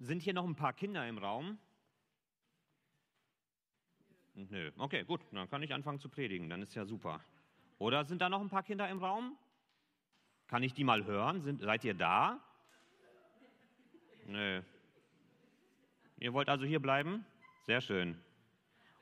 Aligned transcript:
Sind 0.00 0.22
hier 0.22 0.32
noch 0.32 0.46
ein 0.46 0.56
paar 0.56 0.72
Kinder 0.72 1.06
im 1.06 1.18
Raum? 1.18 1.58
Nö, 4.34 4.70
okay, 4.78 5.04
gut, 5.04 5.20
dann 5.30 5.48
kann 5.50 5.62
ich 5.62 5.74
anfangen 5.74 6.00
zu 6.00 6.08
predigen, 6.08 6.48
dann 6.48 6.62
ist 6.62 6.74
ja 6.74 6.86
super. 6.86 7.20
Oder 7.78 8.06
sind 8.06 8.22
da 8.22 8.30
noch 8.30 8.40
ein 8.40 8.48
paar 8.48 8.62
Kinder 8.62 8.88
im 8.88 8.98
Raum? 8.98 9.36
Kann 10.48 10.62
ich 10.62 10.72
die 10.72 10.84
mal 10.84 11.04
hören? 11.04 11.42
Sind, 11.42 11.60
seid 11.60 11.84
ihr 11.84 11.92
da? 11.92 12.40
Nö. 14.26 14.62
Ihr 16.18 16.32
wollt 16.32 16.48
also 16.48 16.64
hier 16.64 16.80
bleiben? 16.80 17.26
Sehr 17.66 17.82
schön. 17.82 18.18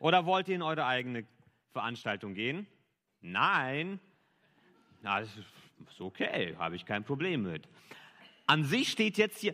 Oder 0.01 0.27
wollt 0.27 0.49
ihr 0.49 0.57
in 0.57 0.62
eure 0.62 0.85
eigene 0.85 1.25
Veranstaltung 1.73 2.35
gehen? 2.35 2.67
Nein. 3.21 4.01
Na, 5.03 5.21
das 5.21 5.37
ist 5.37 6.01
okay, 6.01 6.57
habe 6.57 6.75
ich 6.75 6.85
kein 6.85 7.05
Problem 7.05 7.45
mit. 7.45 7.69
An 8.49 8.65
sich 8.65 8.89
steht 8.89 9.19
jetzt 9.19 9.41
hier, 9.41 9.52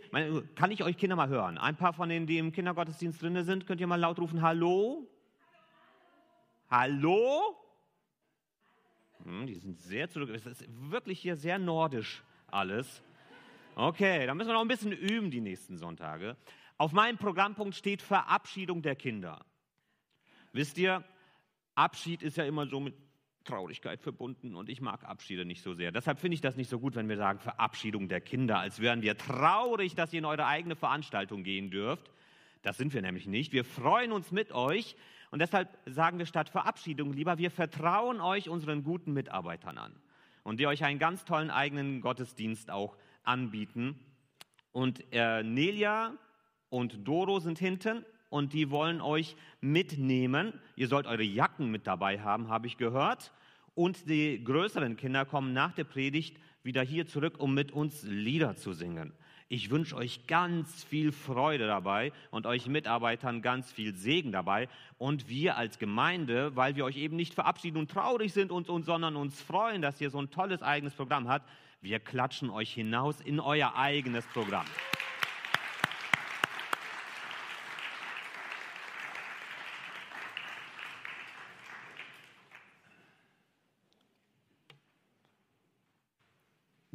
kann 0.55 0.71
ich 0.71 0.81
euch 0.81 0.95
Kinder 0.95 1.17
mal 1.17 1.27
hören? 1.27 1.57
Ein 1.57 1.75
paar 1.75 1.91
von 1.91 2.07
denen, 2.07 2.27
die 2.27 2.37
im 2.37 2.53
Kindergottesdienst 2.53 3.21
drin 3.21 3.43
sind, 3.43 3.67
könnt 3.67 3.81
ihr 3.81 3.87
mal 3.87 3.99
laut 3.99 4.17
rufen, 4.19 4.41
Hallo? 4.41 5.05
Hallo? 6.69 7.57
Hm, 9.25 9.47
die 9.47 9.55
sind 9.55 9.81
sehr 9.81 10.09
zurück. 10.09 10.29
Es 10.29 10.45
ist 10.45 10.63
wirklich 10.69 11.19
hier 11.19 11.35
sehr 11.35 11.59
nordisch 11.59 12.23
alles. 12.47 13.03
Okay, 13.75 14.25
dann 14.25 14.37
müssen 14.37 14.47
wir 14.47 14.53
noch 14.53 14.61
ein 14.61 14.69
bisschen 14.69 14.93
üben 14.93 15.29
die 15.29 15.41
nächsten 15.41 15.77
Sonntage. 15.77 16.37
Auf 16.77 16.93
meinem 16.93 17.17
Programmpunkt 17.17 17.75
steht 17.75 18.01
Verabschiedung 18.01 18.81
der 18.81 18.95
Kinder. 18.95 19.45
Wisst 20.53 20.77
ihr, 20.77 21.03
Abschied 21.75 22.23
ist 22.23 22.37
ja 22.37 22.45
immer 22.45 22.65
so 22.65 22.79
mit 22.79 22.95
Traurigkeit 23.45 24.01
verbunden 24.01 24.55
und 24.55 24.69
ich 24.69 24.81
mag 24.81 25.03
Abschiede 25.05 25.45
nicht 25.45 25.61
so 25.61 25.73
sehr. 25.73 25.91
Deshalb 25.91 26.19
finde 26.19 26.35
ich 26.35 26.41
das 26.41 26.57
nicht 26.57 26.69
so 26.69 26.79
gut, 26.79 26.95
wenn 26.95 27.07
wir 27.07 27.17
sagen 27.17 27.39
Verabschiedung 27.39 28.09
der 28.09 28.19
Kinder, 28.19 28.59
als 28.59 28.81
wären 28.81 29.01
wir 29.01 29.17
traurig, 29.17 29.95
dass 29.95 30.11
ihr 30.11 30.19
in 30.19 30.25
eure 30.25 30.45
eigene 30.45 30.75
Veranstaltung 30.75 31.43
gehen 31.43 31.71
dürft. 31.71 32.11
Das 32.61 32.77
sind 32.77 32.93
wir 32.93 33.01
nämlich 33.01 33.27
nicht. 33.27 33.53
Wir 33.53 33.63
freuen 33.63 34.11
uns 34.11 34.31
mit 34.31 34.51
euch 34.51 34.95
und 35.31 35.39
deshalb 35.39 35.69
sagen 35.85 36.17
wir 36.17 36.25
statt 36.25 36.49
Verabschiedung 36.49 37.13
lieber, 37.13 37.37
wir 37.37 37.51
vertrauen 37.51 38.19
euch 38.19 38.49
unseren 38.49 38.83
guten 38.83 39.13
Mitarbeitern 39.13 39.77
an 39.77 39.95
und 40.43 40.59
die 40.59 40.67
euch 40.67 40.83
einen 40.83 40.99
ganz 40.99 41.25
tollen 41.25 41.51
eigenen 41.51 42.01
Gottesdienst 42.01 42.71
auch 42.71 42.97
anbieten. 43.23 43.99
Und 44.71 45.03
äh, 45.11 45.43
Nelia 45.43 46.13
und 46.69 47.07
Doro 47.07 47.39
sind 47.39 47.59
hinten 47.59 48.05
und 48.35 48.51
die 48.51 48.69
wollen 48.69 48.99
euch 48.99 49.37
mitnehmen. 49.61 50.51
Ihr 50.75 50.89
sollt 50.89 51.07
eure 51.07 51.23
Jacken 51.23 51.71
mit 51.71 51.87
dabei 51.87 52.19
haben, 52.19 52.49
habe 52.49 52.67
ich 52.67 52.75
gehört. 52.75 53.31
Und 53.75 54.09
die 54.09 54.43
größeren 54.43 54.97
Kinder 54.97 55.23
kommen 55.23 55.53
nach 55.53 55.71
der 55.71 55.85
Predigt 55.85 56.35
wieder 56.61 56.81
hier 56.81 57.07
zurück, 57.07 57.39
um 57.39 57.53
mit 57.53 57.71
uns 57.71 58.03
Lieder 58.03 58.57
zu 58.57 58.73
singen. 58.73 59.13
Ich 59.47 59.69
wünsche 59.69 59.95
euch 59.95 60.27
ganz 60.27 60.83
viel 60.83 61.13
Freude 61.13 61.65
dabei 61.65 62.11
und 62.29 62.45
euch 62.45 62.67
Mitarbeitern 62.67 63.41
ganz 63.41 63.71
viel 63.71 63.95
Segen 63.95 64.33
dabei. 64.33 64.67
Und 64.97 65.29
wir 65.29 65.55
als 65.55 65.79
Gemeinde, 65.79 66.57
weil 66.57 66.75
wir 66.75 66.83
euch 66.83 66.97
eben 66.97 67.15
nicht 67.15 67.35
verabschieden 67.35 67.77
und 67.77 67.89
traurig 67.89 68.33
sind, 68.33 68.51
und, 68.51 68.67
und, 68.67 68.83
sondern 68.83 69.15
uns 69.15 69.41
freuen, 69.41 69.81
dass 69.81 70.01
ihr 70.01 70.09
so 70.09 70.19
ein 70.19 70.29
tolles 70.29 70.61
eigenes 70.61 70.93
Programm 70.93 71.29
habt, 71.29 71.49
wir 71.79 71.99
klatschen 71.99 72.49
euch 72.49 72.73
hinaus 72.73 73.21
in 73.21 73.39
euer 73.39 73.75
eigenes 73.77 74.25
Programm. 74.25 74.65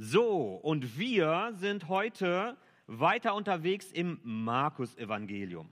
So, 0.03 0.55
und 0.55 0.99
wir 0.99 1.53
sind 1.59 1.89
heute 1.89 2.57
weiter 2.87 3.35
unterwegs 3.35 3.93
im 3.93 4.19
Markus-Evangelium. 4.23 5.71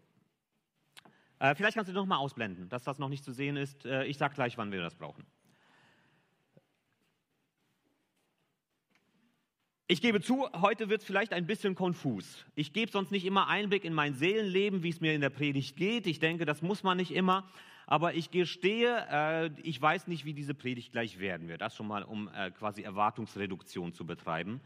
Äh, 1.38 1.54
vielleicht 1.54 1.76
kannst 1.76 1.88
du 1.88 1.94
noch 1.94 2.04
mal 2.04 2.18
ausblenden, 2.18 2.68
dass 2.68 2.84
das 2.84 2.98
noch 2.98 3.08
nicht 3.08 3.24
zu 3.24 3.32
sehen 3.32 3.56
ist. 3.56 3.86
Äh, 3.86 4.04
ich 4.04 4.18
sage 4.18 4.34
gleich, 4.34 4.58
wann 4.58 4.70
wir 4.70 4.82
das 4.82 4.96
brauchen. 4.96 5.24
Ich 9.86 10.02
gebe 10.02 10.20
zu, 10.20 10.46
heute 10.60 10.90
wird 10.90 11.00
es 11.00 11.06
vielleicht 11.06 11.32
ein 11.32 11.46
bisschen 11.46 11.74
konfus. 11.74 12.44
Ich 12.54 12.74
gebe 12.74 12.92
sonst 12.92 13.10
nicht 13.10 13.24
immer 13.24 13.48
Einblick 13.48 13.82
in 13.86 13.94
mein 13.94 14.12
Seelenleben, 14.12 14.82
wie 14.82 14.90
es 14.90 15.00
mir 15.00 15.14
in 15.14 15.22
der 15.22 15.30
Predigt 15.30 15.74
geht. 15.74 16.06
Ich 16.06 16.18
denke, 16.18 16.44
das 16.44 16.60
muss 16.60 16.82
man 16.82 16.98
nicht 16.98 17.12
immer. 17.12 17.50
Aber 17.90 18.12
ich 18.12 18.30
gestehe, 18.30 19.06
äh, 19.10 19.50
ich 19.62 19.80
weiß 19.80 20.08
nicht, 20.08 20.26
wie 20.26 20.34
diese 20.34 20.52
Predigt 20.52 20.92
gleich 20.92 21.18
werden 21.20 21.48
wird. 21.48 21.62
Das 21.62 21.74
schon 21.74 21.88
mal, 21.88 22.02
um 22.02 22.28
äh, 22.28 22.50
quasi 22.50 22.82
Erwartungsreduktion 22.82 23.94
zu 23.94 24.04
betreiben. 24.04 24.60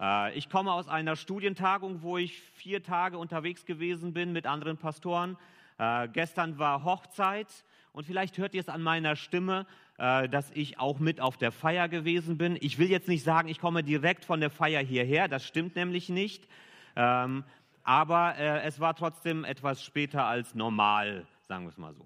Äh, 0.00 0.36
ich 0.36 0.50
komme 0.50 0.72
aus 0.72 0.88
einer 0.88 1.14
Studientagung, 1.14 2.02
wo 2.02 2.18
ich 2.18 2.40
vier 2.56 2.82
Tage 2.82 3.16
unterwegs 3.16 3.64
gewesen 3.64 4.12
bin 4.12 4.32
mit 4.32 4.48
anderen 4.48 4.76
Pastoren. 4.76 5.36
Äh, 5.78 6.08
gestern 6.08 6.58
war 6.58 6.82
Hochzeit 6.82 7.46
und 7.92 8.06
vielleicht 8.06 8.38
hört 8.38 8.54
ihr 8.54 8.60
es 8.60 8.68
an 8.68 8.82
meiner 8.82 9.14
Stimme, 9.14 9.66
äh, 9.98 10.28
dass 10.28 10.50
ich 10.50 10.80
auch 10.80 10.98
mit 10.98 11.20
auf 11.20 11.36
der 11.36 11.52
Feier 11.52 11.88
gewesen 11.88 12.38
bin. 12.38 12.58
Ich 12.60 12.78
will 12.80 12.90
jetzt 12.90 13.06
nicht 13.06 13.22
sagen, 13.22 13.48
ich 13.48 13.60
komme 13.60 13.84
direkt 13.84 14.24
von 14.24 14.40
der 14.40 14.50
Feier 14.50 14.82
hierher, 14.82 15.28
das 15.28 15.46
stimmt 15.46 15.76
nämlich 15.76 16.08
nicht. 16.08 16.48
Ähm, 16.96 17.44
aber 17.84 18.36
äh, 18.36 18.62
es 18.62 18.80
war 18.80 18.96
trotzdem 18.96 19.44
etwas 19.44 19.80
später 19.84 20.24
als 20.24 20.56
normal, 20.56 21.24
sagen 21.46 21.66
wir 21.66 21.68
es 21.68 21.78
mal 21.78 21.94
so. 21.94 22.04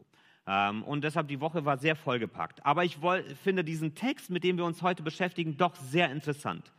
Ähm, 0.51 0.83
und 0.83 1.05
deshalb 1.05 1.29
die 1.29 1.41
Woche 1.41 1.67
war 1.67 1.77
sehr 1.77 1.95
vollgepackt. 1.95 2.65
Aber 2.65 2.83
ich 2.83 2.99
finde 3.45 3.63
diesen 3.63 3.95
Text, 3.95 4.31
mit 4.31 4.45
dem 4.45 4.57
wir 4.57 4.65
uns 4.65 4.81
heute 4.81 5.03
beschäftigen, 5.03 5.59
doch 5.59 5.77
sehr 5.77 6.11
interessant. 6.11 6.73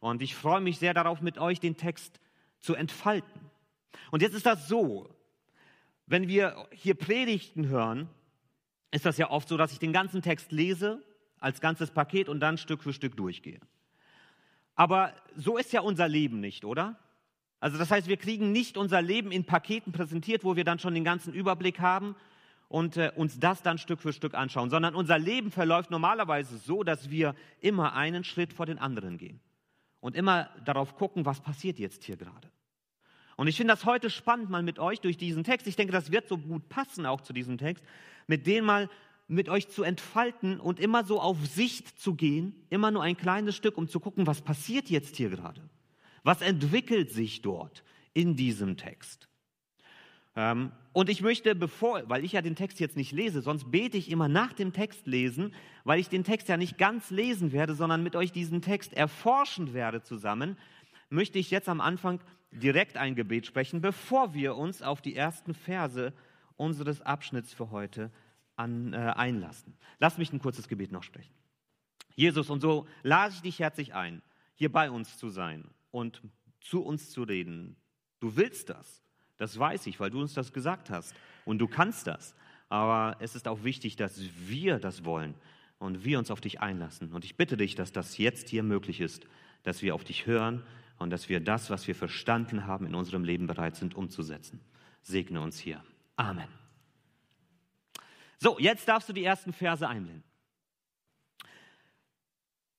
Und 0.00 0.22
ich 0.22 0.34
freue 0.34 0.62
mich 0.62 0.78
sehr 0.78 0.94
darauf, 0.94 1.20
mit 1.20 1.36
euch 1.36 1.60
den 1.60 1.76
Text 1.76 2.18
zu 2.60 2.74
entfalten. 2.74 3.42
Und 4.10 4.22
jetzt 4.22 4.34
ist 4.34 4.46
das 4.46 4.66
so, 4.68 5.14
wenn 6.06 6.28
wir 6.28 6.66
hier 6.72 6.94
Predigten 6.94 7.68
hören, 7.68 8.08
ist 8.90 9.04
das 9.04 9.18
ja 9.18 9.30
oft 9.30 9.48
so, 9.48 9.58
dass 9.58 9.72
ich 9.72 9.78
den 9.78 9.92
ganzen 9.92 10.22
Text 10.22 10.50
lese 10.50 11.02
als 11.40 11.60
ganzes 11.60 11.90
Paket 11.90 12.30
und 12.30 12.40
dann 12.40 12.56
Stück 12.56 12.82
für 12.82 12.94
Stück 12.94 13.16
durchgehe. 13.16 13.60
Aber 14.74 15.12
so 15.36 15.58
ist 15.58 15.74
ja 15.74 15.82
unser 15.82 16.08
Leben 16.08 16.40
nicht, 16.40 16.64
oder? 16.64 16.98
Also 17.60 17.76
das 17.76 17.90
heißt, 17.90 18.08
wir 18.08 18.16
kriegen 18.16 18.50
nicht 18.50 18.78
unser 18.78 19.02
Leben 19.02 19.30
in 19.30 19.44
Paketen 19.44 19.92
präsentiert, 19.92 20.42
wo 20.42 20.56
wir 20.56 20.64
dann 20.64 20.78
schon 20.78 20.94
den 20.94 21.04
ganzen 21.04 21.34
Überblick 21.34 21.80
haben 21.80 22.16
und 22.70 22.96
äh, 22.96 23.10
uns 23.16 23.40
das 23.40 23.62
dann 23.62 23.78
Stück 23.78 24.00
für 24.00 24.12
Stück 24.12 24.34
anschauen, 24.34 24.70
sondern 24.70 24.94
unser 24.94 25.18
Leben 25.18 25.50
verläuft 25.50 25.90
normalerweise 25.90 26.56
so, 26.56 26.84
dass 26.84 27.10
wir 27.10 27.34
immer 27.60 27.94
einen 27.94 28.22
Schritt 28.22 28.52
vor 28.52 28.64
den 28.64 28.78
anderen 28.78 29.18
gehen 29.18 29.40
und 29.98 30.14
immer 30.14 30.48
darauf 30.64 30.94
gucken, 30.94 31.26
was 31.26 31.40
passiert 31.40 31.80
jetzt 31.80 32.04
hier 32.04 32.16
gerade. 32.16 32.48
Und 33.36 33.48
ich 33.48 33.56
finde 33.56 33.74
das 33.74 33.84
heute 33.86 34.08
spannend, 34.08 34.50
mal 34.50 34.62
mit 34.62 34.78
euch 34.78 35.00
durch 35.00 35.16
diesen 35.16 35.42
Text, 35.42 35.66
ich 35.66 35.74
denke, 35.74 35.92
das 35.92 36.12
wird 36.12 36.28
so 36.28 36.38
gut 36.38 36.68
passen 36.68 37.06
auch 37.06 37.22
zu 37.22 37.32
diesem 37.32 37.58
Text, 37.58 37.84
mit 38.28 38.46
dem 38.46 38.66
mal 38.66 38.88
mit 39.26 39.48
euch 39.48 39.68
zu 39.68 39.82
entfalten 39.82 40.60
und 40.60 40.78
immer 40.78 41.04
so 41.04 41.20
auf 41.20 41.44
Sicht 41.44 42.00
zu 42.00 42.14
gehen, 42.14 42.54
immer 42.70 42.92
nur 42.92 43.02
ein 43.02 43.16
kleines 43.16 43.56
Stück, 43.56 43.78
um 43.78 43.88
zu 43.88 43.98
gucken, 43.98 44.28
was 44.28 44.42
passiert 44.42 44.90
jetzt 44.90 45.16
hier 45.16 45.30
gerade? 45.30 45.68
Was 46.22 46.40
entwickelt 46.40 47.10
sich 47.10 47.42
dort 47.42 47.82
in 48.12 48.36
diesem 48.36 48.76
Text? 48.76 49.29
Ähm, 50.40 50.72
und 50.94 51.10
ich 51.10 51.20
möchte, 51.20 51.54
bevor, 51.54 52.08
weil 52.08 52.24
ich 52.24 52.32
ja 52.32 52.40
den 52.40 52.56
Text 52.56 52.80
jetzt 52.80 52.96
nicht 52.96 53.12
lese, 53.12 53.42
sonst 53.42 53.70
bete 53.70 53.98
ich 53.98 54.10
immer 54.10 54.26
nach 54.26 54.54
dem 54.54 54.72
Text 54.72 55.06
lesen, 55.06 55.54
weil 55.84 56.00
ich 56.00 56.08
den 56.08 56.24
Text 56.24 56.48
ja 56.48 56.56
nicht 56.56 56.78
ganz 56.78 57.10
lesen 57.10 57.52
werde, 57.52 57.74
sondern 57.74 58.02
mit 58.02 58.16
euch 58.16 58.32
diesen 58.32 58.62
Text 58.62 58.94
erforschen 58.94 59.74
werde 59.74 60.02
zusammen, 60.02 60.56
möchte 61.10 61.38
ich 61.38 61.50
jetzt 61.50 61.68
am 61.68 61.82
Anfang 61.82 62.20
direkt 62.52 62.96
ein 62.96 63.16
Gebet 63.16 63.44
sprechen, 63.44 63.82
bevor 63.82 64.32
wir 64.32 64.56
uns 64.56 64.80
auf 64.80 65.02
die 65.02 65.14
ersten 65.14 65.52
Verse 65.52 66.14
unseres 66.56 67.02
Abschnitts 67.02 67.52
für 67.52 67.70
heute 67.70 68.10
an, 68.56 68.94
äh, 68.94 68.96
einlassen. 68.96 69.76
Lass 69.98 70.16
mich 70.16 70.32
ein 70.32 70.40
kurzes 70.40 70.68
Gebet 70.68 70.90
noch 70.90 71.02
sprechen. 71.02 71.34
Jesus, 72.16 72.48
und 72.48 72.60
so 72.60 72.86
lade 73.02 73.34
ich 73.34 73.42
dich 73.42 73.58
herzlich 73.58 73.92
ein, 73.92 74.22
hier 74.54 74.72
bei 74.72 74.90
uns 74.90 75.18
zu 75.18 75.28
sein 75.28 75.68
und 75.90 76.22
zu 76.60 76.82
uns 76.82 77.10
zu 77.10 77.24
reden. 77.24 77.76
Du 78.20 78.36
willst 78.36 78.70
das. 78.70 79.02
Das 79.40 79.58
weiß 79.58 79.86
ich, 79.86 79.98
weil 79.98 80.10
du 80.10 80.20
uns 80.20 80.34
das 80.34 80.52
gesagt 80.52 80.90
hast. 80.90 81.14
Und 81.46 81.60
du 81.60 81.66
kannst 81.66 82.06
das. 82.06 82.34
Aber 82.68 83.16
es 83.20 83.34
ist 83.34 83.48
auch 83.48 83.64
wichtig, 83.64 83.96
dass 83.96 84.20
wir 84.46 84.78
das 84.78 85.06
wollen 85.06 85.34
und 85.78 86.04
wir 86.04 86.18
uns 86.18 86.30
auf 86.30 86.42
dich 86.42 86.60
einlassen. 86.60 87.14
Und 87.14 87.24
ich 87.24 87.36
bitte 87.36 87.56
dich, 87.56 87.74
dass 87.74 87.90
das 87.90 88.18
jetzt 88.18 88.50
hier 88.50 88.62
möglich 88.62 89.00
ist, 89.00 89.26
dass 89.62 89.80
wir 89.80 89.94
auf 89.94 90.04
dich 90.04 90.26
hören 90.26 90.62
und 90.98 91.08
dass 91.08 91.30
wir 91.30 91.40
das, 91.40 91.70
was 91.70 91.88
wir 91.88 91.94
verstanden 91.94 92.66
haben, 92.66 92.84
in 92.84 92.94
unserem 92.94 93.24
Leben 93.24 93.46
bereit 93.46 93.76
sind 93.76 93.94
umzusetzen. 93.94 94.60
Segne 95.00 95.40
uns 95.40 95.58
hier. 95.58 95.82
Amen. 96.16 96.48
So, 98.36 98.58
jetzt 98.58 98.86
darfst 98.88 99.08
du 99.08 99.14
die 99.14 99.24
ersten 99.24 99.54
Verse 99.54 99.88
einblenden. 99.88 100.22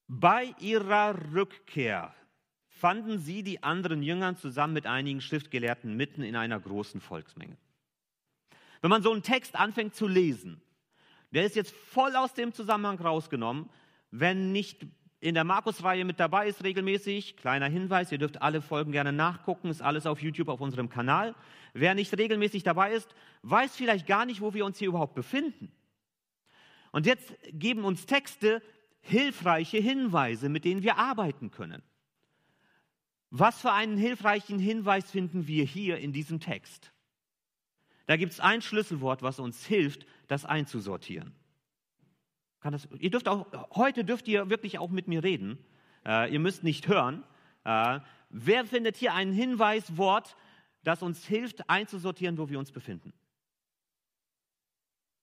Bei 0.08 0.54
ihrer 0.60 1.34
Rückkehr 1.34 2.14
fanden 2.82 3.20
sie 3.20 3.44
die 3.44 3.62
anderen 3.62 4.02
Jüngern 4.02 4.38
zusammen 4.38 4.74
mit 4.74 4.88
einigen 4.88 5.22
Schriftgelehrten 5.22 5.96
mitten 5.96 6.24
in 6.24 6.36
einer 6.36 6.60
großen 6.60 7.00
Volksmenge. 7.00 7.56
Wenn 8.82 8.90
man 8.90 9.04
so 9.04 9.12
einen 9.12 9.22
Text 9.22 9.56
anfängt 9.56 9.94
zu 9.94 10.08
lesen, 10.08 10.60
der 11.30 11.46
ist 11.46 11.56
jetzt 11.56 11.74
voll 11.74 12.16
aus 12.16 12.34
dem 12.34 12.54
Zusammenhang 12.54 13.00
rausgenommen, 13.00 13.70
wenn 14.10 14.52
nicht 14.52 14.88
in 15.20 15.36
der 15.36 15.44
Markus-Reihe 15.44 16.06
mit 16.06 16.20
dabei 16.20 16.48
ist 16.48 16.64
regelmäßig, 16.64 17.38
kleiner 17.38 17.68
Hinweis, 17.68 18.12
ihr 18.12 18.18
dürft 18.18 18.42
alle 18.42 18.64
Folgen 18.64 18.92
gerne 18.92 19.14
nachgucken, 19.14 19.70
ist 19.70 19.84
alles 19.84 20.08
auf 20.08 20.20
YouTube 20.20 20.48
auf 20.48 20.60
unserem 20.60 20.90
Kanal. 20.90 21.36
Wer 21.74 21.94
nicht 21.94 22.18
regelmäßig 22.18 22.64
dabei 22.64 22.94
ist, 22.94 23.14
weiß 23.44 23.76
vielleicht 23.76 24.08
gar 24.08 24.26
nicht, 24.26 24.42
wo 24.42 24.56
wir 24.56 24.66
uns 24.66 24.80
hier 24.80 24.88
überhaupt 24.88 25.14
befinden. 25.14 25.72
Und 26.92 27.06
jetzt 27.06 27.32
geben 27.52 27.86
uns 27.86 28.08
Texte 28.08 28.64
hilfreiche 29.02 29.78
Hinweise, 29.78 30.50
mit 30.50 30.66
denen 30.66 30.82
wir 30.82 30.98
arbeiten 30.98 31.52
können. 31.52 31.84
Was 33.32 33.62
für 33.62 33.72
einen 33.72 33.98
hilfreichen 33.98 34.60
Hinweis 34.60 35.10
finden 35.10 35.48
wir 35.48 35.64
hier 35.64 35.98
in 35.98 36.12
diesem 36.12 36.42
Text? 36.42 36.92
Da 38.06 38.18
gibt 38.18 38.34
es 38.34 38.42
ein 38.42 38.62
Schlüsselwort, 38.62 39.22
was 39.22 39.40
uns 39.40 39.66
hilft, 39.66 40.06
das 40.28 40.44
einzusortieren. 40.44 41.34
Das, 42.62 42.90
ihr 43.00 43.10
dürft 43.10 43.30
auch, 43.30 43.48
heute 43.74 44.04
dürft 44.04 44.28
ihr 44.28 44.50
wirklich 44.50 44.80
auch 44.80 44.90
mit 44.90 45.08
mir 45.08 45.24
reden. 45.24 45.58
Äh, 46.06 46.32
ihr 46.34 46.40
müsst 46.40 46.64
nicht 46.64 46.90
hören. 46.90 47.24
Äh, 47.64 48.02
wer 48.30 48.66
findet 48.66 48.98
hier 48.98 49.14
ein 49.14 49.32
Hinweiswort, 49.32 50.36
das 50.84 51.02
uns 51.02 51.26
hilft, 51.26 51.70
einzusortieren, 51.70 52.38
wo 52.38 52.50
wir 52.50 52.60
uns 52.60 52.74
befinden? 52.74 53.14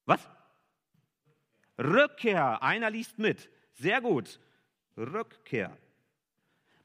Was? 0.06 0.26
Rückkehr. 1.78 2.62
Einer 2.62 2.90
liest 2.90 3.18
mit. 3.18 3.50
Sehr 3.74 4.00
gut. 4.00 4.40
Rückkehr. 4.96 5.76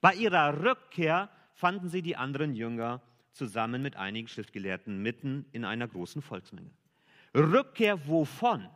Bei 0.04 0.16
ihrer 0.16 0.62
Rückkehr 0.62 1.30
fanden 1.54 1.88
sie 1.88 2.02
die 2.02 2.18
anderen 2.18 2.56
Jünger 2.56 3.02
zusammen 3.32 3.82
mit 3.82 3.96
einigen 3.96 4.28
Schriftgelehrten 4.28 5.02
mitten 5.02 5.46
in 5.54 5.64
einer 5.64 5.88
großen 5.88 6.22
Volksmenge. 6.22 6.70
Rückkehr 7.34 8.06
wovon? 8.06 8.70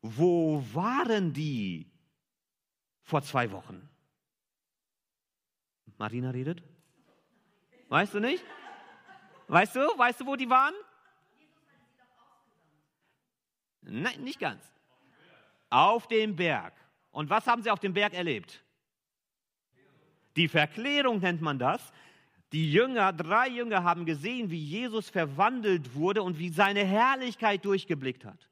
Wo 0.00 0.64
waren 0.72 1.32
die 1.32 1.90
vor 3.02 3.22
zwei 3.22 3.50
Wochen? 3.50 3.88
Marina 5.98 6.30
redet? 6.30 6.62
Weißt 7.88 8.14
du 8.14 8.20
nicht? 8.20 8.44
Weißt 9.48 9.74
du? 9.74 9.80
Weißt 9.80 10.20
du, 10.20 10.26
wo 10.26 10.36
die 10.36 10.48
waren? 10.48 10.74
Nein, 13.80 14.22
nicht 14.22 14.38
ganz. 14.38 14.64
Auf 15.68 16.06
dem 16.06 16.36
Berg. 16.36 16.74
Und 17.10 17.28
was 17.28 17.48
haben 17.48 17.64
sie 17.64 17.72
auf 17.72 17.80
dem 17.80 17.92
Berg 17.92 18.14
erlebt? 18.14 18.63
Die 20.36 20.48
Verklärung 20.48 21.20
nennt 21.20 21.40
man 21.40 21.58
das. 21.58 21.92
Die 22.52 22.70
Jünger, 22.70 23.12
drei 23.12 23.48
Jünger 23.48 23.82
haben 23.82 24.04
gesehen, 24.04 24.50
wie 24.50 24.62
Jesus 24.62 25.10
verwandelt 25.10 25.94
wurde 25.94 26.22
und 26.22 26.38
wie 26.38 26.50
seine 26.50 26.84
Herrlichkeit 26.84 27.64
durchgeblickt 27.64 28.24
hat. 28.24 28.48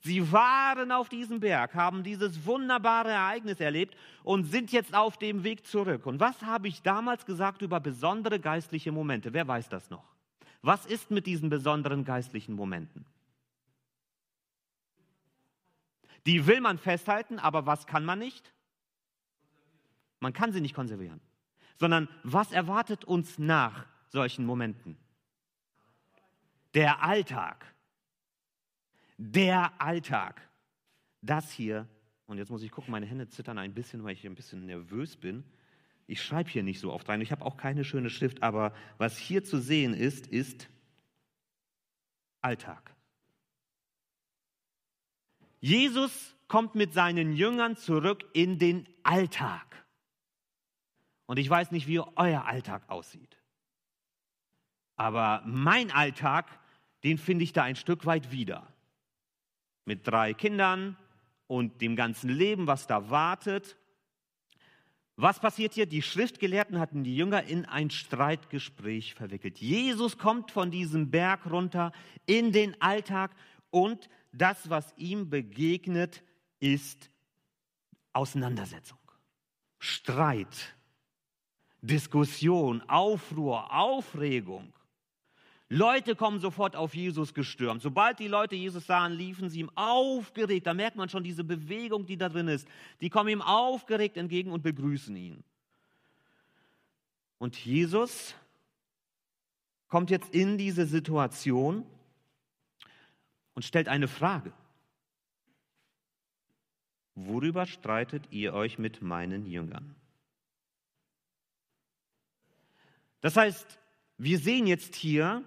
Sie 0.00 0.30
waren 0.32 0.92
auf 0.92 1.08
diesem 1.08 1.40
Berg, 1.40 1.74
haben 1.74 2.02
dieses 2.02 2.44
wunderbare 2.44 3.08
Ereignis 3.08 3.58
erlebt 3.60 3.96
und 4.22 4.44
sind 4.44 4.70
jetzt 4.70 4.94
auf 4.94 5.16
dem 5.16 5.44
Weg 5.44 5.66
zurück. 5.66 6.04
Und 6.04 6.20
was 6.20 6.42
habe 6.42 6.68
ich 6.68 6.82
damals 6.82 7.24
gesagt 7.24 7.62
über 7.62 7.80
besondere 7.80 8.38
geistliche 8.38 8.92
Momente? 8.92 9.32
Wer 9.32 9.48
weiß 9.48 9.70
das 9.70 9.88
noch? 9.88 10.04
Was 10.60 10.84
ist 10.84 11.10
mit 11.10 11.26
diesen 11.26 11.48
besonderen 11.48 12.04
geistlichen 12.04 12.54
Momenten? 12.54 13.06
Die 16.26 16.46
will 16.46 16.60
man 16.60 16.76
festhalten, 16.76 17.38
aber 17.38 17.64
was 17.64 17.86
kann 17.86 18.04
man 18.04 18.18
nicht? 18.18 18.52
Man 20.24 20.32
kann 20.32 20.52
sie 20.52 20.60
nicht 20.60 20.74
konservieren. 20.74 21.20
Sondern 21.76 22.08
was 22.24 22.50
erwartet 22.50 23.04
uns 23.04 23.38
nach 23.38 23.86
solchen 24.08 24.44
Momenten? 24.44 24.96
Der 26.74 27.02
Alltag 27.04 27.74
der 29.16 29.80
Alltag. 29.80 30.40
Das 31.22 31.50
hier, 31.50 31.88
und 32.26 32.38
jetzt 32.38 32.50
muss 32.50 32.62
ich 32.62 32.70
gucken, 32.70 32.92
meine 32.92 33.06
Hände 33.06 33.28
zittern 33.28 33.58
ein 33.58 33.74
bisschen, 33.74 34.04
weil 34.04 34.12
ich 34.12 34.26
ein 34.26 34.34
bisschen 34.34 34.66
nervös 34.66 35.16
bin. 35.16 35.44
Ich 36.06 36.22
schreibe 36.22 36.50
hier 36.50 36.62
nicht 36.62 36.80
so 36.80 36.92
oft 36.92 37.08
rein. 37.08 37.20
Ich 37.20 37.32
habe 37.32 37.44
auch 37.44 37.56
keine 37.56 37.84
schöne 37.84 38.10
Schrift, 38.10 38.42
aber 38.42 38.74
was 38.98 39.16
hier 39.16 39.42
zu 39.42 39.58
sehen 39.58 39.94
ist, 39.94 40.26
ist 40.26 40.68
Alltag. 42.42 42.94
Jesus 45.60 46.36
kommt 46.46 46.74
mit 46.74 46.92
seinen 46.92 47.32
Jüngern 47.32 47.76
zurück 47.76 48.24
in 48.34 48.58
den 48.58 48.86
Alltag. 49.02 49.83
Und 51.26 51.38
ich 51.38 51.48
weiß 51.48 51.70
nicht, 51.70 51.86
wie 51.86 52.00
euer 52.00 52.44
Alltag 52.44 52.88
aussieht. 52.88 53.38
Aber 54.96 55.42
mein 55.46 55.90
Alltag, 55.90 56.46
den 57.02 57.18
finde 57.18 57.44
ich 57.44 57.52
da 57.52 57.62
ein 57.62 57.76
Stück 57.76 58.06
weit 58.06 58.30
wieder 58.30 58.66
mit 59.84 60.06
drei 60.06 60.34
Kindern 60.34 60.96
und 61.46 61.80
dem 61.80 61.96
ganzen 61.96 62.30
Leben, 62.30 62.66
was 62.66 62.86
da 62.86 63.10
wartet. 63.10 63.76
Was 65.16 65.38
passiert 65.38 65.74
hier? 65.74 65.86
Die 65.86 66.02
Schriftgelehrten 66.02 66.78
hatten 66.80 67.04
die 67.04 67.16
Jünger 67.16 67.44
in 67.44 67.64
ein 67.66 67.90
Streitgespräch 67.90 69.14
verwickelt. 69.14 69.58
Jesus 69.58 70.18
kommt 70.18 70.50
von 70.50 70.70
diesem 70.70 71.10
Berg 71.10 71.46
runter 71.50 71.92
in 72.26 72.50
den 72.50 72.80
Alltag 72.80 73.30
und 73.70 74.08
das, 74.32 74.70
was 74.70 74.92
ihm 74.96 75.30
begegnet, 75.30 76.22
ist 76.58 77.10
Auseinandersetzung, 78.12 78.98
Streit, 79.78 80.74
Diskussion, 81.86 82.82
Aufruhr, 82.88 83.72
Aufregung. 83.72 84.72
Leute 85.68 86.14
kommen 86.14 86.38
sofort 86.38 86.76
auf 86.76 86.94
Jesus 86.94 87.34
gestürmt. 87.34 87.82
Sobald 87.82 88.18
die 88.18 88.28
Leute 88.28 88.54
Jesus 88.54 88.86
sahen, 88.86 89.12
liefen 89.12 89.50
sie 89.50 89.60
ihm 89.60 89.70
aufgeregt. 89.74 90.66
Da 90.66 90.74
merkt 90.74 90.96
man 90.96 91.08
schon 91.08 91.24
diese 91.24 91.42
Bewegung, 91.44 92.06
die 92.06 92.16
da 92.16 92.28
drin 92.28 92.48
ist. 92.48 92.68
Die 93.00 93.10
kommen 93.10 93.28
ihm 93.28 93.42
aufgeregt 93.42 94.16
entgegen 94.16 94.52
und 94.52 94.62
begrüßen 94.62 95.16
ihn. 95.16 95.42
Und 97.38 97.56
Jesus 97.56 98.34
kommt 99.88 100.10
jetzt 100.10 100.34
in 100.34 100.58
diese 100.58 100.86
Situation 100.86 101.84
und 103.54 103.64
stellt 103.64 103.88
eine 103.88 104.08
Frage. 104.08 104.52
Worüber 107.14 107.66
streitet 107.66 108.24
ihr 108.30 108.54
euch 108.54 108.78
mit 108.78 109.02
meinen 109.02 109.46
Jüngern? 109.46 109.94
Das 113.24 113.38
heißt, 113.38 113.80
wir 114.18 114.38
sehen 114.38 114.66
jetzt 114.66 114.94
hier, 114.94 115.42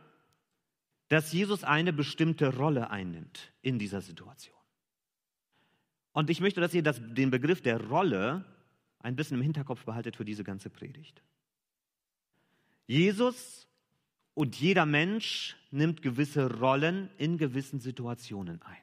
dass 1.09 1.31
Jesus 1.31 1.63
eine 1.63 1.93
bestimmte 1.93 2.57
Rolle 2.57 2.89
einnimmt 2.89 3.53
in 3.61 3.77
dieser 3.77 4.01
Situation. 4.01 4.57
Und 6.11 6.31
ich 6.31 6.41
möchte, 6.41 6.59
dass 6.59 6.73
ihr 6.73 6.81
das, 6.81 6.99
den 6.99 7.29
Begriff 7.29 7.61
der 7.61 7.79
Rolle 7.79 8.43
ein 8.97 9.15
bisschen 9.15 9.37
im 9.37 9.43
Hinterkopf 9.43 9.85
behaltet 9.85 10.15
für 10.15 10.25
diese 10.25 10.43
ganze 10.43 10.71
Predigt. 10.71 11.21
Jesus 12.87 13.67
und 14.33 14.59
jeder 14.59 14.87
Mensch 14.87 15.55
nimmt 15.69 16.01
gewisse 16.01 16.51
Rollen 16.59 17.11
in 17.19 17.37
gewissen 17.37 17.79
Situationen 17.79 18.59
ein. 18.63 18.81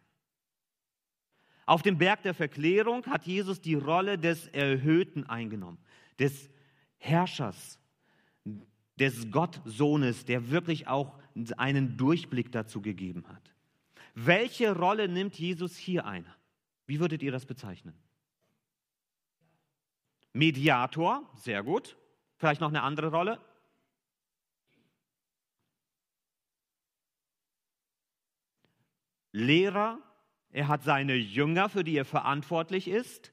Auf 1.67 1.83
dem 1.83 1.99
Berg 1.99 2.23
der 2.23 2.35
Verklärung 2.35 3.05
hat 3.07 3.27
Jesus 3.27 3.61
die 3.61 3.75
Rolle 3.75 4.21
des 4.21 4.47
Erhöhten 4.47 5.25
eingenommen, 5.27 5.79
des 6.21 6.49
Herrschers, 6.99 7.81
des 8.99 9.31
Gottsohnes, 9.31 10.25
der 10.25 10.51
wirklich 10.51 10.87
auch 10.87 11.19
einen 11.57 11.97
Durchblick 11.97 12.53
dazu 12.53 12.81
gegeben 12.81 13.25
hat. 13.29 13.55
Welche 14.15 14.77
Rolle 14.77 15.09
nimmt 15.09 15.39
Jesus 15.39 15.77
hier 15.77 16.07
ein? 16.07 16.27
Wie 16.87 17.01
würdet 17.01 17.23
ihr 17.23 17.33
das 17.33 17.47
bezeichnen? 17.47 17.95
Mediator, 20.33 21.29
sehr 21.37 21.63
gut. 21.63 21.97
Vielleicht 22.37 22.61
noch 22.61 22.69
eine 22.69 22.83
andere 22.83 23.11
Rolle? 23.11 23.41
Lehrer, 29.33 29.99
er 30.51 30.69
hat 30.69 30.85
seine 30.85 31.15
Jünger, 31.15 31.69
für 31.69 31.83
die 31.83 31.97
er 31.97 32.05
verantwortlich 32.05 32.87
ist. 32.87 33.33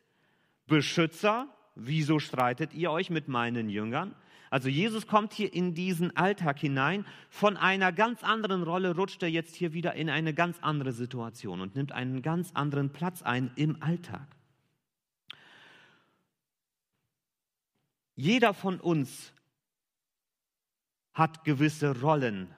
Beschützer, 0.66 1.48
wieso 1.76 2.18
streitet 2.18 2.74
ihr 2.74 2.92
euch 2.92 3.12
mit 3.12 3.28
meinen 3.28 3.70
Jüngern? 3.70 4.16
Also 4.52 4.68
Jesus 4.68 5.08
kommt 5.08 5.32
hier 5.32 5.52
in 5.54 5.74
diesen 5.74 6.16
Alltag 6.18 6.60
hinein. 6.60 7.06
Von 7.30 7.56
einer 7.56 7.94
ganz 7.94 8.22
anderen 8.22 8.64
Rolle 8.64 8.94
rutscht 8.96 9.24
er 9.24 9.30
jetzt 9.30 9.56
hier 9.56 9.72
wieder 9.72 9.96
in 9.96 10.10
eine 10.10 10.34
ganz 10.34 10.60
andere 10.60 10.92
Situation 10.92 11.62
und 11.62 11.76
nimmt 11.76 11.94
einen 11.94 12.22
ganz 12.22 12.52
anderen 12.54 12.92
Platz 12.92 13.22
ein 13.22 13.52
im 13.56 13.82
Alltag. 13.82 14.28
Jeder 18.16 18.54
von 18.54 18.82
uns 18.82 19.32
hat 21.14 21.46
gewisse 21.46 22.02
Rollen, 22.02 22.54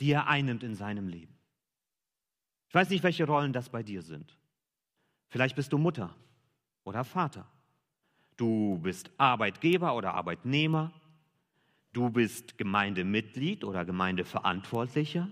die 0.00 0.10
er 0.10 0.26
einnimmt 0.26 0.62
in 0.62 0.74
seinem 0.74 1.06
Leben. 1.06 1.36
Ich 2.68 2.74
weiß 2.74 2.88
nicht, 2.88 3.04
welche 3.04 3.26
Rollen 3.26 3.52
das 3.52 3.68
bei 3.68 3.82
dir 3.82 4.00
sind. 4.00 4.38
Vielleicht 5.28 5.54
bist 5.54 5.70
du 5.74 5.76
Mutter 5.76 6.16
oder 6.84 7.04
Vater. 7.04 7.46
Du 8.36 8.78
bist 8.82 9.10
Arbeitgeber 9.18 9.94
oder 9.94 10.14
Arbeitnehmer. 10.14 10.92
Du 11.92 12.10
bist 12.10 12.56
Gemeindemitglied 12.58 13.64
oder 13.64 13.84
Gemeindeverantwortlicher. 13.84 15.28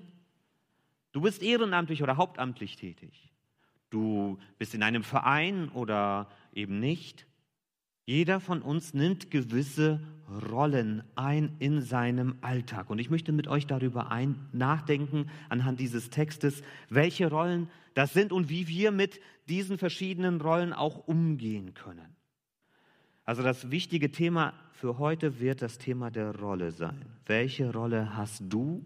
Du 1.12 1.22
bist 1.22 1.42
ehrenamtlich 1.42 2.02
oder 2.02 2.16
hauptamtlich 2.16 2.76
tätig. 2.76 3.32
Du 3.88 4.38
bist 4.58 4.74
in 4.74 4.82
einem 4.82 5.02
Verein 5.02 5.68
oder 5.70 6.28
eben 6.52 6.78
nicht. 6.78 7.26
Jeder 8.06 8.40
von 8.40 8.62
uns 8.62 8.94
nimmt 8.94 9.30
gewisse 9.30 10.00
Rollen 10.50 11.02
ein 11.16 11.56
in 11.58 11.82
seinem 11.82 12.36
Alltag. 12.40 12.90
Und 12.90 12.98
ich 12.98 13.10
möchte 13.10 13.32
mit 13.32 13.48
euch 13.48 13.66
darüber 13.66 14.12
ein, 14.12 14.48
nachdenken, 14.52 15.28
anhand 15.48 15.80
dieses 15.80 16.10
Textes, 16.10 16.62
welche 16.88 17.28
Rollen 17.28 17.68
das 17.94 18.12
sind 18.12 18.32
und 18.32 18.48
wie 18.48 18.68
wir 18.68 18.92
mit 18.92 19.20
diesen 19.48 19.78
verschiedenen 19.78 20.40
Rollen 20.40 20.72
auch 20.72 21.08
umgehen 21.08 21.74
können. 21.74 22.16
Also 23.24 23.42
das 23.42 23.70
wichtige 23.70 24.10
Thema 24.10 24.54
für 24.72 24.98
heute 24.98 25.40
wird 25.40 25.62
das 25.62 25.78
Thema 25.78 26.10
der 26.10 26.34
Rolle 26.38 26.72
sein. 26.72 27.04
Welche 27.26 27.72
Rolle 27.72 28.16
hast 28.16 28.42
du? 28.48 28.84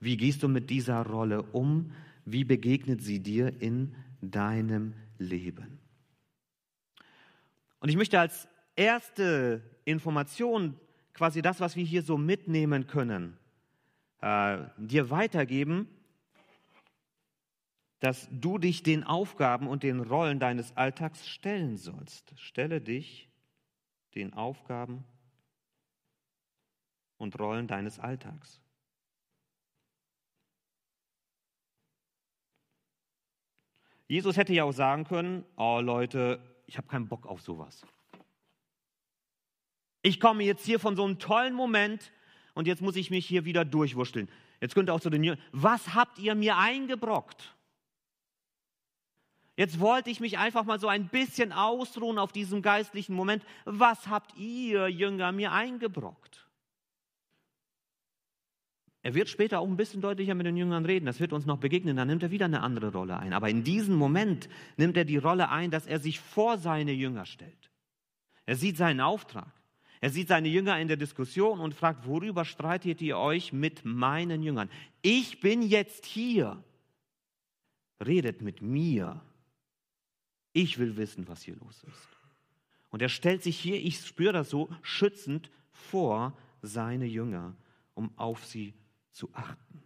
Wie 0.00 0.16
gehst 0.16 0.42
du 0.42 0.48
mit 0.48 0.70
dieser 0.70 1.04
Rolle 1.04 1.42
um? 1.42 1.92
Wie 2.24 2.44
begegnet 2.44 3.02
sie 3.02 3.20
dir 3.20 3.60
in 3.60 3.94
deinem 4.20 4.94
Leben? 5.18 5.78
Und 7.80 7.88
ich 7.88 7.96
möchte 7.96 8.20
als 8.20 8.48
erste 8.76 9.62
Information 9.84 10.78
quasi 11.12 11.42
das, 11.42 11.60
was 11.60 11.76
wir 11.76 11.84
hier 11.84 12.02
so 12.02 12.18
mitnehmen 12.18 12.86
können, 12.86 13.36
äh, 14.20 14.58
dir 14.76 15.10
weitergeben, 15.10 15.88
dass 18.00 18.28
du 18.30 18.58
dich 18.58 18.82
den 18.82 19.04
Aufgaben 19.04 19.66
und 19.66 19.82
den 19.82 20.00
Rollen 20.00 20.38
deines 20.38 20.76
Alltags 20.76 21.26
stellen 21.26 21.78
sollst. 21.78 22.38
Stelle 22.38 22.80
dich 22.80 23.30
den 24.14 24.32
Aufgaben 24.32 25.04
und 27.16 27.38
Rollen 27.38 27.66
deines 27.66 27.98
Alltags. 27.98 28.60
Jesus 34.06 34.36
hätte 34.36 34.52
ja 34.52 34.64
auch 34.64 34.72
sagen 34.72 35.04
können, 35.04 35.44
oh 35.56 35.80
Leute, 35.80 36.40
ich 36.66 36.76
habe 36.76 36.86
keinen 36.86 37.08
Bock 37.08 37.26
auf 37.26 37.40
sowas. 37.40 37.84
Ich 40.02 40.20
komme 40.20 40.44
jetzt 40.44 40.64
hier 40.66 40.78
von 40.78 40.96
so 40.96 41.04
einem 41.04 41.18
tollen 41.18 41.54
Moment 41.54 42.12
und 42.52 42.66
jetzt 42.66 42.82
muss 42.82 42.96
ich 42.96 43.10
mich 43.10 43.26
hier 43.26 43.44
wieder 43.44 43.64
durchwurschteln. 43.64 44.28
Jetzt 44.60 44.74
könnt 44.74 44.90
ihr 44.90 44.94
auch 44.94 45.00
zu 45.00 45.10
den 45.10 45.24
Jüngern, 45.24 45.42
was 45.52 45.94
habt 45.94 46.18
ihr 46.18 46.34
mir 46.34 46.58
eingebrockt? 46.58 47.56
Jetzt 49.56 49.78
wollte 49.78 50.10
ich 50.10 50.18
mich 50.20 50.38
einfach 50.38 50.64
mal 50.64 50.80
so 50.80 50.88
ein 50.88 51.08
bisschen 51.08 51.52
ausruhen 51.52 52.18
auf 52.18 52.32
diesem 52.32 52.60
geistlichen 52.60 53.14
Moment. 53.14 53.44
Was 53.64 54.08
habt 54.08 54.36
ihr, 54.36 54.88
Jünger, 54.88 55.30
mir 55.30 55.52
eingebrockt? 55.52 56.44
Er 59.02 59.14
wird 59.14 59.28
später 59.28 59.60
auch 59.60 59.68
ein 59.68 59.76
bisschen 59.76 60.00
deutlicher 60.00 60.34
mit 60.34 60.46
den 60.46 60.56
Jüngern 60.56 60.86
reden, 60.86 61.04
das 61.04 61.20
wird 61.20 61.34
uns 61.34 61.44
noch 61.44 61.58
begegnen, 61.58 61.94
dann 61.94 62.08
nimmt 62.08 62.22
er 62.22 62.30
wieder 62.30 62.46
eine 62.46 62.62
andere 62.62 62.90
Rolle 62.90 63.18
ein. 63.18 63.34
Aber 63.34 63.50
in 63.50 63.62
diesem 63.62 63.96
Moment 63.96 64.48
nimmt 64.78 64.96
er 64.96 65.04
die 65.04 65.18
Rolle 65.18 65.50
ein, 65.50 65.70
dass 65.70 65.86
er 65.86 66.00
sich 66.00 66.20
vor 66.20 66.56
seine 66.56 66.92
Jünger 66.92 67.26
stellt. 67.26 67.70
Er 68.46 68.56
sieht 68.56 68.78
seinen 68.78 69.02
Auftrag. 69.02 69.52
Er 70.00 70.10
sieht 70.10 70.28
seine 70.28 70.48
Jünger 70.48 70.78
in 70.80 70.88
der 70.88 70.96
Diskussion 70.96 71.60
und 71.60 71.74
fragt, 71.74 72.06
worüber 72.06 72.46
streitet 72.46 73.02
ihr 73.02 73.18
euch 73.18 73.52
mit 73.52 73.84
meinen 73.84 74.42
Jüngern? 74.42 74.70
Ich 75.02 75.40
bin 75.40 75.62
jetzt 75.62 76.06
hier. 76.06 76.62
Redet 78.04 78.40
mit 78.40 78.62
mir. 78.62 79.20
Ich 80.54 80.78
will 80.78 80.96
wissen, 80.96 81.28
was 81.28 81.42
hier 81.42 81.56
los 81.56 81.82
ist. 81.82 82.08
Und 82.90 83.02
er 83.02 83.08
stellt 83.10 83.42
sich 83.42 83.58
hier, 83.58 83.76
ich 83.76 84.06
spüre 84.06 84.32
das 84.32 84.48
so, 84.48 84.70
schützend 84.82 85.50
vor 85.72 86.38
seine 86.62 87.06
Jünger, 87.06 87.54
um 87.94 88.16
auf 88.16 88.46
sie 88.46 88.72
zu 89.10 89.28
achten. 89.34 89.82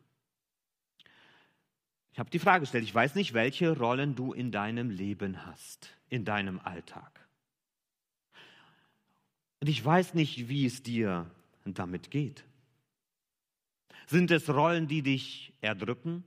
Ich 2.13 2.19
habe 2.19 2.31
die 2.31 2.39
Frage 2.39 2.61
gestellt, 2.61 2.85
ich 2.85 2.95
weiß 2.95 3.15
nicht, 3.15 3.33
welche 3.33 3.79
Rollen 3.79 4.15
du 4.15 4.33
in 4.33 4.53
deinem 4.53 4.91
Leben 4.91 5.47
hast, 5.47 5.97
in 6.11 6.25
deinem 6.27 6.59
Alltag. 6.59 7.27
Und 9.61 9.69
ich 9.69 9.83
weiß 9.83 10.13
nicht, 10.15 10.49
wie 10.49 10.67
es 10.67 10.83
dir 10.83 11.31
damit 11.65 12.11
geht. 12.11 12.45
Sind 14.07 14.31
es 14.31 14.49
Rollen, 14.49 14.87
die 14.87 15.03
dich 15.03 15.55
erdrücken 15.61 16.25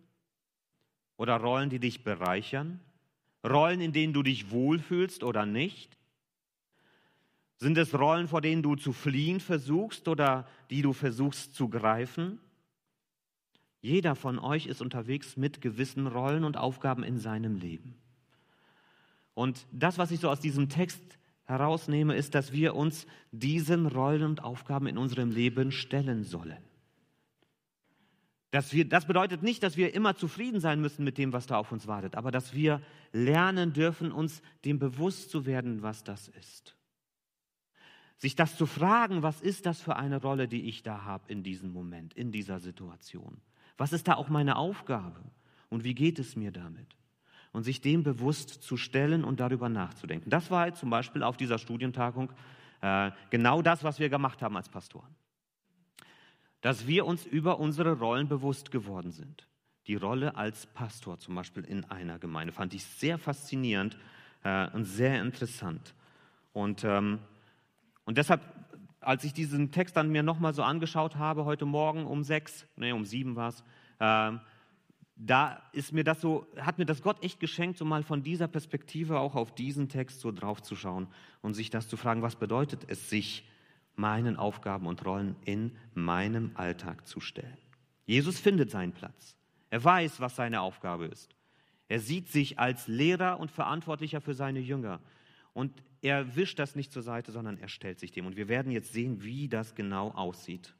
oder 1.17 1.37
Rollen, 1.37 1.69
die 1.69 1.79
dich 1.79 2.03
bereichern? 2.03 2.79
Rollen, 3.43 3.81
in 3.81 3.93
denen 3.93 4.13
du 4.13 4.23
dich 4.23 4.51
wohlfühlst 4.51 5.23
oder 5.23 5.45
nicht? 5.45 5.97
Sind 7.57 7.77
es 7.77 7.93
Rollen, 7.93 8.27
vor 8.27 8.41
denen 8.41 8.63
du 8.63 8.75
zu 8.75 8.91
fliehen 8.91 9.39
versuchst 9.39 10.07
oder 10.07 10.47
die 10.69 10.81
du 10.81 10.93
versuchst 10.93 11.53
zu 11.53 11.69
greifen? 11.69 12.39
Jeder 13.81 14.15
von 14.15 14.39
euch 14.39 14.67
ist 14.67 14.81
unterwegs 14.81 15.37
mit 15.37 15.61
gewissen 15.61 16.07
Rollen 16.07 16.43
und 16.43 16.57
Aufgaben 16.57 17.03
in 17.03 17.19
seinem 17.19 17.55
Leben. 17.55 17.95
Und 19.33 19.65
das, 19.71 19.97
was 19.97 20.11
ich 20.11 20.19
so 20.19 20.29
aus 20.29 20.39
diesem 20.39 20.69
Text 20.69 21.01
herausnehme, 21.45 22.15
ist, 22.15 22.35
dass 22.35 22.51
wir 22.51 22.75
uns 22.75 23.07
diesen 23.31 23.87
Rollen 23.87 24.23
und 24.23 24.43
Aufgaben 24.43 24.87
in 24.87 24.97
unserem 24.97 25.31
Leben 25.31 25.71
stellen 25.71 26.23
sollen. 26.23 26.57
Dass 28.51 28.73
wir, 28.73 28.87
das 28.87 29.05
bedeutet 29.05 29.43
nicht, 29.43 29.63
dass 29.63 29.77
wir 29.77 29.93
immer 29.93 30.15
zufrieden 30.15 30.59
sein 30.59 30.81
müssen 30.81 31.05
mit 31.05 31.17
dem, 31.17 31.31
was 31.31 31.47
da 31.47 31.57
auf 31.57 31.71
uns 31.71 31.87
wartet, 31.87 32.15
aber 32.15 32.31
dass 32.31 32.53
wir 32.53 32.81
lernen 33.13 33.71
dürfen, 33.71 34.11
uns 34.11 34.41
dem 34.65 34.77
bewusst 34.77 35.31
zu 35.31 35.45
werden, 35.45 35.81
was 35.81 36.03
das 36.03 36.27
ist. 36.27 36.75
Sich 38.17 38.35
das 38.35 38.57
zu 38.57 38.65
fragen, 38.65 39.23
was 39.23 39.41
ist 39.41 39.65
das 39.65 39.81
für 39.81 39.95
eine 39.95 40.21
Rolle, 40.21 40.49
die 40.49 40.67
ich 40.67 40.83
da 40.83 41.05
habe 41.05 41.31
in 41.31 41.43
diesem 41.43 41.71
Moment, 41.71 42.13
in 42.13 42.31
dieser 42.33 42.59
Situation? 42.59 43.37
Was 43.77 43.93
ist 43.93 44.09
da 44.09 44.15
auch 44.15 44.27
meine 44.27 44.57
Aufgabe? 44.57 45.21
Und 45.69 45.85
wie 45.85 45.95
geht 45.95 46.19
es 46.19 46.35
mir 46.35 46.51
damit? 46.51 46.97
Und 47.53 47.63
sich 47.63 47.79
dem 47.79 48.03
bewusst 48.03 48.61
zu 48.61 48.75
stellen 48.75 49.23
und 49.23 49.39
darüber 49.39 49.69
nachzudenken. 49.69 50.29
Das 50.29 50.51
war 50.51 50.73
zum 50.73 50.89
Beispiel 50.89 51.23
auf 51.23 51.37
dieser 51.37 51.57
Studientagung 51.57 52.31
äh, 52.81 53.11
genau 53.29 53.61
das, 53.61 53.83
was 53.83 53.97
wir 53.99 54.09
gemacht 54.09 54.41
haben 54.41 54.57
als 54.57 54.69
Pastoren 54.69 55.15
dass 56.61 56.87
wir 56.87 57.05
uns 57.05 57.25
über 57.25 57.59
unsere 57.59 57.97
Rollen 57.97 58.27
bewusst 58.27 58.71
geworden 58.71 59.11
sind. 59.11 59.47
Die 59.87 59.95
Rolle 59.95 60.35
als 60.35 60.67
Pastor 60.67 61.19
zum 61.19 61.35
Beispiel 61.35 61.63
in 61.63 61.85
einer 61.85 62.19
Gemeinde 62.19 62.53
fand 62.53 62.73
ich 62.73 62.85
sehr 62.85 63.17
faszinierend 63.17 63.97
äh, 64.43 64.69
und 64.71 64.85
sehr 64.85 65.19
interessant. 65.21 65.95
Und, 66.53 66.83
ähm, 66.83 67.19
und 68.05 68.17
deshalb, 68.17 68.41
als 68.99 69.23
ich 69.23 69.33
diesen 69.33 69.71
Text 69.71 69.97
dann 69.97 70.11
mir 70.11 70.21
nochmal 70.21 70.53
so 70.53 70.61
angeschaut 70.61 71.15
habe, 71.15 71.45
heute 71.45 71.65
Morgen 71.65 72.05
um 72.05 72.23
sechs, 72.23 72.67
nee, 72.75 72.91
um 72.91 73.05
sieben 73.05 73.35
war 73.35 73.49
es, 73.49 73.63
äh, 73.99 74.37
da 75.15 75.61
ist 75.71 75.93
mir 75.93 76.03
das 76.03 76.21
so, 76.21 76.47
hat 76.59 76.77
mir 76.77 76.85
das 76.85 77.01
Gott 77.01 77.23
echt 77.23 77.39
geschenkt, 77.39 77.77
so 77.77 77.85
mal 77.85 78.03
von 78.03 78.23
dieser 78.23 78.47
Perspektive 78.47 79.19
auch 79.19 79.35
auf 79.35 79.53
diesen 79.53 79.87
Text 79.87 80.19
so 80.19 80.31
drauf 80.31 80.61
zu 80.61 80.75
schauen 80.75 81.07
und 81.41 81.53
sich 81.53 81.69
das 81.69 81.87
zu 81.87 81.97
fragen, 81.97 82.21
was 82.21 82.35
bedeutet 82.35 82.85
es, 82.87 83.09
sich 83.09 83.47
meinen 84.01 84.35
Aufgaben 84.35 84.87
und 84.87 85.05
Rollen 85.05 85.37
in 85.45 85.77
meinem 85.93 86.51
Alltag 86.55 87.07
zu 87.07 87.21
stellen. 87.21 87.57
Jesus 88.05 88.39
findet 88.39 88.71
seinen 88.71 88.91
Platz. 88.91 89.37
Er 89.69 89.81
weiß, 89.81 90.19
was 90.19 90.35
seine 90.35 90.59
Aufgabe 90.59 91.05
ist. 91.05 91.35
Er 91.87 91.99
sieht 91.99 92.29
sich 92.29 92.59
als 92.59 92.87
Lehrer 92.87 93.39
und 93.39 93.51
Verantwortlicher 93.51 94.19
für 94.19 94.33
seine 94.33 94.59
Jünger. 94.59 94.99
Und 95.53 95.71
er 96.01 96.35
wischt 96.35 96.59
das 96.59 96.75
nicht 96.75 96.91
zur 96.91 97.03
Seite, 97.03 97.31
sondern 97.31 97.57
er 97.57 97.69
stellt 97.69 97.99
sich 97.99 98.11
dem. 98.11 98.25
Und 98.25 98.35
wir 98.35 98.47
werden 98.47 98.71
jetzt 98.71 98.91
sehen, 98.91 99.23
wie 99.23 99.47
das 99.47 99.75
genau 99.75 100.09
aussieht. 100.11 100.73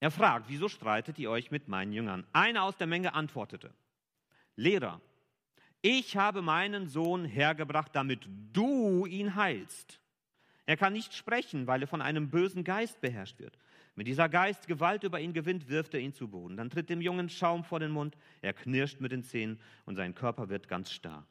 Er 0.00 0.10
fragt, 0.10 0.48
wieso 0.48 0.68
streitet 0.68 1.18
ihr 1.18 1.30
euch 1.30 1.50
mit 1.50 1.68
meinen 1.68 1.92
Jüngern? 1.92 2.24
Einer 2.32 2.62
aus 2.62 2.76
der 2.76 2.86
Menge 2.86 3.14
antwortete, 3.14 3.74
Lehrer, 4.56 5.00
ich 5.82 6.16
habe 6.16 6.42
meinen 6.42 6.88
Sohn 6.88 7.24
hergebracht, 7.24 7.94
damit 7.94 8.28
du 8.52 9.06
ihn 9.06 9.34
heilst. 9.34 10.00
Er 10.68 10.76
kann 10.76 10.92
nicht 10.92 11.14
sprechen, 11.14 11.66
weil 11.66 11.80
er 11.80 11.88
von 11.88 12.02
einem 12.02 12.28
bösen 12.28 12.62
Geist 12.62 13.00
beherrscht 13.00 13.38
wird. 13.38 13.56
Wenn 13.96 14.04
dieser 14.04 14.28
Geist 14.28 14.66
Gewalt 14.66 15.02
über 15.02 15.18
ihn 15.18 15.32
gewinnt, 15.32 15.70
wirft 15.70 15.94
er 15.94 16.00
ihn 16.00 16.12
zu 16.12 16.28
Boden. 16.28 16.58
Dann 16.58 16.68
tritt 16.68 16.90
dem 16.90 17.00
Jungen 17.00 17.30
Schaum 17.30 17.64
vor 17.64 17.80
den 17.80 17.90
Mund, 17.90 18.18
er 18.42 18.52
knirscht 18.52 19.00
mit 19.00 19.10
den 19.10 19.24
Zähnen 19.24 19.58
und 19.86 19.96
sein 19.96 20.14
Körper 20.14 20.50
wird 20.50 20.68
ganz 20.68 20.92
starr. 20.92 21.26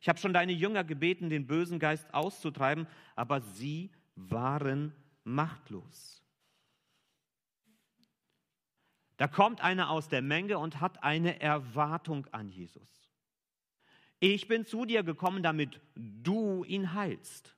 Ich 0.00 0.08
habe 0.08 0.18
schon 0.18 0.32
deine 0.32 0.52
Jünger 0.52 0.82
gebeten, 0.82 1.28
den 1.28 1.46
bösen 1.46 1.78
Geist 1.78 2.14
auszutreiben, 2.14 2.86
aber 3.16 3.42
sie 3.42 3.90
waren 4.14 4.94
machtlos. 5.24 6.24
Da 9.18 9.28
kommt 9.28 9.60
einer 9.60 9.90
aus 9.90 10.08
der 10.08 10.22
Menge 10.22 10.58
und 10.58 10.80
hat 10.80 11.04
eine 11.04 11.38
Erwartung 11.42 12.26
an 12.32 12.48
Jesus. 12.48 13.10
Ich 14.20 14.48
bin 14.48 14.64
zu 14.64 14.86
dir 14.86 15.02
gekommen, 15.02 15.42
damit 15.42 15.82
du 15.94 16.64
ihn 16.64 16.94
heilst. 16.94 17.54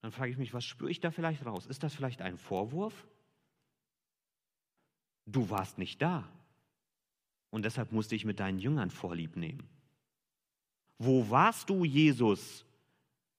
Dann 0.00 0.12
frage 0.12 0.30
ich 0.30 0.38
mich, 0.38 0.54
was 0.54 0.64
spüre 0.64 0.90
ich 0.90 1.00
da 1.00 1.10
vielleicht 1.10 1.44
raus? 1.44 1.66
Ist 1.66 1.82
das 1.82 1.94
vielleicht 1.94 2.22
ein 2.22 2.38
Vorwurf? 2.38 3.06
Du 5.26 5.50
warst 5.50 5.78
nicht 5.78 6.00
da. 6.00 6.28
Und 7.50 7.64
deshalb 7.64 7.92
musste 7.92 8.14
ich 8.14 8.24
mit 8.24 8.40
deinen 8.40 8.58
Jüngern 8.58 8.90
Vorlieb 8.90 9.36
nehmen. 9.36 9.68
Wo 10.98 11.28
warst 11.30 11.70
du, 11.70 11.84
Jesus? 11.84 12.64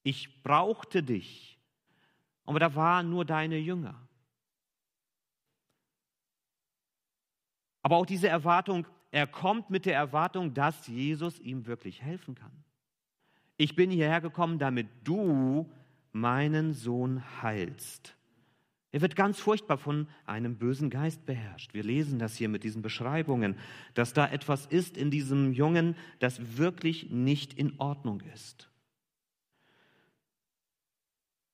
Ich 0.04 0.44
brauchte 0.44 1.04
dich. 1.04 1.58
Aber 2.46 2.60
da 2.60 2.74
waren 2.76 3.10
nur 3.10 3.26
deine 3.26 3.58
Jünger. 3.58 3.96
Aber 7.82 7.98
auch 7.98 8.06
diese 8.06 8.28
Erwartung, 8.28 8.88
er 9.12 9.28
kommt 9.28 9.70
mit 9.70 9.86
der 9.86 9.96
Erwartung, 9.96 10.54
dass 10.54 10.88
Jesus 10.88 11.40
ihm 11.40 11.66
wirklich 11.66 12.02
helfen 12.02 12.36
kann. 12.36 12.52
Ich 13.58 13.76
bin 13.76 13.92
hierher 13.92 14.22
gekommen, 14.22 14.60
damit 14.60 14.88
du 15.04 15.70
meinen 16.12 16.74
Sohn 16.74 17.24
heilst. 17.42 18.16
Er 18.92 19.02
wird 19.02 19.16
ganz 19.16 19.40
furchtbar 19.40 19.78
von 19.78 20.08
einem 20.26 20.58
bösen 20.58 20.90
Geist 20.90 21.26
beherrscht. 21.26 21.74
Wir 21.74 21.84
lesen 21.84 22.18
das 22.18 22.36
hier 22.36 22.50
mit 22.50 22.64
diesen 22.64 22.82
Beschreibungen, 22.82 23.56
dass 23.94 24.14
da 24.14 24.28
etwas 24.28 24.66
ist 24.66 24.98
in 24.98 25.12
diesem 25.12 25.54
Jungen, 25.54 25.96
das 26.18 26.58
wirklich 26.58 27.12
nicht 27.12 27.54
in 27.54 27.80
Ordnung 27.80 28.22
ist. 28.34 28.70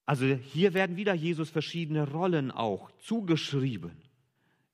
Also 0.06 0.26
hier 0.26 0.74
werden 0.74 0.96
wieder 0.96 1.14
Jesus 1.14 1.50
verschiedene 1.50 2.10
Rollen 2.10 2.52
auch 2.52 2.92
zugeschrieben. 3.00 3.98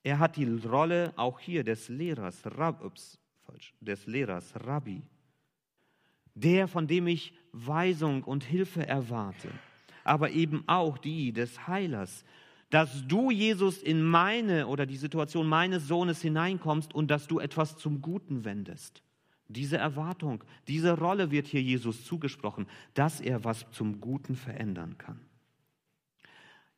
Er 0.04 0.18
hat 0.18 0.36
die 0.36 0.44
Rolle 0.44 1.12
auch 1.16 1.40
hier 1.40 1.64
des 1.64 1.88
Lehrers, 1.88 2.42
Rab, 2.44 2.84
ups, 2.84 3.18
falsch, 3.46 3.74
des 3.80 4.06
Lehrers 4.06 4.52
Rabbi, 4.54 5.02
der, 6.34 6.68
von 6.68 6.86
dem 6.86 7.06
ich 7.06 7.34
Weisung 7.52 8.24
und 8.24 8.44
Hilfe 8.44 8.86
erwarte, 8.86 9.48
aber 10.04 10.30
eben 10.30 10.64
auch 10.66 10.98
die 10.98 11.32
des 11.32 11.66
Heilers, 11.66 12.24
dass 12.70 13.06
du, 13.06 13.30
Jesus, 13.30 13.82
in 13.82 14.02
meine 14.02 14.66
oder 14.66 14.86
die 14.86 14.96
Situation 14.96 15.46
meines 15.46 15.86
Sohnes 15.86 16.22
hineinkommst 16.22 16.94
und 16.94 17.10
dass 17.10 17.28
du 17.28 17.38
etwas 17.38 17.76
zum 17.76 18.00
Guten 18.00 18.44
wendest. 18.44 19.02
Diese 19.48 19.76
Erwartung, 19.76 20.42
diese 20.68 20.98
Rolle 20.98 21.30
wird 21.30 21.46
hier 21.46 21.60
Jesus 21.60 22.06
zugesprochen, 22.06 22.66
dass 22.94 23.20
er 23.20 23.44
was 23.44 23.70
zum 23.72 24.00
Guten 24.00 24.36
verändern 24.36 24.96
kann. 24.96 25.20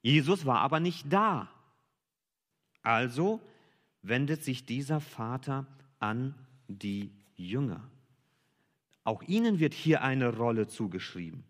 Jesus 0.03 0.45
war 0.45 0.59
aber 0.59 0.81
nicht 0.81 1.13
da. 1.13 1.49
Also 2.83 3.41
wendet 4.03 4.43
sich 4.43 4.67
dieser 4.67 5.01
Vater 5.01 5.67
an 6.01 6.35
die 6.67 7.13
Jünger. 7.37 7.89
Auch 9.05 9.23
ihnen 9.23 9.61
wird 9.61 9.75
hier 9.75 10.03
eine 10.03 10.37
Rolle 10.37 10.67
zugeschrieben 10.67 11.45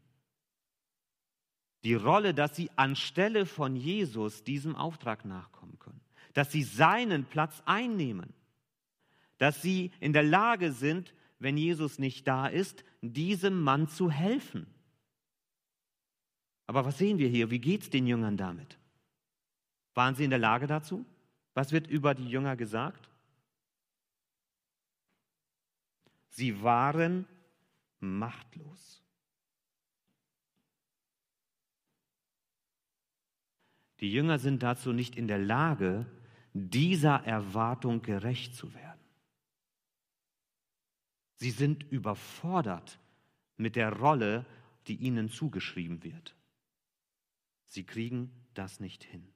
die 1.84 1.94
Rolle, 1.94 2.32
dass 2.34 2.56
sie 2.56 2.70
anstelle 2.76 3.46
von 3.46 3.76
Jesus 3.76 4.42
diesem 4.42 4.74
Auftrag 4.74 5.24
nachkommen 5.24 5.78
können, 5.78 6.00
dass 6.32 6.50
sie 6.50 6.62
seinen 6.62 7.24
Platz 7.26 7.62
einnehmen, 7.66 8.32
dass 9.38 9.60
sie 9.60 9.92
in 10.00 10.12
der 10.12 10.22
Lage 10.22 10.72
sind, 10.72 11.14
wenn 11.38 11.56
Jesus 11.58 11.98
nicht 11.98 12.26
da 12.26 12.46
ist, 12.46 12.84
diesem 13.02 13.60
Mann 13.60 13.88
zu 13.88 14.10
helfen. 14.10 14.66
Aber 16.66 16.86
was 16.86 16.96
sehen 16.96 17.18
wir 17.18 17.28
hier? 17.28 17.50
Wie 17.50 17.58
geht 17.58 17.82
es 17.82 17.90
den 17.90 18.06
Jüngern 18.06 18.38
damit? 18.38 18.78
Waren 19.92 20.14
sie 20.14 20.24
in 20.24 20.30
der 20.30 20.38
Lage 20.38 20.66
dazu? 20.66 21.04
Was 21.52 21.70
wird 21.70 21.86
über 21.86 22.14
die 22.14 22.28
Jünger 22.28 22.56
gesagt? 22.56 23.10
Sie 26.30 26.62
waren 26.62 27.26
machtlos. 28.00 29.03
Die 34.04 34.12
Jünger 34.12 34.38
sind 34.38 34.62
dazu 34.62 34.92
nicht 34.92 35.16
in 35.16 35.28
der 35.28 35.38
Lage, 35.38 36.04
dieser 36.52 37.24
Erwartung 37.24 38.02
gerecht 38.02 38.54
zu 38.54 38.74
werden. 38.74 39.00
Sie 41.36 41.50
sind 41.50 41.84
überfordert 41.84 42.98
mit 43.56 43.76
der 43.76 43.90
Rolle, 43.94 44.44
die 44.88 44.96
ihnen 44.96 45.30
zugeschrieben 45.30 46.04
wird. 46.04 46.36
Sie 47.64 47.84
kriegen 47.84 48.30
das 48.52 48.78
nicht 48.78 49.04
hin. 49.04 49.26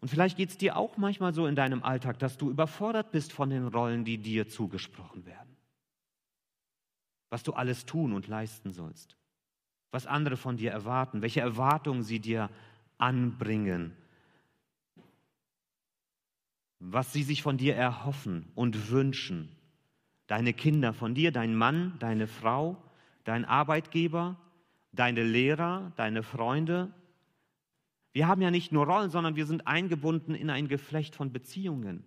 Und 0.00 0.08
vielleicht 0.08 0.38
geht 0.38 0.48
es 0.48 0.58
dir 0.58 0.76
auch 0.76 0.96
manchmal 0.96 1.34
so 1.34 1.46
in 1.46 1.54
deinem 1.54 1.84
Alltag, 1.84 2.18
dass 2.18 2.36
du 2.36 2.50
überfordert 2.50 3.12
bist 3.12 3.32
von 3.32 3.48
den 3.48 3.68
Rollen, 3.68 4.04
die 4.04 4.18
dir 4.18 4.48
zugesprochen 4.48 5.24
werden. 5.24 5.56
Was 7.30 7.44
du 7.44 7.52
alles 7.52 7.86
tun 7.86 8.12
und 8.12 8.26
leisten 8.26 8.72
sollst 8.72 9.21
was 9.92 10.06
andere 10.06 10.36
von 10.36 10.56
dir 10.56 10.72
erwarten, 10.72 11.22
welche 11.22 11.40
Erwartungen 11.40 12.02
sie 12.02 12.18
dir 12.18 12.50
anbringen, 12.98 13.92
was 16.80 17.12
sie 17.12 17.22
sich 17.22 17.42
von 17.42 17.58
dir 17.58 17.76
erhoffen 17.76 18.50
und 18.56 18.90
wünschen. 18.90 19.54
Deine 20.26 20.54
Kinder 20.54 20.94
von 20.94 21.14
dir, 21.14 21.30
dein 21.30 21.54
Mann, 21.54 21.94
deine 21.98 22.26
Frau, 22.26 22.82
dein 23.24 23.44
Arbeitgeber, 23.44 24.36
deine 24.92 25.22
Lehrer, 25.22 25.92
deine 25.96 26.22
Freunde. 26.22 26.90
Wir 28.12 28.26
haben 28.26 28.40
ja 28.40 28.50
nicht 28.50 28.72
nur 28.72 28.86
Rollen, 28.86 29.10
sondern 29.10 29.36
wir 29.36 29.46
sind 29.46 29.66
eingebunden 29.66 30.34
in 30.34 30.48
ein 30.48 30.68
Geflecht 30.68 31.14
von 31.14 31.32
Beziehungen. 31.32 32.04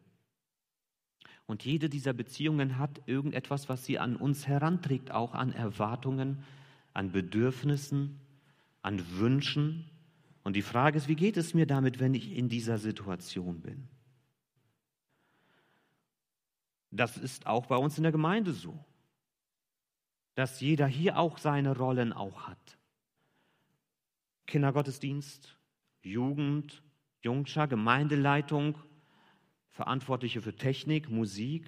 Und 1.46 1.64
jede 1.64 1.90
dieser 1.90 2.14
Beziehungen 2.14 2.80
hat 2.80 3.02
irgendetwas, 3.06 3.70
was 3.70 3.86
sie 3.86 4.00
an 4.00 4.16
uns 4.16 4.48
heranträgt, 4.48 5.12
auch 5.12 5.36
an 5.36 5.52
Erwartungen, 5.52 6.44
an 6.96 7.12
Bedürfnissen, 7.12 8.20
an 8.82 9.04
Wünschen. 9.20 9.90
Und 10.44 10.56
die 10.56 10.62
Frage 10.62 10.98
ist, 10.98 11.08
wie 11.08 11.16
geht 11.16 11.38
es 11.38 11.54
mir 11.54 11.68
damit, 11.68 12.00
wenn 12.00 12.14
ich 12.14 12.32
in 12.32 12.50
dieser 12.50 12.78
Situation 12.78 13.62
bin? 13.62 13.88
Das 16.92 17.18
ist 17.18 17.46
auch 17.46 17.66
bei 17.66 17.76
uns 17.76 17.98
in 17.98 18.04
der 18.04 18.14
Gemeinde 18.14 18.54
so, 18.54 18.84
dass 20.36 20.62
jeder 20.62 20.88
hier 20.88 21.20
auch 21.20 21.38
seine 21.38 21.78
Rollen 21.78 22.14
auch 22.14 22.48
hat. 22.48 22.78
Kindergottesdienst, 24.48 25.58
Jugend, 26.02 26.82
Jungschar, 27.22 27.68
Gemeindeleitung, 27.68 28.78
Verantwortliche 29.72 30.42
für 30.42 30.56
Technik, 30.56 31.10
Musik, 31.10 31.66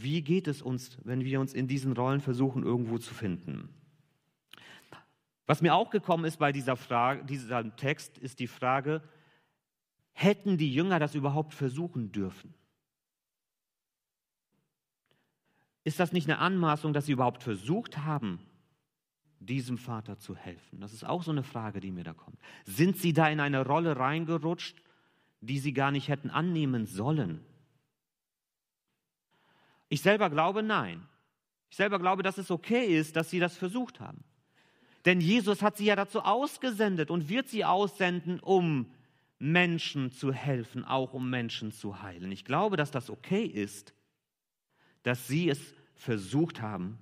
wie 0.00 0.22
geht 0.22 0.48
es 0.48 0.62
uns, 0.62 0.98
wenn 1.04 1.24
wir 1.24 1.40
uns 1.40 1.52
in 1.52 1.68
diesen 1.68 1.92
Rollen 1.92 2.20
versuchen, 2.20 2.62
irgendwo 2.62 2.98
zu 2.98 3.12
finden? 3.12 3.68
Was 5.46 5.60
mir 5.60 5.74
auch 5.74 5.90
gekommen 5.90 6.24
ist 6.24 6.38
bei 6.38 6.52
dieser 6.52 6.76
Frage, 6.76 7.24
diesem 7.24 7.76
Text, 7.76 8.16
ist 8.16 8.38
die 8.38 8.46
Frage, 8.46 9.02
hätten 10.12 10.56
die 10.56 10.72
Jünger 10.72 10.98
das 10.98 11.14
überhaupt 11.14 11.52
versuchen 11.52 12.12
dürfen? 12.12 12.54
Ist 15.84 16.00
das 16.00 16.12
nicht 16.12 16.28
eine 16.28 16.38
Anmaßung, 16.38 16.92
dass 16.92 17.06
sie 17.06 17.12
überhaupt 17.12 17.42
versucht 17.42 17.98
haben, 17.98 18.38
diesem 19.40 19.78
Vater 19.78 20.16
zu 20.18 20.36
helfen? 20.36 20.80
Das 20.80 20.92
ist 20.92 21.04
auch 21.04 21.22
so 21.22 21.32
eine 21.32 21.42
Frage, 21.42 21.80
die 21.80 21.90
mir 21.90 22.04
da 22.04 22.14
kommt. 22.14 22.38
Sind 22.64 22.96
sie 22.96 23.12
da 23.12 23.28
in 23.28 23.40
eine 23.40 23.66
Rolle 23.66 23.96
reingerutscht, 23.96 24.80
die 25.40 25.58
sie 25.58 25.72
gar 25.72 25.90
nicht 25.90 26.08
hätten 26.08 26.30
annehmen 26.30 26.86
sollen? 26.86 27.44
Ich 29.92 30.00
selber 30.00 30.30
glaube 30.30 30.62
nein. 30.62 31.06
Ich 31.68 31.76
selber 31.76 31.98
glaube, 31.98 32.22
dass 32.22 32.38
es 32.38 32.50
okay 32.50 32.86
ist, 32.86 33.14
dass 33.14 33.28
sie 33.28 33.40
das 33.40 33.58
versucht 33.58 34.00
haben. 34.00 34.24
Denn 35.04 35.20
Jesus 35.20 35.60
hat 35.60 35.76
sie 35.76 35.84
ja 35.84 35.96
dazu 35.96 36.22
ausgesendet 36.22 37.10
und 37.10 37.28
wird 37.28 37.50
sie 37.50 37.66
aussenden, 37.66 38.40
um 38.40 38.90
Menschen 39.38 40.10
zu 40.10 40.32
helfen, 40.32 40.86
auch 40.86 41.12
um 41.12 41.28
Menschen 41.28 41.72
zu 41.72 42.00
heilen. 42.00 42.32
Ich 42.32 42.46
glaube, 42.46 42.78
dass 42.78 42.90
das 42.90 43.10
okay 43.10 43.44
ist, 43.44 43.92
dass 45.02 45.28
sie 45.28 45.50
es 45.50 45.74
versucht 45.94 46.62
haben, 46.62 46.98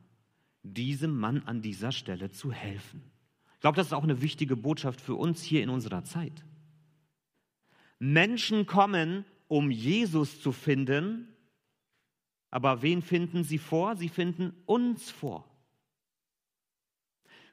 diesem 0.64 1.16
Mann 1.16 1.44
an 1.44 1.62
dieser 1.62 1.92
Stelle 1.92 2.32
zu 2.32 2.50
helfen. 2.50 3.08
Ich 3.54 3.60
glaube, 3.60 3.76
das 3.76 3.86
ist 3.86 3.92
auch 3.92 4.02
eine 4.02 4.20
wichtige 4.20 4.56
Botschaft 4.56 5.00
für 5.00 5.14
uns 5.14 5.44
hier 5.44 5.62
in 5.62 5.70
unserer 5.70 6.02
Zeit. 6.02 6.44
Menschen 8.00 8.66
kommen, 8.66 9.24
um 9.46 9.70
Jesus 9.70 10.42
zu 10.42 10.50
finden, 10.50 11.28
aber 12.50 12.82
wen 12.82 13.02
finden 13.02 13.44
sie 13.44 13.58
vor? 13.58 13.96
Sie 13.96 14.08
finden 14.08 14.52
uns 14.66 15.10
vor. 15.10 15.48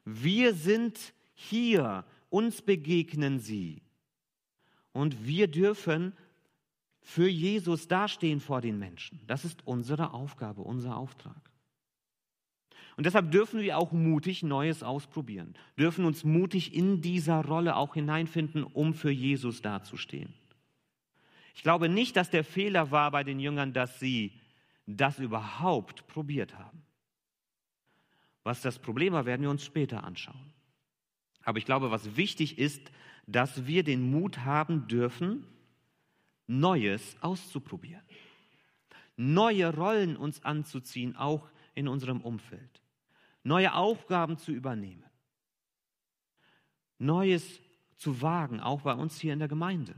Wir 0.04 0.54
sind 0.54 1.12
hier, 1.34 2.04
uns 2.30 2.62
begegnen 2.62 3.38
sie. 3.38 3.82
Und 4.92 5.26
wir 5.26 5.48
dürfen 5.48 6.12
für 7.00 7.28
Jesus 7.28 7.88
dastehen 7.88 8.40
vor 8.40 8.60
den 8.60 8.78
Menschen. 8.78 9.20
Das 9.26 9.44
ist 9.44 9.66
unsere 9.66 10.12
Aufgabe, 10.12 10.62
unser 10.62 10.96
Auftrag. 10.96 11.48
Und 12.96 13.06
deshalb 13.06 13.30
dürfen 13.30 13.60
wir 13.60 13.78
auch 13.78 13.92
mutig 13.92 14.42
Neues 14.42 14.82
ausprobieren, 14.82 15.54
dürfen 15.78 16.04
uns 16.04 16.24
mutig 16.24 16.74
in 16.74 17.00
dieser 17.00 17.44
Rolle 17.44 17.76
auch 17.76 17.94
hineinfinden, 17.94 18.64
um 18.64 18.92
für 18.92 19.10
Jesus 19.10 19.62
dazustehen. 19.62 20.34
Ich 21.54 21.62
glaube 21.62 21.88
nicht, 21.88 22.16
dass 22.16 22.30
der 22.30 22.42
Fehler 22.42 22.90
war 22.90 23.12
bei 23.12 23.22
den 23.22 23.38
Jüngern, 23.38 23.72
dass 23.72 24.00
sie 24.00 24.32
das 24.88 25.18
überhaupt 25.18 26.06
probiert 26.06 26.56
haben. 26.56 26.82
Was 28.42 28.62
das 28.62 28.78
Problem 28.78 29.12
war, 29.12 29.26
werden 29.26 29.42
wir 29.42 29.50
uns 29.50 29.64
später 29.64 30.02
anschauen. 30.04 30.52
Aber 31.44 31.58
ich 31.58 31.66
glaube, 31.66 31.90
was 31.90 32.16
wichtig 32.16 32.58
ist, 32.58 32.90
dass 33.26 33.66
wir 33.66 33.82
den 33.84 34.10
Mut 34.10 34.38
haben 34.38 34.88
dürfen, 34.88 35.46
Neues 36.46 37.16
auszuprobieren. 37.20 38.02
Neue 39.16 39.74
Rollen 39.74 40.16
uns 40.16 40.42
anzuziehen, 40.44 41.14
auch 41.16 41.50
in 41.74 41.88
unserem 41.88 42.22
Umfeld. 42.22 42.80
Neue 43.42 43.74
Aufgaben 43.74 44.38
zu 44.38 44.52
übernehmen. 44.52 45.04
Neues 46.98 47.60
zu 47.96 48.22
wagen, 48.22 48.60
auch 48.60 48.80
bei 48.80 48.94
uns 48.94 49.20
hier 49.20 49.34
in 49.34 49.38
der 49.38 49.48
Gemeinde. 49.48 49.94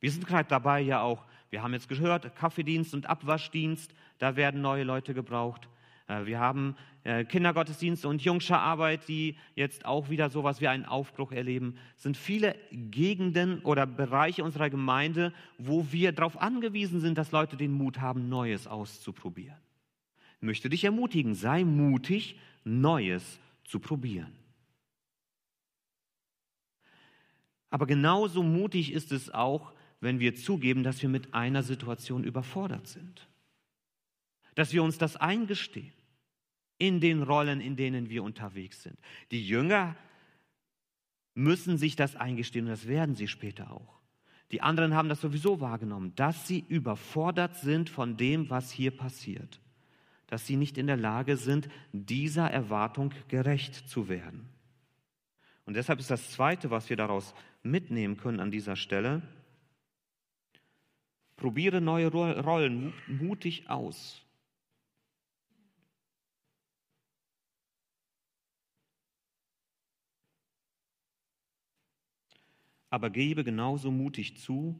Wir 0.00 0.10
sind 0.10 0.26
gerade 0.26 0.48
dabei 0.48 0.80
ja 0.80 1.02
auch, 1.02 1.26
wir 1.54 1.62
haben 1.62 1.72
jetzt 1.72 1.88
gehört, 1.88 2.34
Kaffeedienst 2.34 2.94
und 2.94 3.06
Abwaschdienst, 3.06 3.94
da 4.18 4.34
werden 4.34 4.60
neue 4.60 4.82
Leute 4.82 5.14
gebraucht. 5.14 5.68
Äh, 6.08 6.26
wir 6.26 6.40
haben 6.40 6.74
äh, 7.04 7.24
Kindergottesdienste 7.24 8.08
und 8.08 8.22
Jungscherarbeit, 8.22 9.06
die 9.06 9.36
jetzt 9.54 9.86
auch 9.86 10.10
wieder 10.10 10.30
sowas 10.30 10.60
wie 10.60 10.66
einen 10.66 10.84
Aufbruch 10.84 11.30
erleben. 11.30 11.76
Es 11.96 12.02
sind 12.02 12.16
viele 12.16 12.56
Gegenden 12.72 13.60
oder 13.60 13.86
Bereiche 13.86 14.42
unserer 14.42 14.68
Gemeinde, 14.68 15.32
wo 15.56 15.92
wir 15.92 16.10
darauf 16.10 16.42
angewiesen 16.42 16.98
sind, 16.98 17.18
dass 17.18 17.30
Leute 17.30 17.56
den 17.56 17.70
Mut 17.70 18.00
haben, 18.00 18.28
Neues 18.28 18.66
auszuprobieren. 18.66 19.58
Ich 20.40 20.46
möchte 20.46 20.68
dich 20.68 20.82
ermutigen, 20.82 21.36
sei 21.36 21.62
mutig, 21.62 22.36
Neues 22.64 23.38
zu 23.62 23.78
probieren. 23.78 24.32
Aber 27.70 27.86
genauso 27.86 28.42
mutig 28.42 28.92
ist 28.92 29.12
es 29.12 29.32
auch, 29.32 29.72
wenn 30.00 30.20
wir 30.20 30.34
zugeben, 30.34 30.82
dass 30.82 31.00
wir 31.02 31.08
mit 31.08 31.34
einer 31.34 31.62
Situation 31.62 32.24
überfordert 32.24 32.86
sind 32.86 33.28
dass 34.54 34.72
wir 34.72 34.82
uns 34.82 34.98
das 34.98 35.16
eingestehen 35.16 35.92
in 36.78 37.00
den 37.00 37.22
Rollen, 37.22 37.60
in 37.60 37.76
denen 37.76 38.08
wir 38.08 38.22
unterwegs 38.22 38.82
sind. 38.82 38.98
Die 39.30 39.46
Jünger 39.46 39.96
müssen 41.34 41.78
sich 41.78 41.96
das 41.96 42.16
eingestehen 42.16 42.66
und 42.66 42.70
das 42.70 42.86
werden 42.86 43.14
sie 43.14 43.28
später 43.28 43.70
auch. 43.72 44.00
Die 44.50 44.60
anderen 44.60 44.94
haben 44.94 45.08
das 45.08 45.20
sowieso 45.20 45.60
wahrgenommen, 45.60 46.12
dass 46.14 46.46
sie 46.46 46.64
überfordert 46.68 47.56
sind 47.56 47.90
von 47.90 48.16
dem, 48.16 48.50
was 48.50 48.70
hier 48.70 48.96
passiert, 48.96 49.60
dass 50.26 50.46
sie 50.46 50.56
nicht 50.56 50.78
in 50.78 50.86
der 50.86 50.96
Lage 50.96 51.36
sind, 51.36 51.68
dieser 51.92 52.50
Erwartung 52.50 53.12
gerecht 53.28 53.74
zu 53.88 54.08
werden. 54.08 54.48
Und 55.64 55.74
deshalb 55.74 55.98
ist 55.98 56.10
das 56.10 56.30
Zweite, 56.30 56.70
was 56.70 56.90
wir 56.90 56.96
daraus 56.96 57.34
mitnehmen 57.62 58.16
können 58.16 58.38
an 58.38 58.50
dieser 58.50 58.76
Stelle, 58.76 59.22
probiere 61.36 61.80
neue 61.80 62.10
Rollen 62.10 62.92
mutig 63.06 63.68
aus. 63.68 64.24
aber 72.94 73.10
gebe 73.10 73.42
genauso 73.42 73.90
mutig 73.90 74.36
zu, 74.38 74.78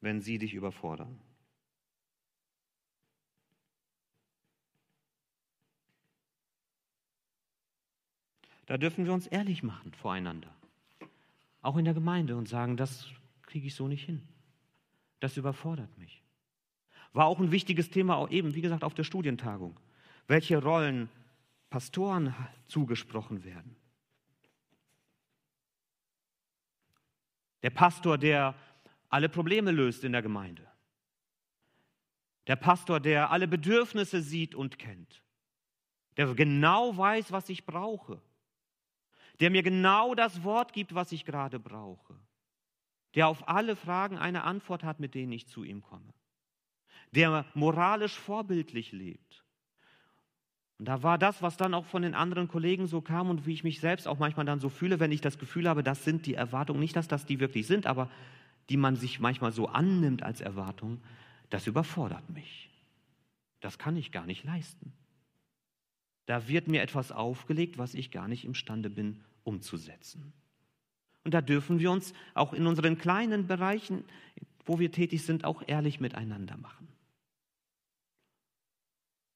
wenn 0.00 0.20
sie 0.20 0.38
dich 0.38 0.54
überfordern. 0.54 1.20
Da 8.66 8.78
dürfen 8.78 9.04
wir 9.04 9.12
uns 9.12 9.26
ehrlich 9.26 9.62
machen 9.62 9.92
voreinander, 9.92 10.54
auch 11.60 11.76
in 11.76 11.84
der 11.84 11.94
Gemeinde 11.94 12.36
und 12.36 12.48
sagen, 12.48 12.76
das 12.76 13.08
kriege 13.42 13.66
ich 13.66 13.74
so 13.74 13.88
nicht 13.88 14.04
hin. 14.04 14.22
Das 15.20 15.36
überfordert 15.36 15.96
mich. 15.98 16.22
War 17.12 17.26
auch 17.26 17.38
ein 17.38 17.52
wichtiges 17.52 17.90
Thema, 17.90 18.16
auch 18.16 18.30
eben, 18.30 18.54
wie 18.54 18.60
gesagt, 18.60 18.84
auf 18.84 18.94
der 18.94 19.04
Studientagung. 19.04 19.78
Welche 20.26 20.60
Rollen 20.62 21.08
Pastoren 21.70 22.34
zugesprochen 22.68 23.44
werden. 23.44 23.74
Der 27.62 27.70
Pastor, 27.70 28.16
der 28.16 28.54
alle 29.08 29.28
Probleme 29.28 29.72
löst 29.72 30.04
in 30.04 30.12
der 30.12 30.22
Gemeinde. 30.22 30.66
Der 32.46 32.56
Pastor, 32.56 33.00
der 33.00 33.30
alle 33.30 33.48
Bedürfnisse 33.48 34.20
sieht 34.20 34.54
und 34.54 34.78
kennt. 34.78 35.22
Der 36.16 36.32
genau 36.34 36.96
weiß, 36.96 37.32
was 37.32 37.48
ich 37.48 37.64
brauche. 37.64 38.20
Der 39.40 39.50
mir 39.50 39.62
genau 39.62 40.14
das 40.14 40.44
Wort 40.44 40.72
gibt, 40.72 40.94
was 40.94 41.12
ich 41.12 41.24
gerade 41.24 41.58
brauche. 41.58 42.14
Der 43.14 43.28
auf 43.28 43.48
alle 43.48 43.76
Fragen 43.76 44.18
eine 44.18 44.44
Antwort 44.44 44.84
hat, 44.84 45.00
mit 45.00 45.14
denen 45.14 45.32
ich 45.32 45.46
zu 45.48 45.64
ihm 45.64 45.82
komme 45.82 46.12
der 47.14 47.44
moralisch 47.54 48.18
vorbildlich 48.18 48.92
lebt. 48.92 49.44
Und 50.78 50.86
da 50.86 51.02
war 51.02 51.18
das, 51.18 51.40
was 51.40 51.56
dann 51.56 51.72
auch 51.72 51.86
von 51.86 52.02
den 52.02 52.14
anderen 52.14 52.48
Kollegen 52.48 52.86
so 52.86 53.00
kam 53.00 53.30
und 53.30 53.46
wie 53.46 53.52
ich 53.52 53.64
mich 53.64 53.80
selbst 53.80 54.08
auch 54.08 54.18
manchmal 54.18 54.44
dann 54.44 54.60
so 54.60 54.68
fühle, 54.68 54.98
wenn 54.98 55.12
ich 55.12 55.20
das 55.20 55.38
Gefühl 55.38 55.68
habe, 55.68 55.82
das 55.82 56.04
sind 56.04 56.26
die 56.26 56.34
Erwartungen, 56.34 56.80
nicht, 56.80 56.96
dass 56.96 57.08
das 57.08 57.26
die 57.26 57.40
wirklich 57.40 57.66
sind, 57.66 57.86
aber 57.86 58.10
die 58.68 58.76
man 58.76 58.96
sich 58.96 59.20
manchmal 59.20 59.52
so 59.52 59.68
annimmt 59.68 60.22
als 60.22 60.40
Erwartung, 60.40 61.00
das 61.50 61.66
überfordert 61.66 62.28
mich. 62.30 62.70
Das 63.60 63.78
kann 63.78 63.96
ich 63.96 64.10
gar 64.10 64.26
nicht 64.26 64.42
leisten. 64.44 64.92
Da 66.26 66.48
wird 66.48 66.68
mir 66.68 66.82
etwas 66.82 67.12
aufgelegt, 67.12 67.78
was 67.78 67.94
ich 67.94 68.10
gar 68.10 68.28
nicht 68.28 68.44
imstande 68.44 68.90
bin 68.90 69.20
umzusetzen. 69.42 70.32
Und 71.24 71.32
da 71.32 71.40
dürfen 71.40 71.78
wir 71.78 71.90
uns 71.90 72.12
auch 72.34 72.52
in 72.52 72.66
unseren 72.66 72.98
kleinen 72.98 73.46
Bereichen, 73.46 74.04
wo 74.64 74.78
wir 74.78 74.92
tätig 74.92 75.24
sind, 75.24 75.44
auch 75.44 75.62
ehrlich 75.66 76.00
miteinander 76.00 76.56
machen. 76.56 76.88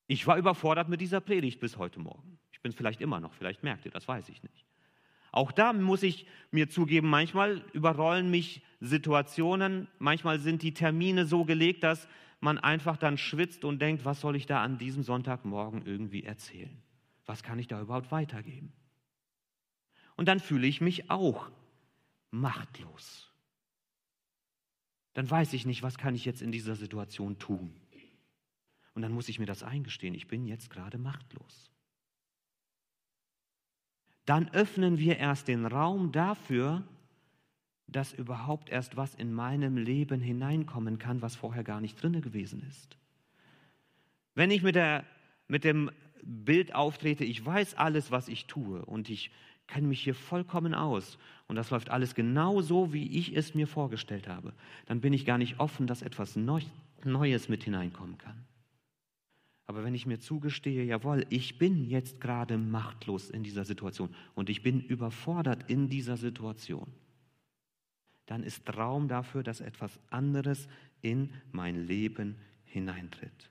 Ich 0.06 0.26
war 0.26 0.38
überfordert 0.38 0.88
mit 0.88 1.00
dieser 1.00 1.20
Predigt 1.20 1.60
bis 1.60 1.76
heute 1.76 2.00
Morgen. 2.00 2.38
Ich 2.52 2.62
bin 2.62 2.70
es 2.70 2.76
vielleicht 2.76 3.00
immer 3.00 3.20
noch, 3.20 3.34
vielleicht 3.34 3.62
merkt 3.62 3.84
ihr, 3.84 3.90
das 3.90 4.08
weiß 4.08 4.28
ich 4.30 4.42
nicht. 4.42 4.64
Auch 5.30 5.52
da 5.52 5.74
muss 5.74 6.02
ich 6.02 6.26
mir 6.50 6.70
zugeben, 6.70 7.08
manchmal 7.08 7.62
überrollen 7.74 8.30
mich 8.30 8.62
Situationen, 8.80 9.86
manchmal 9.98 10.38
sind 10.38 10.62
die 10.62 10.72
Termine 10.72 11.26
so 11.26 11.44
gelegt, 11.44 11.84
dass 11.84 12.08
man 12.40 12.58
einfach 12.58 12.96
dann 12.96 13.18
schwitzt 13.18 13.64
und 13.64 13.80
denkt, 13.80 14.04
was 14.04 14.20
soll 14.20 14.36
ich 14.36 14.46
da 14.46 14.62
an 14.62 14.78
diesem 14.78 15.02
Sonntagmorgen 15.02 15.84
irgendwie 15.84 16.24
erzählen? 16.24 16.82
Was 17.26 17.42
kann 17.42 17.58
ich 17.58 17.68
da 17.68 17.80
überhaupt 17.80 18.10
weitergeben? 18.10 18.72
Und 20.16 20.26
dann 20.26 20.40
fühle 20.40 20.66
ich 20.66 20.80
mich 20.80 21.10
auch 21.10 21.50
machtlos. 22.30 23.30
Dann 25.14 25.28
weiß 25.28 25.52
ich 25.52 25.66
nicht, 25.66 25.82
was 25.82 25.98
kann 25.98 26.14
ich 26.14 26.24
jetzt 26.24 26.42
in 26.42 26.52
dieser 26.52 26.76
Situation 26.76 27.38
tun. 27.38 27.74
Und 28.94 29.02
dann 29.02 29.12
muss 29.12 29.28
ich 29.28 29.38
mir 29.38 29.46
das 29.46 29.62
eingestehen, 29.62 30.14
ich 30.14 30.26
bin 30.26 30.44
jetzt 30.44 30.70
gerade 30.70 30.98
machtlos. 30.98 31.70
Dann 34.26 34.48
öffnen 34.50 34.98
wir 34.98 35.16
erst 35.16 35.48
den 35.48 35.66
Raum 35.66 36.12
dafür, 36.12 36.86
dass 37.88 38.12
überhaupt 38.12 38.68
erst 38.68 38.96
was 38.96 39.14
in 39.14 39.32
meinem 39.32 39.76
Leben 39.76 40.20
hineinkommen 40.20 40.98
kann, 40.98 41.22
was 41.22 41.34
vorher 41.34 41.64
gar 41.64 41.80
nicht 41.80 42.00
drin 42.00 42.20
gewesen 42.20 42.62
ist. 42.68 42.96
Wenn 44.34 44.50
ich 44.50 44.62
mit, 44.62 44.76
der, 44.76 45.04
mit 45.48 45.64
dem 45.64 45.90
Bild 46.22 46.74
auftrete, 46.74 47.24
ich 47.24 47.44
weiß 47.44 47.74
alles, 47.74 48.10
was 48.10 48.28
ich 48.28 48.46
tue 48.46 48.84
und 48.84 49.08
ich 49.08 49.30
kenne 49.66 49.88
mich 49.88 50.00
hier 50.00 50.14
vollkommen 50.14 50.74
aus 50.74 51.18
und 51.46 51.56
das 51.56 51.70
läuft 51.70 51.90
alles 51.90 52.14
genau 52.14 52.60
so, 52.60 52.92
wie 52.92 53.18
ich 53.18 53.36
es 53.36 53.54
mir 53.54 53.66
vorgestellt 53.66 54.28
habe, 54.28 54.52
dann 54.86 55.00
bin 55.00 55.12
ich 55.12 55.24
gar 55.24 55.38
nicht 55.38 55.58
offen, 55.58 55.86
dass 55.86 56.02
etwas 56.02 56.36
Neues 56.36 57.48
mit 57.48 57.64
hineinkommen 57.64 58.18
kann. 58.18 58.44
Aber 59.66 59.84
wenn 59.84 59.94
ich 59.94 60.06
mir 60.06 60.18
zugestehe, 60.18 60.84
jawohl, 60.84 61.26
ich 61.28 61.58
bin 61.58 61.84
jetzt 61.84 62.22
gerade 62.22 62.56
machtlos 62.56 63.28
in 63.28 63.42
dieser 63.42 63.64
Situation 63.64 64.14
und 64.34 64.48
ich 64.48 64.62
bin 64.62 64.80
überfordert 64.80 65.70
in 65.70 65.90
dieser 65.90 66.16
Situation, 66.16 66.86
dann 68.28 68.42
ist 68.42 68.68
Raum 68.76 69.08
dafür, 69.08 69.42
dass 69.42 69.60
etwas 69.60 69.98
anderes 70.10 70.68
in 71.00 71.32
mein 71.50 71.86
Leben 71.86 72.36
hineintritt. 72.64 73.50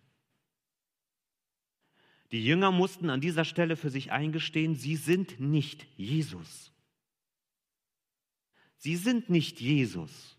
Die 2.32 2.44
Jünger 2.44 2.72
mussten 2.72 3.10
an 3.10 3.22
dieser 3.22 3.46
Stelle 3.46 3.76
für 3.76 3.90
sich 3.90 4.12
eingestehen, 4.12 4.76
sie 4.76 4.96
sind 4.96 5.40
nicht 5.40 5.88
Jesus. 5.96 6.72
Sie 8.78 8.96
sind 8.96 9.30
nicht 9.30 9.60
Jesus 9.60 10.37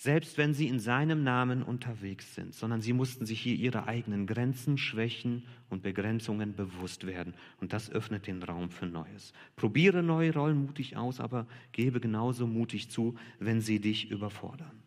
selbst 0.00 0.38
wenn 0.38 0.54
sie 0.54 0.66
in 0.66 0.80
seinem 0.80 1.24
Namen 1.24 1.62
unterwegs 1.62 2.34
sind, 2.34 2.54
sondern 2.54 2.80
sie 2.80 2.94
mussten 2.94 3.26
sich 3.26 3.38
hier 3.38 3.54
ihre 3.54 3.86
eigenen 3.86 4.26
Grenzen, 4.26 4.78
Schwächen 4.78 5.46
und 5.68 5.82
Begrenzungen 5.82 6.56
bewusst 6.56 7.06
werden. 7.06 7.34
Und 7.60 7.74
das 7.74 7.90
öffnet 7.90 8.26
den 8.26 8.42
Raum 8.42 8.70
für 8.70 8.86
Neues. 8.86 9.34
Probiere 9.56 10.02
neue 10.02 10.32
Rollen 10.32 10.64
mutig 10.64 10.96
aus, 10.96 11.20
aber 11.20 11.46
gebe 11.72 12.00
genauso 12.00 12.46
mutig 12.46 12.90
zu, 12.90 13.14
wenn 13.40 13.60
sie 13.60 13.78
dich 13.78 14.10
überfordern. 14.10 14.82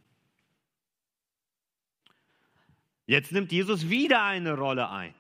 Jetzt 3.06 3.34
nimmt 3.34 3.52
Jesus 3.52 3.92
wieder 3.92 4.24
eine 4.24 4.58
Rolle 4.58 4.90
ein. 4.90 5.14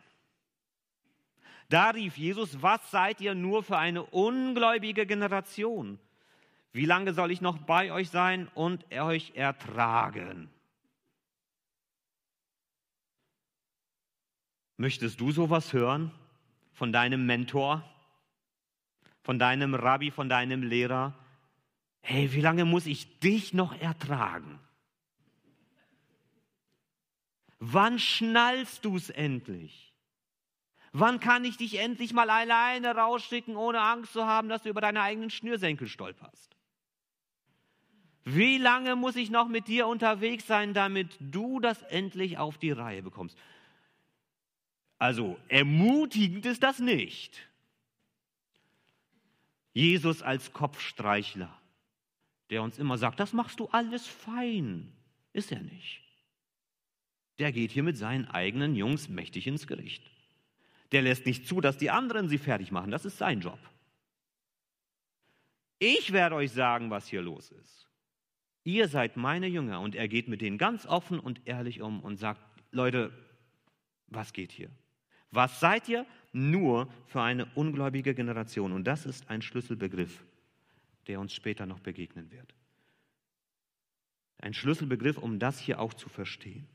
Da 1.70 1.92
rief 1.92 2.18
Jesus, 2.18 2.64
was 2.64 2.90
seid 2.90 3.22
ihr 3.22 3.36
nur 3.36 3.62
für 3.62 3.78
eine 3.78 4.02
ungläubige 4.02 5.06
Generation? 5.06 6.00
Wie 6.74 6.86
lange 6.86 7.14
soll 7.14 7.30
ich 7.30 7.40
noch 7.40 7.60
bei 7.60 7.92
euch 7.92 8.10
sein 8.10 8.48
und 8.56 8.92
euch 8.92 9.34
ertragen? 9.36 10.50
Möchtest 14.78 15.22
du 15.22 15.32
sowas 15.32 15.72
hören 15.72 16.12
von 16.74 16.92
deinem 16.92 17.28
Mentor, 17.28 17.88
von 19.22 19.38
deinem 19.38 19.76
Rabbi, 19.76 20.10
von 20.10 20.30
deinem 20.30 20.64
Lehrer? 20.64 21.14
Hey, 22.02 22.34
wie 22.34 22.42
lange 22.42 22.66
muss 22.66 22.88
ich 22.88 23.20
dich 23.20 23.54
noch 23.54 23.80
ertragen? 23.80 24.60
Wann 27.60 28.00
schnallst 28.00 28.84
du 28.84 28.98
es 28.98 29.12
endlich? 29.12 29.94
Wann 30.92 31.20
kann 31.20 31.46
ich 31.46 31.56
dich 31.58 31.80
endlich 31.80 32.14
mal 32.14 32.32
alleine 32.32 32.96
rausschicken, 32.96 33.56
ohne 33.56 33.80
Angst 33.80 34.14
zu 34.14 34.26
haben, 34.26 34.50
dass 34.50 34.64
du 34.64 34.70
über 34.70 34.82
deine 34.82 35.02
eigenen 35.02 35.30
Schnürsenkel 35.30 35.88
stolperst? 35.88 36.53
Wie 38.26 38.58
lange 38.58 38.96
muss 38.96 39.16
ich 39.16 39.30
noch 39.30 39.50
mit 39.50 39.68
dir 39.68 39.88
unterwegs 39.88 40.48
sein, 40.48 40.74
damit 40.74 41.10
du 41.20 41.60
das 41.60 41.82
endlich 41.84 42.38
auf 42.38 42.58
die 42.58 42.72
Reihe 42.72 43.04
bekommst? 43.04 43.38
Also 44.98 45.38
ermutigend 45.50 46.46
ist 46.46 46.64
das 46.64 46.80
nicht. 46.80 47.50
Jesus 49.74 50.22
als 50.22 50.54
Kopfstreichler, 50.54 51.54
der 52.50 52.64
uns 52.64 52.80
immer 52.80 52.98
sagt, 52.98 53.20
das 53.20 53.34
machst 53.34 53.60
du 53.60 53.68
alles 53.68 54.08
fein, 54.08 54.94
ist 55.34 55.52
er 55.52 55.62
nicht. 55.62 56.02
Der 57.40 57.52
geht 57.52 57.72
hier 57.72 57.84
mit 57.84 57.98
seinen 57.98 58.28
eigenen 58.28 58.76
Jungs 58.76 59.10
mächtig 59.10 59.48
ins 59.48 59.68
Gericht. 59.68 60.10
Der 60.92 61.02
lässt 61.02 61.26
nicht 61.26 61.48
zu, 61.48 61.60
dass 61.60 61.78
die 61.78 61.90
anderen 61.90 62.30
sie 62.30 62.38
fertig 62.38 62.72
machen. 62.72 62.92
Das 62.92 63.04
ist 63.04 63.18
sein 63.18 63.42
Job. 63.42 63.60
Ich 65.80 66.14
werde 66.14 66.36
euch 66.36 66.52
sagen, 66.52 66.92
was 66.92 67.08
hier 67.08 67.24
los 67.24 67.50
ist. 67.52 67.90
Ihr 68.64 68.88
seid 68.88 69.18
meine 69.18 69.48
Jünger 69.48 69.82
und 69.82 69.96
er 69.96 70.08
geht 70.08 70.28
mit 70.28 70.42
denen 70.42 70.58
ganz 70.58 70.86
offen 70.86 71.20
und 71.20 71.42
ehrlich 71.46 71.82
um 71.82 72.00
und 72.00 72.18
sagt, 72.18 72.42
Leute, 72.72 73.12
was 74.08 74.32
geht 74.34 74.52
hier? 74.52 74.70
Was 75.32 75.60
seid 75.60 75.90
ihr? 75.90 76.06
Nur 76.32 76.88
für 77.08 77.22
eine 77.22 77.46
ungläubige 77.56 78.14
Generation. 78.16 78.72
Und 78.72 78.86
das 78.86 79.06
ist 79.06 79.30
ein 79.30 79.42
Schlüsselbegriff, 79.42 80.24
der 81.08 81.20
uns 81.20 81.34
später 81.34 81.66
noch 81.66 81.80
begegnen 81.80 82.32
wird. 82.32 82.54
Ein 84.38 84.54
Schlüsselbegriff, 84.54 85.18
um 85.18 85.40
das 85.40 85.60
hier 85.60 85.80
auch 85.80 85.94
zu 85.94 86.10
verstehen. 86.10 86.68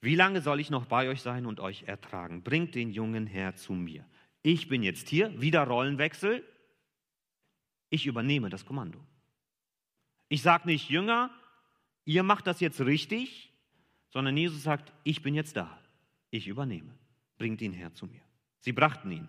Wie 0.00 0.14
lange 0.14 0.40
soll 0.40 0.60
ich 0.60 0.70
noch 0.70 0.86
bei 0.86 1.08
euch 1.08 1.20
sein 1.20 1.46
und 1.46 1.60
euch 1.60 1.84
ertragen? 1.84 2.42
Bringt 2.42 2.74
den 2.74 2.90
Jungen 2.90 3.26
her 3.26 3.56
zu 3.56 3.72
mir. 3.72 4.04
Ich 4.42 4.68
bin 4.68 4.82
jetzt 4.82 5.08
hier, 5.08 5.40
wieder 5.40 5.64
Rollenwechsel. 5.64 6.44
Ich 7.90 8.06
übernehme 8.06 8.48
das 8.48 8.64
Kommando. 8.64 8.98
Ich 10.30 10.40
sage 10.40 10.66
nicht, 10.66 10.88
Jünger, 10.88 11.28
ihr 12.06 12.22
macht 12.22 12.46
das 12.46 12.60
jetzt 12.60 12.80
richtig, 12.80 13.52
sondern 14.08 14.34
Jesus 14.34 14.62
sagt, 14.62 14.94
ich 15.04 15.20
bin 15.20 15.34
jetzt 15.34 15.54
da. 15.58 15.78
Ich 16.30 16.48
übernehme. 16.48 16.96
Bringt 17.36 17.60
ihn 17.60 17.74
her 17.74 17.92
zu 17.92 18.06
mir. 18.06 18.22
Sie 18.60 18.72
brachten 18.72 19.10
ihn. 19.10 19.28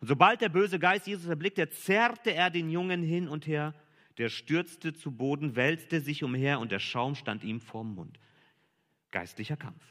Und 0.00 0.06
sobald 0.06 0.40
der 0.40 0.48
böse 0.48 0.78
Geist 0.78 1.06
Jesus 1.06 1.26
erblickte, 1.26 1.68
zerrte 1.68 2.32
er 2.32 2.48
den 2.48 2.70
Jungen 2.70 3.02
hin 3.02 3.28
und 3.28 3.46
her. 3.46 3.74
Der 4.16 4.30
stürzte 4.30 4.94
zu 4.94 5.10
Boden, 5.10 5.56
wälzte 5.56 6.00
sich 6.00 6.24
umher 6.24 6.58
und 6.60 6.72
der 6.72 6.78
Schaum 6.78 7.14
stand 7.14 7.44
ihm 7.44 7.60
vorm 7.60 7.94
Mund 7.94 8.18
geistlicher 9.12 9.56
Kampf. 9.56 9.84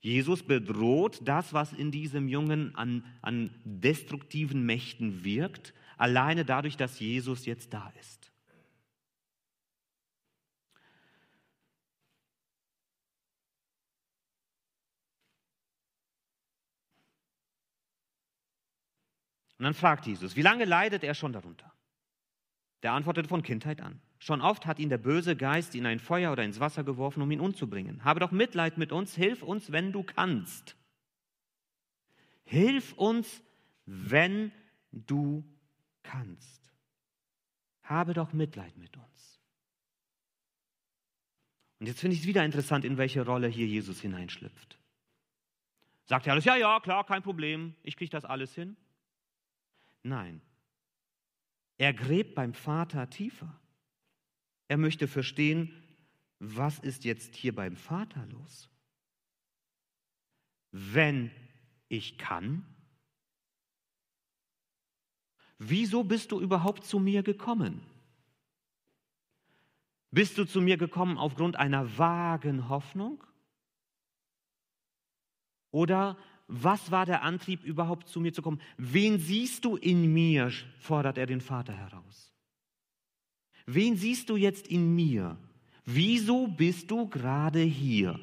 Jesus 0.00 0.44
bedroht 0.44 1.20
das, 1.24 1.52
was 1.52 1.72
in 1.72 1.90
diesem 1.90 2.28
Jungen 2.28 2.76
an, 2.76 3.04
an 3.20 3.50
destruktiven 3.64 4.64
Mächten 4.64 5.24
wirkt, 5.24 5.74
alleine 5.96 6.44
dadurch, 6.44 6.76
dass 6.76 7.00
Jesus 7.00 7.46
jetzt 7.46 7.74
da 7.74 7.92
ist. 7.98 8.27
Und 19.58 19.64
dann 19.64 19.74
fragt 19.74 20.06
Jesus, 20.06 20.36
wie 20.36 20.42
lange 20.42 20.64
leidet 20.64 21.02
er 21.02 21.14
schon 21.14 21.32
darunter? 21.32 21.72
Der 22.82 22.92
antwortet 22.92 23.26
von 23.26 23.42
Kindheit 23.42 23.80
an. 23.80 24.00
Schon 24.20 24.40
oft 24.40 24.66
hat 24.66 24.78
ihn 24.78 24.88
der 24.88 24.98
böse 24.98 25.36
Geist 25.36 25.74
in 25.74 25.86
ein 25.86 25.98
Feuer 25.98 26.32
oder 26.32 26.44
ins 26.44 26.60
Wasser 26.60 26.84
geworfen, 26.84 27.22
um 27.22 27.30
ihn 27.30 27.40
umzubringen. 27.40 28.04
Habe 28.04 28.20
doch 28.20 28.30
Mitleid 28.30 28.78
mit 28.78 28.92
uns, 28.92 29.14
hilf 29.14 29.42
uns, 29.42 29.72
wenn 29.72 29.92
du 29.92 30.02
kannst. 30.02 30.76
Hilf 32.44 32.92
uns, 32.94 33.42
wenn 33.84 34.52
du 34.92 35.44
kannst. 36.02 36.72
Habe 37.82 38.14
doch 38.14 38.32
Mitleid 38.32 38.76
mit 38.76 38.96
uns. 38.96 39.40
Und 41.80 41.86
jetzt 41.86 42.00
finde 42.00 42.14
ich 42.14 42.22
es 42.22 42.26
wieder 42.26 42.44
interessant, 42.44 42.84
in 42.84 42.96
welche 42.96 43.24
Rolle 43.24 43.48
hier 43.48 43.66
Jesus 43.66 44.00
hineinschlüpft. 44.00 44.78
Sagt 46.04 46.26
er 46.26 46.32
alles, 46.32 46.44
ja, 46.44 46.56
ja, 46.56 46.80
klar, 46.80 47.04
kein 47.04 47.22
Problem, 47.22 47.74
ich 47.82 47.96
kriege 47.96 48.10
das 48.10 48.24
alles 48.24 48.54
hin? 48.54 48.76
Nein. 50.02 50.40
Er 51.76 51.92
gräbt 51.92 52.34
beim 52.34 52.54
Vater 52.54 53.08
tiefer. 53.08 53.60
Er 54.66 54.76
möchte 54.76 55.08
verstehen, 55.08 55.72
was 56.38 56.78
ist 56.78 57.04
jetzt 57.04 57.34
hier 57.34 57.54
beim 57.54 57.76
Vater 57.76 58.26
los? 58.26 58.68
Wenn 60.70 61.30
ich 61.88 62.18
kann, 62.18 62.64
wieso 65.58 66.04
bist 66.04 66.32
du 66.32 66.40
überhaupt 66.40 66.84
zu 66.84 66.98
mir 66.98 67.22
gekommen? 67.22 67.80
Bist 70.10 70.38
du 70.38 70.44
zu 70.44 70.60
mir 70.60 70.76
gekommen 70.76 71.18
aufgrund 71.18 71.56
einer 71.56 71.98
vagen 71.98 72.68
Hoffnung? 72.68 73.22
Oder 75.70 76.16
was 76.48 76.90
war 76.90 77.04
der 77.04 77.22
Antrieb, 77.22 77.62
überhaupt 77.62 78.08
zu 78.08 78.20
mir 78.20 78.32
zu 78.32 78.40
kommen? 78.40 78.60
Wen 78.78 79.18
siehst 79.18 79.64
du 79.66 79.76
in 79.76 80.12
mir? 80.12 80.50
fordert 80.80 81.18
er 81.18 81.26
den 81.26 81.42
Vater 81.42 81.74
heraus. 81.74 82.32
Wen 83.66 83.96
siehst 83.96 84.30
du 84.30 84.36
jetzt 84.36 84.66
in 84.66 84.94
mir? 84.94 85.36
Wieso 85.84 86.48
bist 86.48 86.90
du 86.90 87.06
gerade 87.06 87.60
hier? 87.60 88.18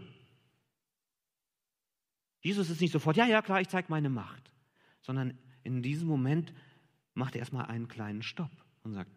Jesus 2.41 2.69
ist 2.71 2.81
nicht 2.81 2.91
sofort, 2.91 3.15
ja, 3.15 3.27
ja, 3.27 3.43
klar, 3.43 3.61
ich 3.61 3.69
zeige 3.69 3.87
meine 3.89 4.09
Macht, 4.09 4.51
sondern 5.01 5.37
in 5.63 5.83
diesem 5.83 6.07
Moment 6.07 6.51
macht 7.13 7.35
er 7.35 7.39
erstmal 7.39 7.65
einen 7.65 7.87
kleinen 7.87 8.23
Stopp 8.23 8.51
und 8.83 8.93
sagt, 8.93 9.11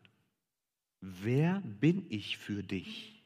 wer 1.00 1.60
bin 1.62 2.06
ich 2.10 2.36
für 2.36 2.62
dich? 2.62 3.24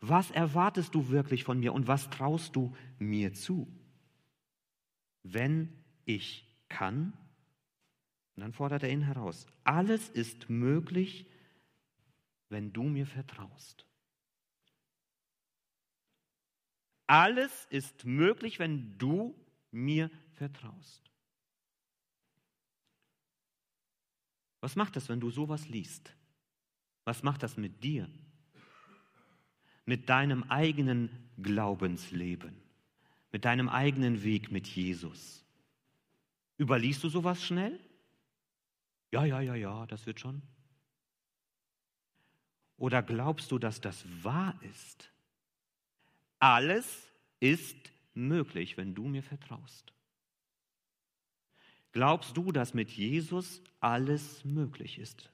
Was 0.00 0.30
erwartest 0.30 0.94
du 0.94 1.08
wirklich 1.08 1.42
von 1.42 1.58
mir 1.58 1.72
und 1.72 1.88
was 1.88 2.08
traust 2.10 2.54
du 2.54 2.74
mir 2.98 3.32
zu? 3.32 3.66
Wenn 5.32 5.84
ich 6.04 6.46
kann, 6.68 7.12
und 8.36 8.42
dann 8.42 8.52
fordert 8.52 8.82
er 8.82 8.90
ihn 8.90 9.02
heraus. 9.02 9.46
Alles 9.64 10.10
ist 10.10 10.50
möglich, 10.50 11.26
wenn 12.50 12.72
du 12.72 12.82
mir 12.82 13.06
vertraust. 13.06 13.86
Alles 17.06 17.66
ist 17.70 18.04
möglich, 18.04 18.58
wenn 18.58 18.98
du 18.98 19.34
mir 19.70 20.10
vertraust. 20.34 21.10
Was 24.60 24.76
macht 24.76 24.96
das, 24.96 25.08
wenn 25.08 25.20
du 25.20 25.30
sowas 25.30 25.68
liest? 25.68 26.14
Was 27.04 27.22
macht 27.22 27.42
das 27.42 27.56
mit 27.56 27.84
dir? 27.84 28.10
Mit 29.84 30.08
deinem 30.08 30.42
eigenen 30.44 31.30
Glaubensleben, 31.40 32.60
mit 33.36 33.44
deinem 33.44 33.68
eigenen 33.68 34.22
Weg 34.22 34.50
mit 34.50 34.66
Jesus. 34.66 35.44
Überliest 36.58 37.04
du 37.04 37.10
sowas 37.10 37.44
schnell? 37.44 37.78
Ja, 39.12 39.26
ja, 39.26 39.42
ja, 39.42 39.54
ja, 39.54 39.84
das 39.84 40.06
wird 40.06 40.20
schon. 40.20 40.40
Oder 42.78 43.02
glaubst 43.02 43.52
du, 43.52 43.58
dass 43.58 43.82
das 43.82 44.06
wahr 44.24 44.58
ist? 44.62 45.12
Alles 46.38 47.12
ist 47.38 47.76
möglich, 48.14 48.78
wenn 48.78 48.94
du 48.94 49.06
mir 49.06 49.22
vertraust. 49.22 49.92
Glaubst 51.92 52.38
du, 52.38 52.52
dass 52.52 52.72
mit 52.72 52.90
Jesus 52.90 53.60
alles 53.80 54.46
möglich 54.46 54.98
ist? 54.98 55.28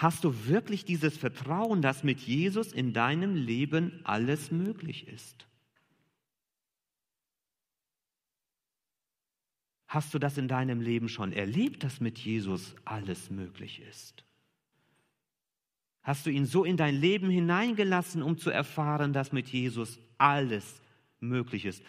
Hast 0.00 0.24
du 0.24 0.46
wirklich 0.46 0.86
dieses 0.86 1.18
Vertrauen, 1.18 1.82
dass 1.82 2.04
mit 2.04 2.20
Jesus 2.20 2.72
in 2.72 2.94
deinem 2.94 3.34
Leben 3.34 4.00
alles 4.04 4.50
möglich 4.50 5.06
ist? 5.06 5.46
Hast 9.86 10.14
du 10.14 10.18
das 10.18 10.38
in 10.38 10.48
deinem 10.48 10.80
Leben 10.80 11.10
schon 11.10 11.34
erlebt, 11.34 11.84
dass 11.84 12.00
mit 12.00 12.16
Jesus 12.16 12.74
alles 12.86 13.28
möglich 13.28 13.82
ist? 13.90 14.24
Hast 16.02 16.24
du 16.24 16.30
ihn 16.30 16.46
so 16.46 16.64
in 16.64 16.78
dein 16.78 16.98
Leben 16.98 17.28
hineingelassen, 17.28 18.22
um 18.22 18.38
zu 18.38 18.48
erfahren, 18.48 19.12
dass 19.12 19.32
mit 19.32 19.48
Jesus 19.48 20.00
alles 20.16 20.80
möglich 21.18 21.66
ist? 21.66 21.82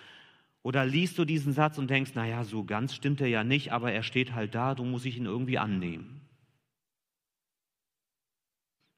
Oder 0.63 0.85
liest 0.85 1.17
du 1.17 1.23
diesen 1.23 1.53
Satz 1.53 1.77
und 1.77 1.89
denkst, 1.89 2.13
naja, 2.15 2.43
so 2.43 2.65
ganz 2.65 2.93
stimmt 2.93 3.21
er 3.21 3.27
ja 3.27 3.45
nicht, 3.45 3.71
aber 3.71 3.93
er 3.93 4.03
steht 4.03 4.33
halt 4.33 4.53
da, 4.53 4.75
du 4.75 4.83
musst 4.83 5.05
ihn 5.05 5.27
irgendwie 5.27 5.59
annehmen. 5.59 6.20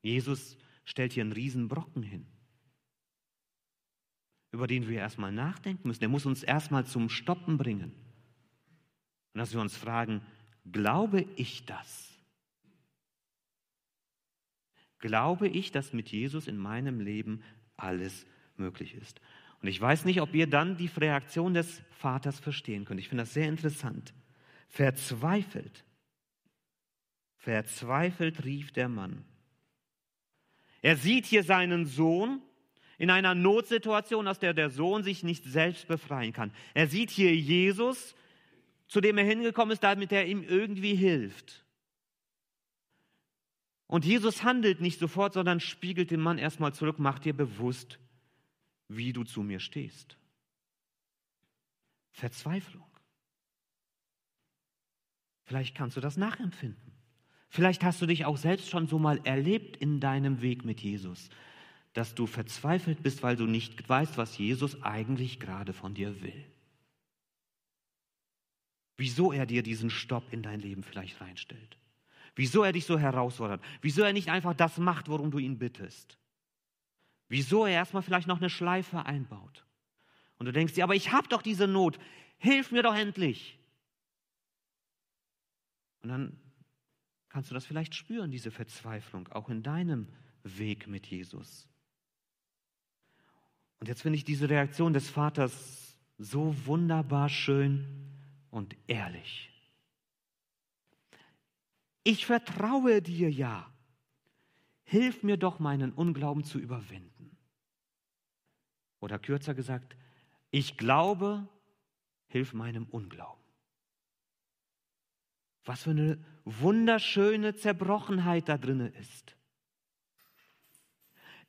Jesus 0.04 0.58
stellt 0.86 1.14
hier 1.14 1.24
einen 1.24 1.32
Riesenbrocken 1.32 2.04
hin, 2.04 2.28
über 4.52 4.68
den 4.68 4.88
wir 4.88 5.00
erstmal 5.00 5.32
nachdenken 5.32 5.88
müssen. 5.88 6.04
Er 6.04 6.10
muss 6.10 6.28
uns 6.28 6.44
erstmal 6.44 6.86
zum 6.86 7.10
Stoppen 7.10 7.58
bringen. 7.58 7.92
Und 9.34 9.40
dass 9.40 9.54
wir 9.54 9.62
uns 9.62 9.76
fragen, 9.76 10.22
glaube 10.72 11.26
ich 11.36 11.66
das? 11.66 12.14
glaube 15.04 15.50
ich, 15.50 15.74
dass 15.74 15.92
mit 15.92 16.08
Jesus 16.14 16.48
in 16.48 16.56
meinem 16.56 17.02
Leben 17.02 17.44
alles 17.76 18.26
möglich 18.56 18.96
ist. 18.96 19.20
Und 19.62 19.68
ich 19.68 19.80
weiß 19.80 20.06
nicht, 20.06 20.22
ob 20.22 20.34
ihr 20.34 20.48
dann 20.48 20.78
die 20.78 20.88
Reaktion 20.88 21.54
des 21.54 21.82
Vaters 21.90 22.40
verstehen 22.40 22.86
könnt. 22.86 23.02
Ich 23.02 23.10
finde 23.10 23.24
das 23.24 23.34
sehr 23.34 23.50
interessant. 23.50 24.14
Verzweifelt, 24.70 25.84
verzweifelt 27.36 28.46
rief 28.46 28.72
der 28.72 28.88
Mann. 28.88 29.26
Er 30.84 30.98
sieht 30.98 31.26
hier 31.26 31.44
seinen 31.44 31.86
Sohn 31.86 32.42
in 33.00 33.10
einer 33.10 33.34
Notsituation, 33.34 34.28
aus 34.28 34.38
der 34.38 34.54
der 34.54 34.70
Sohn 34.70 35.04
sich 35.04 35.24
nicht 35.24 35.46
selbst 35.46 35.88
befreien 35.88 36.34
kann. 36.34 36.54
Er 36.74 36.88
sieht 36.88 37.10
hier 37.10 37.34
Jesus, 37.36 38.16
zu 38.88 39.02
dem 39.02 39.18
er 39.18 39.24
hingekommen 39.24 39.72
ist, 39.72 39.84
damit 39.84 40.12
er 40.12 40.28
ihm 40.28 40.44
irgendwie 40.44 40.94
hilft. 40.94 41.66
Und 43.88 44.06
Jesus 44.06 44.44
handelt 44.44 44.82
nicht 44.82 45.00
sofort, 45.00 45.34
sondern 45.34 45.60
spiegelt 45.60 46.12
den 46.12 46.20
Mann 46.20 46.38
erstmal 46.38 46.74
zurück, 46.74 47.00
macht 47.00 47.26
dir 47.26 47.34
bewusst, 47.34 47.98
wie 48.90 49.14
du 49.14 49.24
zu 49.24 49.42
mir 49.42 49.60
stehst. 49.60 50.18
Verzweiflung. 52.12 52.86
Vielleicht 55.46 55.76
kannst 55.76 55.96
du 55.96 56.02
das 56.02 56.18
nachempfinden. 56.18 56.92
Vielleicht 57.54 57.84
hast 57.84 58.02
du 58.02 58.08
dich 58.08 58.26
auch 58.26 58.38
selbst 58.38 58.72
schon 58.72 58.88
so 58.88 58.98
mal 58.98 59.22
erlebt 59.26 59.78
in 59.78 60.00
deinem 60.00 60.42
Weg 60.42 60.66
mit 60.66 60.82
Jesus, 60.82 61.30
dass 61.94 62.16
du 62.16 62.26
verzweifelt 62.26 63.04
bist, 63.04 63.22
weil 63.22 63.36
du 63.36 63.46
nicht 63.46 63.88
weißt, 63.88 64.18
was 64.18 64.40
Jesus 64.40 64.82
eigentlich 64.82 65.40
gerade 65.40 65.72
von 65.72 65.94
dir 65.94 66.20
will. 66.24 66.46
Wieso 68.98 69.32
er 69.32 69.46
dir 69.46 69.62
diesen 69.62 69.92
Stopp 69.92 70.34
in 70.34 70.42
dein 70.42 70.62
Leben 70.62 70.82
vielleicht 70.82 71.22
reinstellt. 71.22 71.78
Wieso 72.36 72.64
er 72.64 72.72
dich 72.72 72.88
so 72.88 72.98
herausfordert. 72.98 73.62
Wieso 73.82 74.02
er 74.02 74.14
nicht 74.14 74.30
einfach 74.30 74.56
das 74.56 74.80
macht, 74.80 75.08
worum 75.08 75.30
du 75.30 75.38
ihn 75.38 75.60
bittest. 75.60 76.18
Wieso 77.28 77.68
er 77.68 77.74
erstmal 77.74 78.02
vielleicht 78.02 78.28
noch 78.28 78.40
eine 78.40 78.50
Schleife 78.50 79.06
einbaut. 79.06 79.64
Und 80.40 80.48
du 80.48 80.54
denkst 80.54 80.74
dir, 80.74 80.86
aber 80.86 80.96
ich 80.96 81.12
habe 81.12 81.28
doch 81.28 81.44
diese 81.44 81.68
Not. 81.68 82.00
Hilf 82.40 82.72
mir 82.72 82.82
doch 82.82 82.96
endlich. 82.96 83.60
Und 86.02 86.10
dann 86.10 86.43
kannst 87.34 87.50
du 87.50 87.56
das 87.56 87.66
vielleicht 87.66 87.96
spüren, 87.96 88.30
diese 88.30 88.52
Verzweiflung, 88.52 89.28
auch 89.30 89.50
in 89.50 89.64
deinem 89.64 90.08
Weg 90.44 90.88
mit 90.88 91.08
Jesus. 91.08 91.68
Und 93.80 93.88
jetzt 93.88 94.04
finde 94.04 94.18
ich 94.18 94.24
diese 94.24 94.50
Reaktion 94.50 94.94
des 94.94 95.10
Vaters 95.10 95.98
so 96.20 96.56
wunderbar 96.68 97.30
schön 97.30 97.88
und 98.52 98.76
ehrlich. 98.86 99.50
Ich 102.04 102.28
vertraue 102.28 103.02
dir 103.02 103.32
ja. 103.32 103.68
Hilf 104.84 105.24
mir 105.24 105.38
doch, 105.38 105.58
meinen 105.58 105.92
Unglauben 105.92 106.44
zu 106.44 106.60
überwinden. 106.60 107.36
Oder 109.00 109.18
kürzer 109.18 109.56
gesagt, 109.56 109.96
ich 110.52 110.78
glaube, 110.78 111.48
hilf 112.28 112.54
meinem 112.54 112.86
Unglauben. 112.86 113.43
Was 115.66 115.84
für 115.84 115.92
eine 115.92 116.24
wunderschöne 116.46 117.56
Zerbrochenheit 117.56 118.50
da 118.50 118.58
drin 118.58 118.82
ist. 119.00 119.36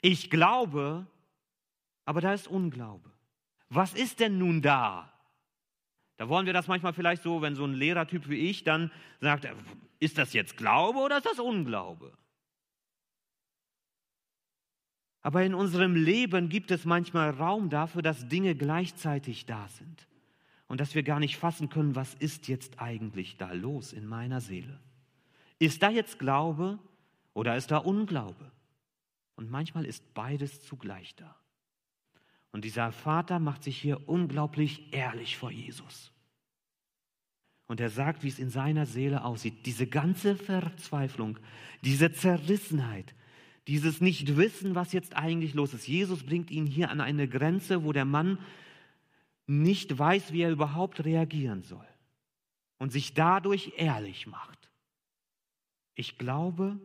Ich 0.00 0.31
glaube, 0.31 1.07
aber 2.05 2.20
da 2.20 2.35
ist 2.35 2.46
Unglaube. 2.48 3.11
Was 3.68 3.94
ist 3.94 4.20
denn 4.20 4.38
nun 4.38 4.62
da? 4.62 5.11
Da 6.16 6.29
wollen 6.29 6.46
wir 6.46 6.53
das 6.53 6.68
manchmal 6.68 6.92
vielleicht 6.92 7.22
so, 7.22 7.42
wenn 7.42 7.57
so 7.57 7.64
ein 7.64 7.74
Lehrertyp 7.74 8.29
wie 8.29 8.50
ich 8.50 8.62
dann 8.62 8.92
sagt, 9.20 9.48
ist 9.98 10.18
das 10.18 10.33
jetzt 10.33 10.57
Glaube 10.57 10.98
oder 11.00 11.16
ist 11.16 11.27
das 11.27 11.40
Unglaube? 11.40 12.16
Aber 15.22 15.42
in 15.42 15.55
unserem 15.55 15.96
Leben 15.96 16.50
gibt 16.50 16.70
es 16.70 16.85
manchmal 16.85 17.31
Raum 17.31 17.70
dafür, 17.70 18.03
dass 18.03 18.29
Dinge 18.29 18.55
gleichzeitig 18.55 19.46
da 19.46 19.66
sind 19.68 20.07
und 20.74 20.80
dass 20.80 20.96
wir 20.96 21.04
gar 21.04 21.20
nicht 21.20 21.37
fassen 21.37 21.68
können, 21.68 21.94
was 21.94 22.14
ist 22.14 22.48
jetzt 22.48 22.80
eigentlich 22.80 23.37
da 23.37 23.52
los 23.52 23.92
in 23.92 24.04
meiner 24.04 24.40
Seele. 24.40 24.80
Ist 25.60 25.84
da 25.84 25.88
jetzt 25.88 26.18
Glaube 26.18 26.80
oder 27.32 27.56
ist 27.56 27.70
da 27.70 27.76
Unglaube? 27.76 28.50
Und 29.37 29.52
manchmal 29.52 29.84
ist 29.84 30.14
beides 30.14 30.66
zugleich 30.66 31.14
da. 31.14 31.37
Und 32.50 32.64
dieser 32.64 32.90
Vater 32.90 33.38
macht 33.38 33.62
sich 33.62 33.80
hier 33.80 34.08
unglaublich 34.08 34.92
ehrlich 34.92 35.37
vor 35.37 35.52
Jesus. 35.52 36.10
Und 37.68 37.78
er 37.78 37.88
sagt, 37.88 38.24
wie 38.24 38.28
es 38.28 38.40
in 38.40 38.50
seiner 38.50 38.87
Seele 38.87 39.22
aussieht. 39.22 39.66
Diese 39.66 39.87
ganze 39.87 40.34
Verzweiflung, 40.34 41.38
diese 41.82 42.10
Zerrissenheit, 42.10 43.14
dieses 43.68 44.00
Nichtwissen, 44.00 44.74
was 44.74 44.92
jetzt 44.92 45.14
eigentlich 45.14 45.54
los 45.54 45.72
ist. 45.72 45.87
Jesus 45.87 46.24
bringt 46.24 46.50
ihn 46.50 46.66
hier 46.66 46.90
an 46.90 47.00
eine 47.00 47.28
Grenze, 47.28 47.84
wo 47.84 47.92
der 47.92 48.04
Mann 48.04 48.38
nicht 49.46 49.98
weiß, 49.98 50.33
wie 50.33 50.42
er 50.42 50.50
überhaupt 50.50 51.04
reagieren 51.04 51.62
soll 51.62 51.87
und 52.78 52.90
sich 52.90 53.14
dadurch 53.14 53.72
ehrlich 53.76 54.26
macht. 54.26 54.70
Ich 55.94 56.18
glaube, 56.18 56.80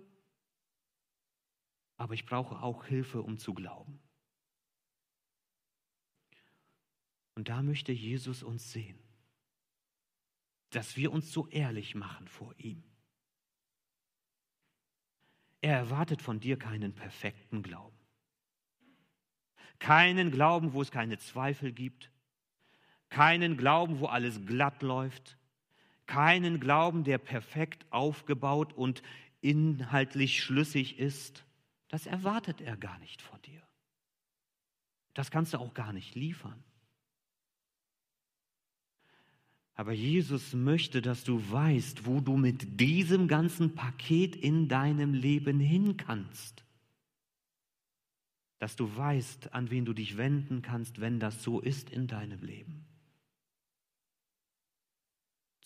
aber 1.98 2.13
ich 2.13 2.26
brauche 2.26 2.62
auch 2.62 2.86
Hilfe, 2.86 3.22
um 3.22 3.38
zu 3.38 3.54
glauben. 3.54 4.00
Und 7.36 7.50
da 7.50 7.62
möchte 7.62 7.91
Jesus 7.91 8.43
uns 8.43 8.72
sehen, 8.72 9.00
dass 10.72 10.98
wir 10.98 11.12
uns 11.12 11.32
so 11.32 11.48
ehrlich 11.48 11.95
machen 11.95 12.28
vor 12.28 12.54
ihm. 12.58 12.84
Er 15.62 15.76
erwartet 15.76 16.22
von 16.22 16.39
dir 16.39 16.58
keinen 16.58 16.93
perfekten 16.93 17.63
Glauben. 17.63 17.98
Keinen 19.80 20.32
Glauben, 20.32 20.74
wo 20.74 20.82
es 20.82 20.91
keine 20.91 21.17
Zweifel 21.17 21.72
gibt. 21.72 22.12
Keinen 23.10 23.58
Glauben, 23.58 24.00
wo 24.00 24.06
alles 24.06 24.45
glatt 24.45 24.82
läuft. 24.82 25.38
Keinen 26.06 26.60
Glauben, 26.60 27.04
der 27.04 27.17
perfekt 27.17 27.86
aufgebaut 27.91 28.74
und 28.74 29.04
inhaltlich 29.41 30.43
schlüssig 30.43 31.00
ist. 31.00 31.45
Das 31.88 32.06
erwartet 32.06 32.62
er 32.62 32.78
gar 32.78 32.98
nicht 33.00 33.22
von 33.22 33.41
dir. 33.41 33.62
Das 35.13 35.32
kannst 35.32 35.54
du 35.54 35.60
auch 35.60 35.74
gar 35.74 35.91
nicht 35.91 36.15
liefern. 36.15 36.63
Aber 39.80 39.93
Jesus 39.93 40.54
möchte, 40.54 41.02
dass 41.02 41.24
du 41.24 41.41
weißt, 41.52 42.06
wo 42.06 42.19
du 42.19 42.36
mit 42.36 42.82
diesem 42.82 43.30
ganzen 43.30 43.76
Paket 43.76 44.36
in 44.36 44.67
deinem 44.67 45.13
Leben 45.13 45.62
hin 45.62 45.95
kannst. 45.95 46.65
Dass 48.58 48.76
du 48.76 48.93
weißt, 48.93 49.54
an 49.54 49.69
wen 49.69 49.86
du 49.86 49.93
dich 49.93 50.17
wenden 50.17 50.62
kannst, 50.62 51.00
wenn 51.00 51.22
das 51.22 51.43
so 51.43 51.62
ist 51.62 51.89
in 51.91 52.08
deinem 52.08 52.43
Leben. 52.43 52.88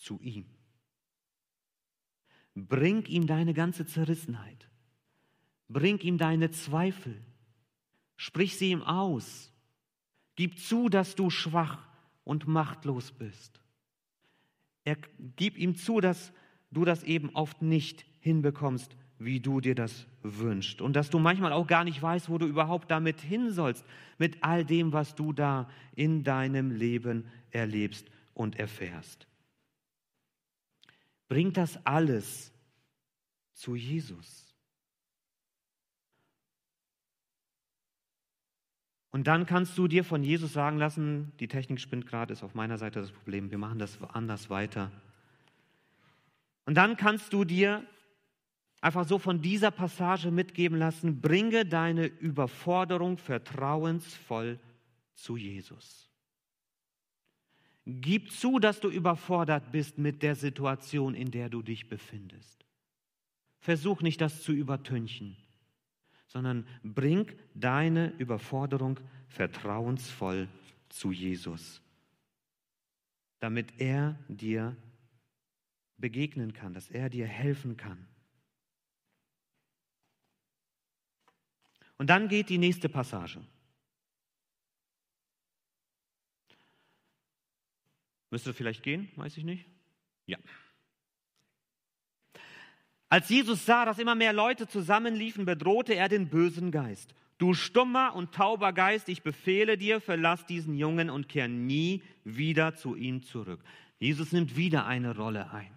Zu 0.04 0.20
ihm. 0.20 0.44
Bring 2.54 3.06
ihm 3.06 3.26
deine 3.26 3.54
ganze 3.54 3.86
Zerrissenheit. 3.86 4.68
Bring 5.70 5.98
ihm 6.00 6.18
deine 6.18 6.50
Zweifel. 6.50 7.16
Sprich 8.18 8.58
sie 8.58 8.70
ihm 8.70 8.82
aus. 8.82 9.50
Gib 10.36 10.58
zu, 10.58 10.90
dass 10.90 11.14
du 11.14 11.30
schwach 11.30 11.88
und 12.22 12.46
machtlos 12.46 13.12
bist. 13.12 13.62
Er 14.84 14.98
gib 15.36 15.56
ihm 15.56 15.74
zu, 15.74 16.02
dass 16.02 16.34
du 16.70 16.84
das 16.84 17.02
eben 17.02 17.30
oft 17.30 17.62
nicht 17.62 18.04
hinbekommst, 18.20 18.94
wie 19.18 19.40
du 19.40 19.62
dir 19.62 19.74
das 19.74 20.06
wünschst. 20.22 20.82
Und 20.82 20.96
dass 20.96 21.08
du 21.08 21.18
manchmal 21.18 21.54
auch 21.54 21.66
gar 21.66 21.82
nicht 21.82 22.02
weißt, 22.02 22.28
wo 22.28 22.36
du 22.36 22.44
überhaupt 22.44 22.90
damit 22.90 23.22
hin 23.22 23.52
sollst, 23.52 23.86
mit 24.18 24.36
all 24.42 24.66
dem, 24.66 24.92
was 24.92 25.14
du 25.14 25.32
da 25.32 25.66
in 25.96 26.24
deinem 26.24 26.72
Leben 26.72 27.24
erlebst 27.52 28.10
und 28.34 28.58
erfährst. 28.58 29.26
Bring 31.34 31.52
das 31.52 31.84
alles 31.84 32.52
zu 33.54 33.74
Jesus. 33.74 34.54
Und 39.10 39.26
dann 39.26 39.44
kannst 39.44 39.76
du 39.76 39.88
dir 39.88 40.04
von 40.04 40.22
Jesus 40.22 40.52
sagen 40.52 40.78
lassen, 40.78 41.32
die 41.40 41.48
Technik 41.48 41.80
spinnt 41.80 42.06
gerade, 42.06 42.32
ist 42.32 42.44
auf 42.44 42.54
meiner 42.54 42.78
Seite 42.78 43.00
das 43.00 43.10
Problem, 43.10 43.50
wir 43.50 43.58
machen 43.58 43.80
das 43.80 44.00
anders 44.00 44.48
weiter. 44.48 44.92
Und 46.66 46.76
dann 46.76 46.96
kannst 46.96 47.32
du 47.32 47.42
dir 47.42 47.84
einfach 48.80 49.04
so 49.04 49.18
von 49.18 49.42
dieser 49.42 49.72
Passage 49.72 50.30
mitgeben 50.30 50.78
lassen, 50.78 51.20
bringe 51.20 51.66
deine 51.66 52.06
Überforderung 52.06 53.18
vertrauensvoll 53.18 54.60
zu 55.14 55.36
Jesus. 55.36 56.13
Gib 57.86 58.32
zu, 58.32 58.58
dass 58.58 58.80
du 58.80 58.88
überfordert 58.88 59.72
bist 59.72 59.98
mit 59.98 60.22
der 60.22 60.34
Situation, 60.34 61.14
in 61.14 61.30
der 61.30 61.50
du 61.50 61.62
dich 61.62 61.88
befindest. 61.88 62.64
Versuch 63.60 64.00
nicht, 64.00 64.20
das 64.20 64.42
zu 64.42 64.52
übertünchen 64.52 65.36
sondern 66.34 66.66
bring 66.82 67.30
deine 67.54 68.08
Überforderung 68.18 68.98
vertrauensvoll 69.28 70.48
zu 70.88 71.12
Jesus, 71.12 71.80
damit 73.38 73.80
er 73.80 74.18
dir 74.26 74.76
begegnen 75.96 76.52
kann, 76.52 76.74
dass 76.74 76.90
er 76.90 77.08
dir 77.08 77.28
helfen 77.28 77.76
kann. 77.76 78.08
Und 81.98 82.10
dann 82.10 82.26
geht 82.26 82.48
die 82.48 82.58
nächste 82.58 82.88
Passage. 82.88 83.40
Müsste 88.34 88.52
vielleicht 88.52 88.82
gehen, 88.82 89.12
weiß 89.14 89.36
ich 89.36 89.44
nicht. 89.44 89.64
Ja. 90.26 90.38
Als 93.08 93.28
Jesus 93.28 93.64
sah, 93.64 93.84
dass 93.84 94.00
immer 94.00 94.16
mehr 94.16 94.32
Leute 94.32 94.66
zusammenliefen, 94.66 95.44
bedrohte 95.44 95.94
er 95.94 96.08
den 96.08 96.30
bösen 96.30 96.72
Geist. 96.72 97.14
Du 97.38 97.54
stummer 97.54 98.12
und 98.16 98.34
tauber 98.34 98.72
Geist, 98.72 99.08
ich 99.08 99.22
befehle 99.22 99.78
dir, 99.78 100.00
verlass 100.00 100.46
diesen 100.46 100.74
Jungen 100.74 101.10
und 101.10 101.28
kehr 101.28 101.46
nie 101.46 102.02
wieder 102.24 102.74
zu 102.74 102.96
ihm 102.96 103.22
zurück. 103.22 103.62
Jesus 104.00 104.32
nimmt 104.32 104.56
wieder 104.56 104.84
eine 104.84 105.14
Rolle 105.16 105.52
ein. 105.52 105.70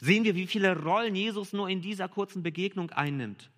Sehen 0.00 0.24
wir, 0.24 0.34
wie 0.34 0.48
viele 0.48 0.76
Rollen 0.82 1.14
Jesus 1.14 1.52
nur 1.52 1.68
in 1.68 1.80
dieser 1.80 2.08
kurzen 2.08 2.42
Begegnung 2.42 2.90
einnimmt. 2.90 3.52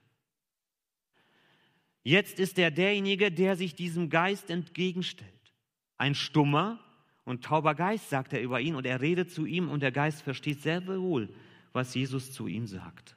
Jetzt 2.02 2.38
ist 2.38 2.58
er 2.58 2.70
derjenige, 2.70 3.32
der 3.32 3.56
sich 3.56 3.74
diesem 3.74 4.10
Geist 4.10 4.50
entgegenstellt. 4.50 5.54
Ein 5.96 6.14
stummer 6.14 6.78
und 7.24 7.44
tauber 7.44 7.74
Geist, 7.74 8.10
sagt 8.10 8.32
er 8.32 8.42
über 8.42 8.60
ihn, 8.60 8.74
und 8.74 8.86
er 8.86 9.00
redet 9.00 9.30
zu 9.30 9.46
ihm, 9.46 9.68
und 9.68 9.80
der 9.80 9.92
Geist 9.92 10.22
versteht 10.22 10.62
sehr 10.62 10.86
wohl, 10.86 11.28
was 11.72 11.94
Jesus 11.94 12.32
zu 12.32 12.46
ihm 12.46 12.66
sagt. 12.66 13.16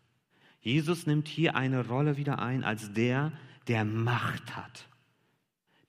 Jesus 0.62 1.06
nimmt 1.06 1.28
hier 1.28 1.56
eine 1.56 1.88
Rolle 1.88 2.18
wieder 2.18 2.40
ein 2.40 2.64
als 2.64 2.94
der, 2.94 3.32
der 3.68 3.86
Macht 3.86 4.56
hat. 4.56 4.88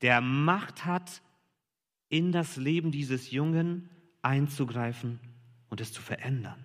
Der 0.02 0.20
Macht 0.20 0.84
hat, 0.84 1.22
in 2.08 2.30
das 2.30 2.56
Leben 2.56 2.92
dieses 2.92 3.30
Jungen 3.30 3.90
einzugreifen 4.22 5.18
und 5.68 5.80
es 5.80 5.92
zu 5.92 6.02
verändern. 6.02 6.62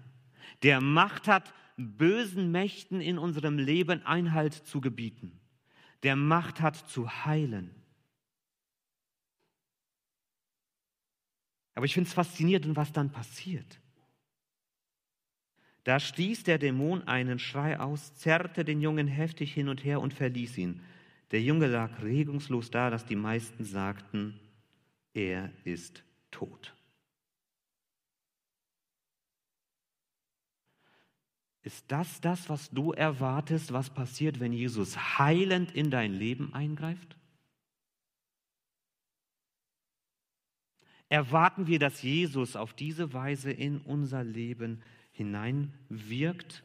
Der 0.64 0.82
Macht 0.82 1.28
hat, 1.28 1.54
bösen 1.78 2.52
Mächten 2.52 3.02
in 3.02 3.18
unserem 3.18 3.58
Leben 3.58 4.06
Einhalt 4.06 4.54
zu 4.54 4.82
gebieten. 4.82 5.40
Der 6.04 6.16
Macht 6.16 6.62
hat 6.62 6.76
zu 6.76 7.26
heilen. 7.26 7.72
Aber 11.74 11.86
ich 11.86 11.94
finde 11.94 12.08
es 12.08 12.14
faszinierend, 12.14 12.76
was 12.76 12.92
dann 12.92 13.12
passiert. 13.12 13.80
Da 15.84 16.00
stieß 16.00 16.44
der 16.44 16.60
Dämon 16.60 17.08
einen 17.08 17.40
Schrei 17.40 17.80
aus, 17.80 18.14
zerrte 18.16 18.64
den 18.64 18.82
Jungen 18.82 19.08
heftig 19.08 19.54
hin 19.54 19.68
und 19.68 19.84
her 19.84 20.00
und 20.00 20.14
verließ 20.14 20.58
ihn. 20.58 20.82
Der 21.32 21.42
Junge 21.42 21.68
lag 21.68 22.02
regungslos 22.04 22.70
da, 22.70 22.90
dass 22.90 23.06
die 23.06 23.16
meisten 23.16 23.64
sagten, 23.64 24.40
er 25.14 25.52
ist 25.64 26.04
tot. 26.30 26.76
Ist 31.64 31.86
das 31.92 32.22
das, 32.22 32.50
was 32.50 32.70
du 32.72 32.92
erwartest, 32.92 33.72
was 33.72 33.90
passiert, 33.92 34.40
wenn 34.40 34.54
Jesus 34.54 34.98
heilend 35.20 35.72
in 35.72 35.92
dein 35.92 36.14
Leben 36.14 36.54
eingreift? 36.54 37.16
Erwarten 41.12 41.68
wir, 41.68 41.78
dass 41.78 42.04
Jesus 42.04 42.56
auf 42.56 42.74
diese 42.74 43.12
Weise 43.12 43.52
in 43.52 43.82
unser 43.82 44.24
Leben 44.24 44.82
hineinwirkt? 45.12 46.64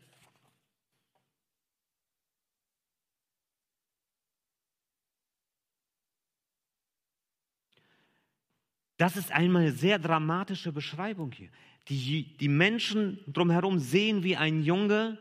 Das 8.98 9.16
ist 9.16 9.32
einmal 9.32 9.62
eine 9.62 9.72
sehr 9.72 9.98
dramatische 9.98 10.70
Beschreibung 10.70 11.32
hier. 11.32 11.48
Die, 11.88 12.36
die 12.36 12.48
Menschen 12.48 13.18
drumherum 13.26 13.80
sehen, 13.80 14.22
wie 14.22 14.36
ein 14.36 14.62
Junge 14.62 15.18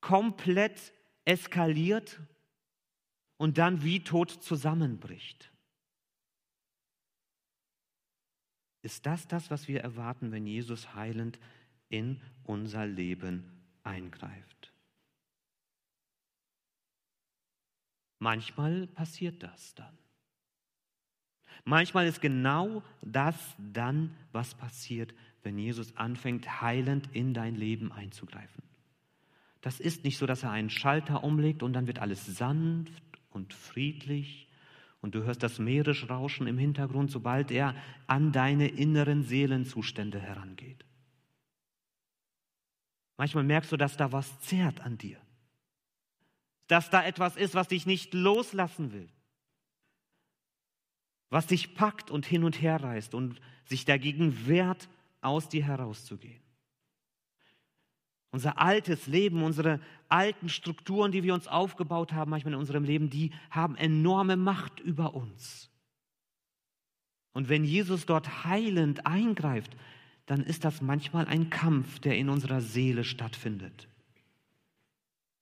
komplett 0.00 0.92
eskaliert 1.24 2.20
und 3.36 3.58
dann 3.58 3.82
wie 3.82 3.98
tot 3.98 4.30
zusammenbricht. 4.30 5.50
Ist 8.84 9.06
das 9.06 9.26
das, 9.26 9.50
was 9.50 9.66
wir 9.66 9.80
erwarten, 9.80 10.30
wenn 10.30 10.46
Jesus 10.46 10.94
heilend 10.94 11.38
in 11.88 12.20
unser 12.44 12.86
Leben 12.86 13.50
eingreift? 13.82 14.72
Manchmal 18.18 18.86
passiert 18.88 19.42
das 19.42 19.74
dann. 19.74 19.96
Manchmal 21.64 22.06
ist 22.06 22.20
genau 22.20 22.82
das 23.00 23.56
dann, 23.56 24.14
was 24.32 24.54
passiert, 24.54 25.14
wenn 25.42 25.58
Jesus 25.58 25.96
anfängt, 25.96 26.60
heilend 26.60 27.08
in 27.14 27.32
dein 27.32 27.54
Leben 27.54 27.90
einzugreifen. 27.90 28.62
Das 29.62 29.80
ist 29.80 30.04
nicht 30.04 30.18
so, 30.18 30.26
dass 30.26 30.42
er 30.42 30.50
einen 30.50 30.68
Schalter 30.68 31.24
umlegt 31.24 31.62
und 31.62 31.72
dann 31.72 31.86
wird 31.86 32.00
alles 32.00 32.26
sanft 32.26 33.02
und 33.30 33.54
friedlich 33.54 34.46
und 35.04 35.14
du 35.14 35.22
hörst 35.22 35.44
das 35.44 35.60
Meeresrauschen 35.60 36.48
im 36.48 36.58
Hintergrund, 36.58 37.12
sobald 37.12 37.52
er 37.52 37.76
an 38.08 38.32
deine 38.32 38.66
inneren 38.66 39.22
Seelenzustände 39.22 40.18
herangeht. 40.18 40.84
Manchmal 43.16 43.44
merkst 43.44 43.70
du, 43.70 43.76
dass 43.76 43.96
da 43.96 44.10
was 44.10 44.40
zehrt 44.40 44.80
an 44.80 44.98
dir. 44.98 45.20
Dass 46.66 46.90
da 46.90 47.04
etwas 47.04 47.36
ist, 47.36 47.54
was 47.54 47.68
dich 47.68 47.86
nicht 47.86 48.12
loslassen 48.14 48.92
will 48.92 49.08
was 51.34 51.48
dich 51.48 51.74
packt 51.74 52.12
und 52.12 52.24
hin 52.24 52.44
und 52.44 52.62
her 52.62 52.80
reißt 52.80 53.12
und 53.12 53.40
sich 53.64 53.84
dagegen 53.84 54.46
wehrt, 54.46 54.88
aus 55.20 55.48
dir 55.48 55.64
herauszugehen. 55.64 56.43
Unser 58.34 58.58
altes 58.58 59.06
Leben, 59.06 59.44
unsere 59.44 59.78
alten 60.08 60.48
Strukturen, 60.48 61.12
die 61.12 61.22
wir 61.22 61.34
uns 61.34 61.46
aufgebaut 61.46 62.12
haben, 62.12 62.32
manchmal 62.32 62.54
in 62.54 62.58
unserem 62.58 62.82
Leben, 62.82 63.08
die 63.08 63.30
haben 63.48 63.76
enorme 63.76 64.36
Macht 64.36 64.80
über 64.80 65.14
uns. 65.14 65.70
Und 67.32 67.48
wenn 67.48 67.62
Jesus 67.62 68.06
dort 68.06 68.44
heilend 68.44 69.06
eingreift, 69.06 69.76
dann 70.26 70.42
ist 70.42 70.64
das 70.64 70.82
manchmal 70.82 71.26
ein 71.26 71.48
Kampf, 71.48 72.00
der 72.00 72.18
in 72.18 72.28
unserer 72.28 72.60
Seele 72.60 73.04
stattfindet, 73.04 73.86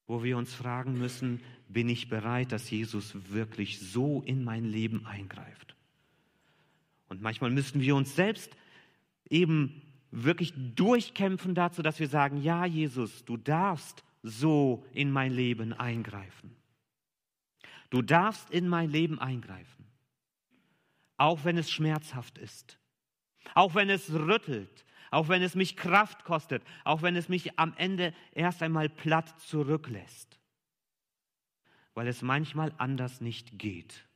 wo 0.06 0.22
wir 0.22 0.36
uns 0.36 0.52
fragen 0.52 0.98
müssen, 0.98 1.40
bin 1.68 1.88
ich 1.88 2.10
bereit, 2.10 2.52
dass 2.52 2.68
Jesus 2.68 3.14
wirklich 3.30 3.80
so 3.80 4.20
in 4.26 4.44
mein 4.44 4.66
Leben 4.66 5.06
eingreift? 5.06 5.76
Und 7.08 7.22
manchmal 7.22 7.52
müssen 7.52 7.80
wir 7.80 7.96
uns 7.96 8.14
selbst 8.14 8.54
eben 9.30 9.80
wirklich 10.12 10.52
durchkämpfen 10.74 11.54
dazu, 11.54 11.82
dass 11.82 11.98
wir 11.98 12.06
sagen, 12.06 12.40
ja 12.40 12.64
Jesus, 12.64 13.24
du 13.24 13.36
darfst 13.36 14.04
so 14.22 14.84
in 14.92 15.10
mein 15.10 15.32
Leben 15.32 15.72
eingreifen. 15.72 16.54
Du 17.90 18.02
darfst 18.02 18.50
in 18.50 18.68
mein 18.68 18.90
Leben 18.90 19.18
eingreifen, 19.18 19.86
auch 21.16 21.44
wenn 21.44 21.58
es 21.58 21.70
schmerzhaft 21.70 22.38
ist, 22.38 22.78
auch 23.54 23.74
wenn 23.74 23.90
es 23.90 24.12
rüttelt, 24.12 24.84
auch 25.10 25.28
wenn 25.28 25.42
es 25.42 25.54
mich 25.54 25.76
Kraft 25.76 26.24
kostet, 26.24 26.62
auch 26.84 27.02
wenn 27.02 27.16
es 27.16 27.28
mich 27.28 27.58
am 27.58 27.74
Ende 27.76 28.14
erst 28.32 28.62
einmal 28.62 28.88
platt 28.88 29.40
zurücklässt, 29.40 30.38
weil 31.94 32.06
es 32.06 32.22
manchmal 32.22 32.72
anders 32.78 33.20
nicht 33.20 33.58
geht. 33.58 34.06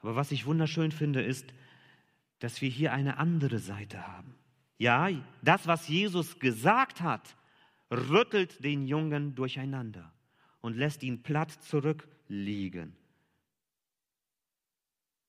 Aber 0.00 0.16
was 0.16 0.32
ich 0.32 0.46
wunderschön 0.46 0.92
finde, 0.92 1.22
ist, 1.22 1.52
dass 2.40 2.60
wir 2.60 2.68
hier 2.68 2.92
eine 2.92 3.18
andere 3.18 3.58
Seite 3.58 4.06
haben. 4.06 4.34
Ja, 4.78 5.08
das, 5.42 5.66
was 5.66 5.88
Jesus 5.88 6.38
gesagt 6.38 7.00
hat, 7.00 7.36
rüttelt 7.90 8.64
den 8.64 8.86
Jungen 8.86 9.34
durcheinander 9.34 10.12
und 10.60 10.76
lässt 10.76 11.02
ihn 11.02 11.22
platt 11.22 11.50
zurückliegen. 11.50 12.96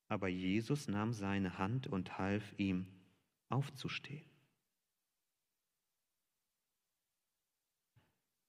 Aber 0.07 0.27
Jesus 0.27 0.87
nahm 0.87 1.13
seine 1.13 1.57
Hand 1.57 1.87
und 1.87 2.17
half 2.17 2.43
ihm 2.57 2.87
aufzustehen. 3.49 4.25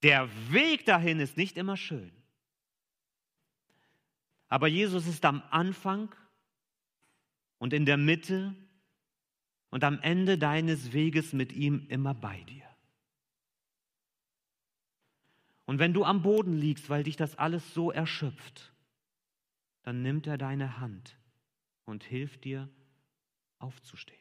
Der 0.03 0.29
Weg 0.51 0.85
dahin 0.85 1.21
ist 1.21 1.37
nicht 1.37 1.57
immer 1.57 1.77
schön. 1.77 2.11
Aber 4.49 4.67
Jesus 4.67 5.07
ist 5.07 5.25
am 5.25 5.43
Anfang 5.51 6.15
und 7.63 7.73
in 7.73 7.87
der 7.87 7.97
Mitte 7.97 8.57
und 9.71 9.85
am 9.85 10.01
Ende 10.01 10.37
deines 10.37 10.93
Weges 10.93 11.33
mit 11.33 11.53
ihm 11.53 11.87
immer 11.91 12.13
bei 12.13 12.43
dir. 12.43 12.67
Und 15.65 15.79
wenn 15.79 15.95
du 15.95 16.03
am 16.03 16.23
Boden 16.23 16.55
liegst, 16.55 16.91
weil 16.91 17.05
dich 17.05 17.15
das 17.15 17.39
alles 17.39 17.73
so 17.73 17.93
erschöpft, 17.93 18.73
dann 19.85 20.03
nimmt 20.03 20.27
er 20.27 20.39
deine 20.39 20.81
Hand 20.81 21.17
und 21.85 22.03
hilft 22.03 22.43
dir 22.43 22.69
aufzustehen. 23.61 24.19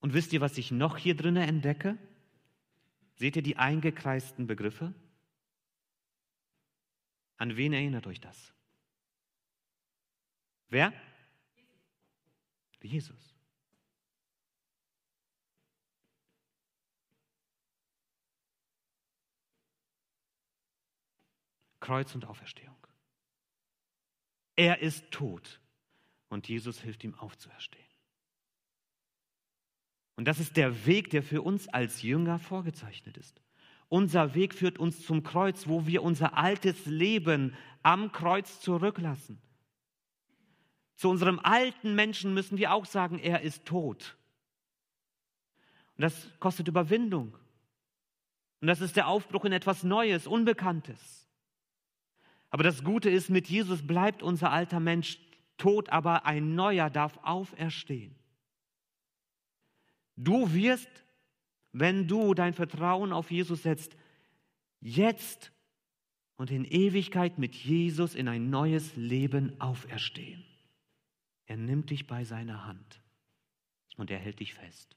Und 0.00 0.12
wisst 0.12 0.34
ihr, 0.34 0.42
was 0.42 0.58
ich 0.58 0.70
noch 0.72 0.98
hier 0.98 1.16
drinnen 1.16 1.48
entdecke? 1.48 1.96
Seht 3.14 3.36
ihr 3.36 3.42
die 3.42 3.56
eingekreisten 3.56 4.46
Begriffe? 4.46 4.92
An 7.40 7.56
wen 7.56 7.72
erinnert 7.72 8.06
euch 8.06 8.20
das? 8.20 8.52
Wer? 10.68 10.92
Jesus. 12.82 13.34
Kreuz 21.80 22.14
und 22.14 22.26
Auferstehung. 22.26 22.76
Er 24.56 24.80
ist 24.82 25.10
tot 25.10 25.62
und 26.28 26.46
Jesus 26.46 26.78
hilft 26.82 27.04
ihm 27.04 27.14
aufzuerstehen. 27.14 27.82
Und 30.16 30.26
das 30.26 30.40
ist 30.40 30.58
der 30.58 30.84
Weg, 30.84 31.08
der 31.08 31.22
für 31.22 31.40
uns 31.40 31.68
als 31.68 32.02
Jünger 32.02 32.38
vorgezeichnet 32.38 33.16
ist. 33.16 33.40
Unser 33.90 34.36
Weg 34.36 34.54
führt 34.54 34.78
uns 34.78 35.04
zum 35.04 35.24
Kreuz, 35.24 35.66
wo 35.66 35.84
wir 35.84 36.04
unser 36.04 36.38
altes 36.38 36.86
Leben 36.86 37.56
am 37.82 38.12
Kreuz 38.12 38.60
zurücklassen. 38.60 39.42
Zu 40.94 41.10
unserem 41.10 41.40
alten 41.40 41.96
Menschen 41.96 42.32
müssen 42.32 42.56
wir 42.56 42.72
auch 42.72 42.86
sagen, 42.86 43.18
er 43.18 43.40
ist 43.40 43.64
tot. 43.64 44.16
Und 45.96 46.02
das 46.02 46.28
kostet 46.38 46.68
Überwindung. 46.68 47.36
Und 48.60 48.68
das 48.68 48.80
ist 48.80 48.94
der 48.94 49.08
Aufbruch 49.08 49.44
in 49.44 49.52
etwas 49.52 49.82
Neues, 49.82 50.28
Unbekanntes. 50.28 51.28
Aber 52.48 52.62
das 52.62 52.84
Gute 52.84 53.10
ist, 53.10 53.28
mit 53.28 53.48
Jesus 53.48 53.84
bleibt 53.84 54.22
unser 54.22 54.52
alter 54.52 54.78
Mensch 54.78 55.18
tot, 55.56 55.88
aber 55.88 56.26
ein 56.26 56.54
neuer 56.54 56.90
darf 56.90 57.18
auferstehen. 57.22 58.14
Du 60.14 60.52
wirst, 60.52 60.88
wenn 61.72 62.08
du 62.08 62.34
dein 62.34 62.54
Vertrauen 62.54 63.12
auf 63.12 63.30
Jesus 63.30 63.62
setzt, 63.62 63.96
jetzt 64.80 65.52
und 66.36 66.50
in 66.50 66.64
Ewigkeit 66.64 67.38
mit 67.38 67.54
Jesus 67.54 68.14
in 68.14 68.28
ein 68.28 68.50
neues 68.50 68.96
Leben 68.96 69.60
auferstehen. 69.60 70.44
Er 71.46 71.56
nimmt 71.56 71.90
dich 71.90 72.06
bei 72.06 72.24
seiner 72.24 72.66
Hand 72.66 73.02
und 73.96 74.10
er 74.10 74.18
hält 74.18 74.40
dich 74.40 74.54
fest. 74.54 74.96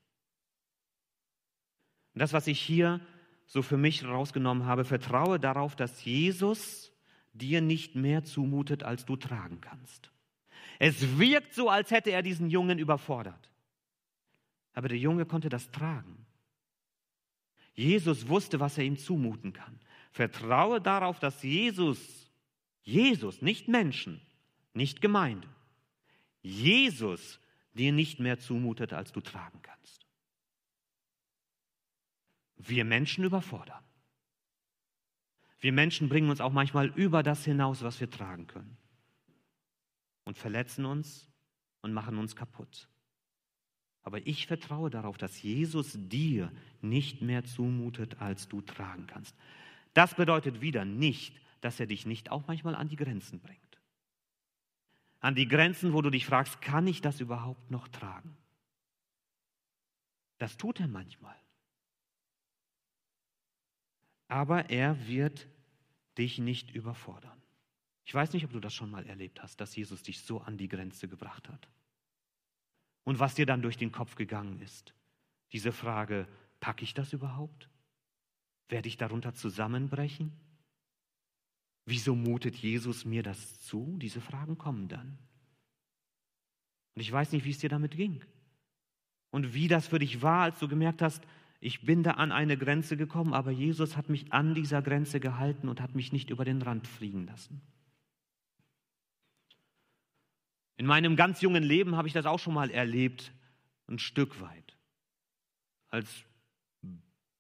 Und 2.13 2.19
das, 2.19 2.32
was 2.34 2.47
ich 2.47 2.59
hier 2.59 3.01
so 3.45 3.61
für 3.61 3.78
mich 3.78 4.05
rausgenommen 4.05 4.65
habe, 4.65 4.86
vertraue 4.86 5.39
darauf, 5.39 5.76
dass 5.76 6.05
Jesus 6.05 6.91
dir 7.34 7.61
nicht 7.61 7.95
mehr 7.95 8.24
zumutet, 8.24 8.84
als 8.84 9.05
du 9.05 9.15
tragen 9.15 9.59
kannst. 9.61 10.11
Es 10.80 11.17
wirkt 11.17 11.53
so, 11.53 11.69
als 11.69 11.91
hätte 11.91 12.11
er 12.11 12.21
diesen 12.21 12.49
Jungen 12.49 12.80
überfordert. 12.80 13.49
Aber 14.74 14.88
der 14.88 14.97
Junge 14.97 15.26
konnte 15.26 15.49
das 15.49 15.71
tragen. 15.71 16.26
Jesus 17.74 18.28
wusste, 18.28 18.59
was 18.59 18.78
er 18.78 18.84
ihm 18.84 18.97
zumuten 18.97 19.53
kann. 19.53 19.80
Vertraue 20.11 20.80
darauf, 20.80 21.19
dass 21.19 21.41
Jesus, 21.41 22.32
Jesus, 22.84 23.41
nicht 23.41 23.67
Menschen, 23.67 24.21
nicht 24.74 25.01
Gemeinde, 25.01 25.47
Jesus 26.41 27.39
dir 27.74 27.91
nicht 27.91 28.19
mehr 28.19 28.39
zumutet, 28.39 28.93
als 28.93 29.11
du 29.11 29.21
tragen 29.21 29.59
kannst. 29.61 30.05
Wir 32.57 32.86
Menschen 32.86 33.24
überfordern. 33.24 33.84
Wir 35.59 35.71
Menschen 35.71 36.09
bringen 36.09 36.30
uns 36.30 36.41
auch 36.41 36.51
manchmal 36.51 36.88
über 36.89 37.24
das 37.24 37.45
hinaus, 37.45 37.82
was 37.84 37.99
wir 37.99 38.09
tragen 38.09 38.47
können. 38.47 38.78
Und 40.26 40.38
verletzen 40.38 40.86
uns 40.86 41.30
und 41.82 41.93
machen 41.93 42.17
uns 42.17 42.36
kaputt. 42.36 42.88
Aber 44.03 44.25
ich 44.27 44.47
vertraue 44.47 44.89
darauf, 44.89 45.17
dass 45.17 45.41
Jesus 45.41 45.97
dir 45.97 46.51
nicht 46.81 47.21
mehr 47.21 47.45
zumutet, 47.45 48.21
als 48.21 48.49
du 48.49 48.61
tragen 48.61 49.07
kannst. 49.07 49.35
Das 49.93 50.15
bedeutet 50.15 50.61
wieder 50.61 50.83
nicht, 50.83 51.39
dass 51.61 51.79
er 51.79 51.87
dich 51.87 52.05
nicht 52.05 52.29
auch 52.29 52.45
manchmal 52.47 52.75
an 52.75 52.89
die 52.89 52.97
Grenzen 52.97 53.39
bringt. 53.39 53.59
An 55.21 55.35
die 55.35 55.47
Grenzen, 55.47 55.93
wo 55.93 56.01
du 56.01 56.09
dich 56.09 56.25
fragst, 56.25 56.61
kann 56.61 56.85
ich 56.85 56.99
das 56.99 57.21
überhaupt 57.21 57.71
noch 57.71 57.87
tragen? 57.87 58.35
Das 60.37 60.57
tut 60.57 60.81
er 60.81 60.89
manchmal. 60.89 61.35
Aber 64.27 64.69
er 64.69 65.07
wird 65.07 65.47
dich 66.17 66.39
nicht 66.39 66.71
überfordern. 66.71 67.41
Ich 68.03 68.13
weiß 68.13 68.33
nicht, 68.33 68.43
ob 68.43 68.51
du 68.51 68.59
das 68.59 68.73
schon 68.73 68.91
mal 68.91 69.05
erlebt 69.05 69.41
hast, 69.41 69.61
dass 69.61 69.73
Jesus 69.73 70.03
dich 70.03 70.21
so 70.23 70.41
an 70.41 70.57
die 70.57 70.67
Grenze 70.67 71.07
gebracht 71.07 71.47
hat 71.47 71.69
und 73.03 73.19
was 73.19 73.35
dir 73.35 73.45
dann 73.45 73.61
durch 73.61 73.77
den 73.77 73.91
Kopf 73.91 74.15
gegangen 74.15 74.59
ist. 74.61 74.93
Diese 75.51 75.71
Frage, 75.71 76.27
packe 76.59 76.83
ich 76.83 76.93
das 76.93 77.13
überhaupt? 77.13 77.69
Werde 78.69 78.87
ich 78.87 78.97
darunter 78.97 79.33
zusammenbrechen? 79.33 80.31
Wieso 81.85 82.15
mutet 82.15 82.55
Jesus 82.55 83.05
mir 83.05 83.23
das 83.23 83.59
zu? 83.59 83.97
Diese 83.99 84.21
Fragen 84.21 84.57
kommen 84.57 84.87
dann. 84.87 85.17
Und 86.95 87.01
ich 87.01 87.11
weiß 87.11 87.31
nicht, 87.31 87.45
wie 87.45 87.51
es 87.51 87.59
dir 87.59 87.69
damit 87.69 87.95
ging. 87.95 88.23
Und 89.31 89.53
wie 89.53 89.67
das 89.67 89.87
für 89.87 89.99
dich 89.99 90.21
war, 90.21 90.43
als 90.43 90.59
du 90.59 90.67
gemerkt 90.67 91.01
hast, 91.01 91.23
ich 91.59 91.85
bin 91.85 92.03
da 92.03 92.11
an 92.11 92.31
eine 92.31 92.57
Grenze 92.57 92.97
gekommen, 92.97 93.33
aber 93.33 93.51
Jesus 93.51 93.97
hat 93.97 94.09
mich 94.09 94.31
an 94.31 94.53
dieser 94.53 94.81
Grenze 94.81 95.19
gehalten 95.19 95.69
und 95.69 95.81
hat 95.81 95.95
mich 95.95 96.11
nicht 96.11 96.29
über 96.29 96.45
den 96.45 96.61
Rand 96.61 96.87
fliegen 96.87 97.25
lassen. 97.25 97.61
In 100.78 100.86
meinem 100.86 101.15
ganz 101.15 101.41
jungen 101.41 101.63
Leben 101.63 101.95
habe 101.95 102.07
ich 102.07 102.13
das 102.13 102.26
auch 102.26 102.39
schon 102.39 102.53
mal 102.53 102.69
erlebt, 102.71 103.32
ein 103.88 103.99
Stück 103.99 104.41
weit. 104.41 104.78
Als 105.89 106.24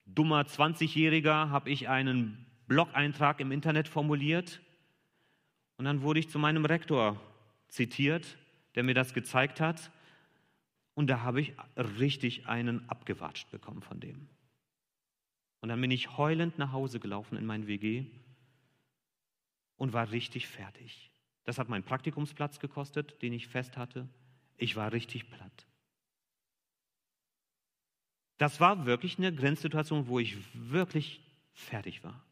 dummer 0.05 0.41
20-Jähriger 0.41 1.49
habe 1.49 1.69
ich 1.69 1.89
einen 1.89 2.45
Blog-Eintrag 2.67 3.39
im 3.39 3.51
Internet 3.51 3.87
formuliert 3.87 4.61
und 5.77 5.85
dann 5.85 6.01
wurde 6.01 6.19
ich 6.19 6.29
zu 6.29 6.39
meinem 6.39 6.65
Rektor 6.65 7.19
zitiert, 7.67 8.37
der 8.75 8.83
mir 8.83 8.93
das 8.93 9.13
gezeigt 9.13 9.59
hat. 9.59 9.91
Und 10.93 11.07
da 11.07 11.21
habe 11.21 11.41
ich 11.41 11.53
richtig 11.75 12.47
einen 12.47 12.87
abgewatscht 12.87 13.49
bekommen 13.49 13.81
von 13.81 13.99
dem. 13.99 14.29
Und 15.61 15.69
dann 15.69 15.81
bin 15.81 15.91
ich 15.91 16.17
heulend 16.17 16.59
nach 16.59 16.71
Hause 16.71 16.99
gelaufen 16.99 17.35
in 17.35 17.45
mein 17.45 17.67
WG 17.67 18.05
und 19.77 19.93
war 19.93 20.11
richtig 20.11 20.47
fertig. 20.47 21.12
Das 21.43 21.57
hat 21.57 21.69
meinen 21.69 21.83
Praktikumsplatz 21.83 22.59
gekostet, 22.59 23.21
den 23.21 23.33
ich 23.33 23.47
fest 23.47 23.77
hatte. 23.77 24.07
Ich 24.57 24.75
war 24.75 24.91
richtig 24.91 25.29
platt. 25.29 25.67
Das 28.37 28.59
war 28.59 28.85
wirklich 28.85 29.17
eine 29.17 29.33
Grenzsituation, 29.33 30.07
wo 30.07 30.19
ich 30.19 30.37
wirklich 30.53 31.21
fertig 31.53 32.03
war. 32.03 32.23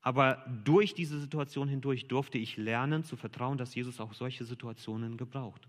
Aber 0.00 0.44
durch 0.64 0.94
diese 0.94 1.20
Situation 1.20 1.68
hindurch 1.68 2.08
durfte 2.08 2.36
ich 2.36 2.56
lernen 2.56 3.04
zu 3.04 3.16
vertrauen, 3.16 3.56
dass 3.56 3.74
Jesus 3.74 4.00
auch 4.00 4.14
solche 4.14 4.44
Situationen 4.44 5.16
gebraucht. 5.16 5.68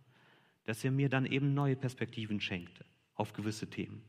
Dass 0.65 0.83
er 0.83 0.91
mir 0.91 1.07
dann 1.07 1.25
eben 1.25 1.53
neue 1.53 1.75
Perspektiven 1.75 2.41
schenkte 2.41 2.83
auf 3.13 3.33
gewisse 3.33 3.69
Themen. 3.69 4.03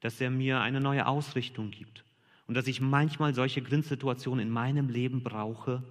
Dass 0.00 0.20
er 0.20 0.30
mir 0.30 0.60
eine 0.60 0.80
neue 0.80 1.06
Ausrichtung 1.06 1.70
gibt 1.70 2.04
und 2.46 2.54
dass 2.54 2.66
ich 2.66 2.80
manchmal 2.80 3.34
solche 3.34 3.62
Grenzsituationen 3.62 4.46
in 4.46 4.52
meinem 4.52 4.88
Leben 4.88 5.22
brauche, 5.22 5.82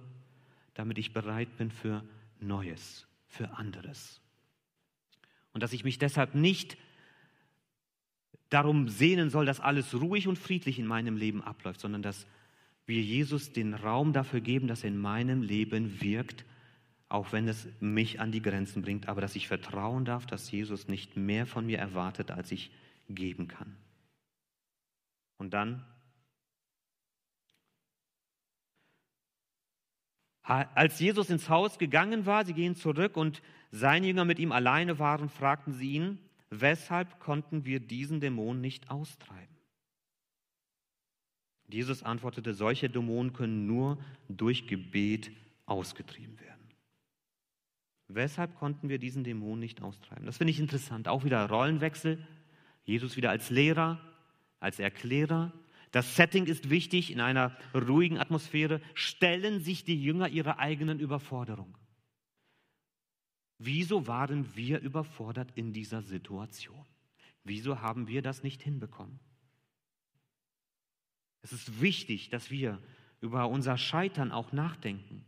damit 0.74 0.98
ich 0.98 1.12
bereit 1.12 1.56
bin 1.56 1.70
für 1.70 2.04
Neues, 2.40 3.06
für 3.26 3.50
anderes. 3.56 4.20
Und 5.52 5.62
dass 5.62 5.72
ich 5.72 5.84
mich 5.84 5.98
deshalb 5.98 6.34
nicht 6.34 6.76
darum 8.50 8.88
sehnen 8.88 9.30
soll, 9.30 9.46
dass 9.46 9.60
alles 9.60 9.94
ruhig 9.94 10.28
und 10.28 10.38
friedlich 10.38 10.78
in 10.78 10.86
meinem 10.86 11.16
Leben 11.16 11.42
abläuft, 11.42 11.80
sondern 11.80 12.02
dass 12.02 12.26
wir 12.86 13.00
Jesus 13.00 13.52
den 13.52 13.74
Raum 13.74 14.12
dafür 14.12 14.40
geben, 14.40 14.68
dass 14.68 14.84
er 14.84 14.88
in 14.88 14.98
meinem 14.98 15.42
Leben 15.42 16.00
wirkt, 16.00 16.44
auch 17.08 17.32
wenn 17.32 17.48
es 17.48 17.66
mich 17.80 18.20
an 18.20 18.32
die 18.32 18.42
Grenzen 18.42 18.82
bringt, 18.82 19.08
aber 19.08 19.20
dass 19.20 19.36
ich 19.36 19.48
vertrauen 19.48 20.04
darf, 20.04 20.26
dass 20.26 20.50
Jesus 20.50 20.88
nicht 20.88 21.16
mehr 21.16 21.46
von 21.46 21.66
mir 21.66 21.78
erwartet, 21.78 22.30
als 22.30 22.52
ich 22.52 22.70
geben 23.08 23.48
kann. 23.48 23.76
Und 25.38 25.54
dann 25.54 25.84
Als 30.44 31.00
Jesus 31.00 31.30
ins 31.30 31.48
Haus 31.48 31.78
gegangen 31.78 32.26
war, 32.26 32.44
sie 32.44 32.52
gehen 32.52 32.76
zurück 32.76 33.16
und 33.16 33.40
seine 33.70 34.06
Jünger 34.06 34.26
mit 34.26 34.38
ihm 34.38 34.52
alleine 34.52 34.98
waren, 34.98 35.30
fragten 35.30 35.72
sie 35.72 35.92
ihn, 35.92 36.18
weshalb 36.50 37.18
konnten 37.18 37.64
wir 37.64 37.80
diesen 37.80 38.20
Dämon 38.20 38.60
nicht 38.60 38.90
austreiben? 38.90 39.56
Jesus 41.66 42.02
antwortete, 42.02 42.52
solche 42.52 42.90
Dämonen 42.90 43.32
können 43.32 43.66
nur 43.66 43.98
durch 44.28 44.66
Gebet 44.66 45.32
ausgetrieben 45.64 46.38
werden. 46.38 46.68
Weshalb 48.08 48.54
konnten 48.56 48.90
wir 48.90 48.98
diesen 48.98 49.24
Dämon 49.24 49.58
nicht 49.58 49.80
austreiben? 49.80 50.26
Das 50.26 50.36
finde 50.36 50.50
ich 50.50 50.60
interessant. 50.60 51.08
Auch 51.08 51.24
wieder 51.24 51.48
Rollenwechsel. 51.48 52.24
Jesus 52.84 53.16
wieder 53.16 53.30
als 53.30 53.48
Lehrer, 53.48 53.98
als 54.60 54.78
Erklärer, 54.78 55.52
das 55.94 56.16
Setting 56.16 56.46
ist 56.46 56.70
wichtig 56.70 57.12
in 57.12 57.20
einer 57.20 57.56
ruhigen 57.72 58.18
Atmosphäre. 58.18 58.80
Stellen 58.94 59.60
sich 59.60 59.84
die 59.84 60.02
Jünger 60.02 60.28
ihrer 60.28 60.58
eigenen 60.58 60.98
Überforderung. 60.98 61.78
Wieso 63.58 64.08
waren 64.08 64.56
wir 64.56 64.80
überfordert 64.80 65.52
in 65.54 65.72
dieser 65.72 66.02
Situation? 66.02 66.84
Wieso 67.44 67.80
haben 67.80 68.08
wir 68.08 68.22
das 68.22 68.42
nicht 68.42 68.60
hinbekommen? 68.60 69.20
Es 71.42 71.52
ist 71.52 71.80
wichtig, 71.80 72.28
dass 72.28 72.50
wir 72.50 72.82
über 73.20 73.48
unser 73.48 73.78
Scheitern 73.78 74.32
auch 74.32 74.50
nachdenken 74.50 75.24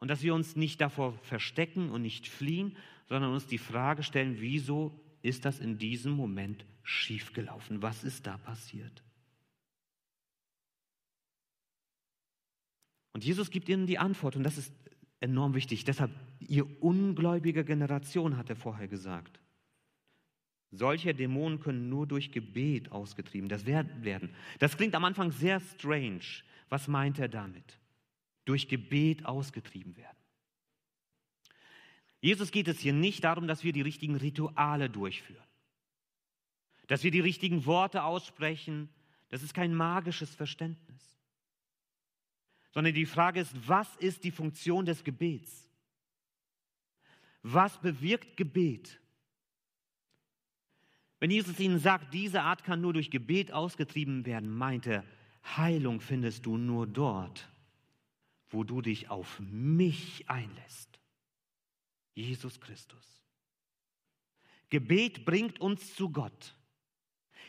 und 0.00 0.08
dass 0.08 0.22
wir 0.22 0.34
uns 0.34 0.54
nicht 0.54 0.82
davor 0.82 1.14
verstecken 1.22 1.88
und 1.88 2.02
nicht 2.02 2.28
fliehen, 2.28 2.76
sondern 3.08 3.32
uns 3.32 3.46
die 3.46 3.56
Frage 3.56 4.02
stellen, 4.02 4.36
wieso 4.38 5.00
ist 5.22 5.46
das 5.46 5.60
in 5.60 5.78
diesem 5.78 6.12
Moment 6.12 6.66
schiefgelaufen? 6.82 7.80
Was 7.80 8.04
ist 8.04 8.26
da 8.26 8.36
passiert? 8.36 9.05
Und 13.16 13.24
Jesus 13.24 13.48
gibt 13.48 13.70
ihnen 13.70 13.86
die 13.86 13.96
Antwort 13.96 14.36
und 14.36 14.42
das 14.42 14.58
ist 14.58 14.74
enorm 15.20 15.54
wichtig. 15.54 15.84
Deshalb, 15.86 16.10
ihr 16.38 16.66
ungläubige 16.82 17.64
Generation, 17.64 18.36
hat 18.36 18.50
er 18.50 18.56
vorher 18.56 18.88
gesagt. 18.88 19.40
Solche 20.70 21.14
Dämonen 21.14 21.58
können 21.58 21.88
nur 21.88 22.06
durch 22.06 22.30
Gebet 22.30 22.92
ausgetrieben 22.92 23.48
das 23.48 23.64
werden. 23.64 24.34
Das 24.58 24.76
klingt 24.76 24.94
am 24.94 25.06
Anfang 25.06 25.30
sehr 25.30 25.60
strange. 25.60 26.26
Was 26.68 26.88
meint 26.88 27.18
er 27.18 27.28
damit? 27.28 27.78
Durch 28.44 28.68
Gebet 28.68 29.24
ausgetrieben 29.24 29.96
werden. 29.96 30.18
Jesus 32.20 32.50
geht 32.50 32.68
es 32.68 32.80
hier 32.80 32.92
nicht 32.92 33.24
darum, 33.24 33.48
dass 33.48 33.64
wir 33.64 33.72
die 33.72 33.80
richtigen 33.80 34.16
Rituale 34.16 34.90
durchführen, 34.90 35.42
dass 36.86 37.02
wir 37.02 37.12
die 37.12 37.20
richtigen 37.20 37.64
Worte 37.64 38.02
aussprechen. 38.02 38.90
Das 39.30 39.42
ist 39.42 39.54
kein 39.54 39.74
magisches 39.74 40.34
Verständnis 40.34 41.15
sondern 42.76 42.92
die 42.92 43.06
Frage 43.06 43.40
ist, 43.40 43.54
was 43.66 43.88
ist 43.96 44.22
die 44.22 44.30
Funktion 44.30 44.84
des 44.84 45.02
Gebets? 45.02 45.66
Was 47.40 47.80
bewirkt 47.80 48.36
Gebet? 48.36 49.00
Wenn 51.18 51.30
Jesus 51.30 51.58
ihnen 51.58 51.78
sagt, 51.78 52.12
diese 52.12 52.42
Art 52.42 52.64
kann 52.64 52.82
nur 52.82 52.92
durch 52.92 53.10
Gebet 53.10 53.50
ausgetrieben 53.50 54.26
werden, 54.26 54.54
meint 54.54 54.86
er, 54.86 55.04
Heilung 55.56 56.02
findest 56.02 56.44
du 56.44 56.58
nur 56.58 56.86
dort, 56.86 57.48
wo 58.50 58.62
du 58.62 58.82
dich 58.82 59.08
auf 59.08 59.40
mich 59.40 60.28
einlässt. 60.28 61.00
Jesus 62.12 62.60
Christus. 62.60 63.22
Gebet 64.68 65.24
bringt 65.24 65.62
uns 65.62 65.94
zu 65.94 66.10
Gott. 66.10 66.54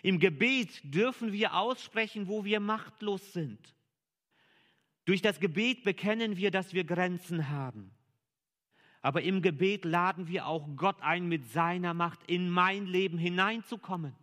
Im 0.04 0.20
Gebet 0.20 0.80
dürfen 0.86 1.34
wir 1.34 1.54
aussprechen, 1.54 2.30
wo 2.30 2.46
wir 2.46 2.62
machtlos 2.62 3.34
sind. 3.34 3.74
Durch 5.08 5.22
das 5.22 5.40
Gebet 5.40 5.86
bekennen 5.86 6.36
wir, 6.36 6.52
dass 6.52 6.74
wir 6.74 6.84
Grenzen 6.84 7.48
haben. 7.48 7.92
Aber 9.02 9.22
im 9.22 9.42
Gebet 9.42 9.86
laden 9.86 10.28
wir 10.28 10.48
auch 10.48 10.68
Gott 10.76 11.02
ein, 11.02 11.30
mit 11.30 11.50
seiner 11.50 11.94
Macht 11.94 12.20
in 12.30 12.50
mein 12.50 12.86
Leben 12.86 13.18
hineinzukommen. 13.18 14.14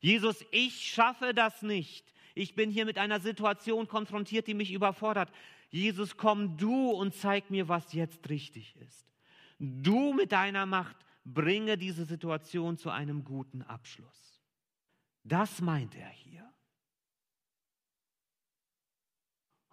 Jesus, 0.00 0.42
ich 0.52 0.90
schaffe 0.90 1.34
das 1.34 1.60
nicht. 1.60 2.14
Ich 2.34 2.54
bin 2.54 2.70
hier 2.70 2.86
mit 2.86 2.96
einer 2.96 3.20
Situation 3.20 3.88
konfrontiert, 3.88 4.46
die 4.46 4.54
mich 4.54 4.72
überfordert. 4.72 5.30
Jesus, 5.68 6.16
komm 6.16 6.56
du 6.56 6.88
und 6.88 7.14
zeig 7.14 7.50
mir, 7.50 7.68
was 7.68 7.92
jetzt 7.92 8.26
richtig 8.30 8.74
ist. 8.76 9.06
Du 9.58 10.14
mit 10.14 10.32
deiner 10.32 10.64
Macht 10.64 10.96
bringe 11.26 11.76
diese 11.76 12.06
Situation 12.06 12.78
zu 12.78 12.88
einem 12.88 13.22
guten 13.22 13.60
Abschluss. 13.60 14.40
Das 15.24 15.60
meint 15.60 15.94
er 15.94 16.08
hier. 16.08 16.53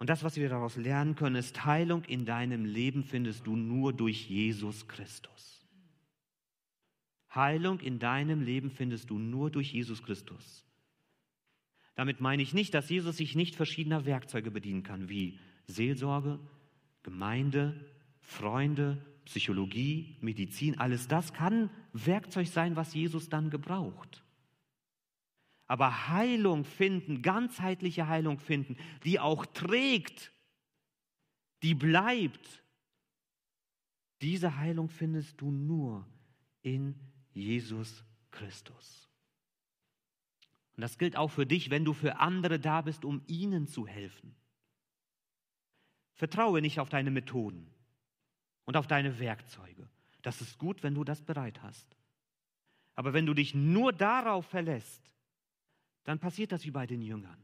Und 0.02 0.08
das, 0.08 0.24
was 0.24 0.34
wir 0.34 0.48
daraus 0.48 0.76
lernen 0.76 1.14
können, 1.14 1.36
ist, 1.36 1.64
Heilung 1.64 2.02
in 2.06 2.24
deinem 2.24 2.64
Leben 2.64 3.04
findest 3.04 3.46
du 3.46 3.54
nur 3.54 3.92
durch 3.92 4.28
Jesus 4.28 4.88
Christus. 4.88 5.64
Heilung 7.32 7.78
in 7.78 8.00
deinem 8.00 8.42
Leben 8.42 8.72
findest 8.72 9.10
du 9.10 9.20
nur 9.20 9.52
durch 9.52 9.72
Jesus 9.72 10.02
Christus. 10.02 10.66
Damit 11.94 12.20
meine 12.20 12.42
ich 12.42 12.52
nicht, 12.52 12.74
dass 12.74 12.90
Jesus 12.90 13.18
sich 13.18 13.36
nicht 13.36 13.54
verschiedener 13.54 14.04
Werkzeuge 14.04 14.50
bedienen 14.50 14.82
kann, 14.82 15.08
wie 15.08 15.38
Seelsorge, 15.68 16.40
Gemeinde, 17.04 17.88
Freunde, 18.18 18.98
Psychologie, 19.26 20.16
Medizin. 20.20 20.80
Alles 20.80 21.06
das 21.06 21.32
kann 21.32 21.70
Werkzeug 21.92 22.48
sein, 22.48 22.74
was 22.74 22.92
Jesus 22.92 23.28
dann 23.28 23.50
gebraucht 23.50 24.21
aber 25.72 26.08
Heilung 26.08 26.66
finden, 26.66 27.22
ganzheitliche 27.22 28.06
Heilung 28.06 28.38
finden, 28.38 28.76
die 29.04 29.18
auch 29.18 29.46
trägt, 29.46 30.30
die 31.62 31.74
bleibt. 31.74 32.62
Diese 34.20 34.58
Heilung 34.58 34.90
findest 34.90 35.40
du 35.40 35.50
nur 35.50 36.06
in 36.60 36.94
Jesus 37.32 38.04
Christus. 38.30 39.08
Und 40.76 40.82
das 40.82 40.98
gilt 40.98 41.16
auch 41.16 41.30
für 41.30 41.46
dich, 41.46 41.70
wenn 41.70 41.86
du 41.86 41.94
für 41.94 42.20
andere 42.20 42.60
da 42.60 42.82
bist, 42.82 43.06
um 43.06 43.22
ihnen 43.26 43.66
zu 43.66 43.86
helfen. 43.86 44.36
Vertraue 46.12 46.60
nicht 46.60 46.80
auf 46.80 46.90
deine 46.90 47.10
Methoden 47.10 47.66
und 48.66 48.76
auf 48.76 48.88
deine 48.88 49.18
Werkzeuge. 49.18 49.88
Das 50.20 50.42
ist 50.42 50.58
gut, 50.58 50.82
wenn 50.82 50.94
du 50.94 51.02
das 51.02 51.22
bereit 51.22 51.62
hast. 51.62 51.96
Aber 52.94 53.14
wenn 53.14 53.24
du 53.24 53.32
dich 53.32 53.54
nur 53.54 53.94
darauf 53.94 54.44
verlässt, 54.44 55.08
dann 56.04 56.18
passiert 56.18 56.52
das 56.52 56.64
wie 56.64 56.70
bei 56.70 56.86
den 56.86 57.02
Jüngern. 57.02 57.36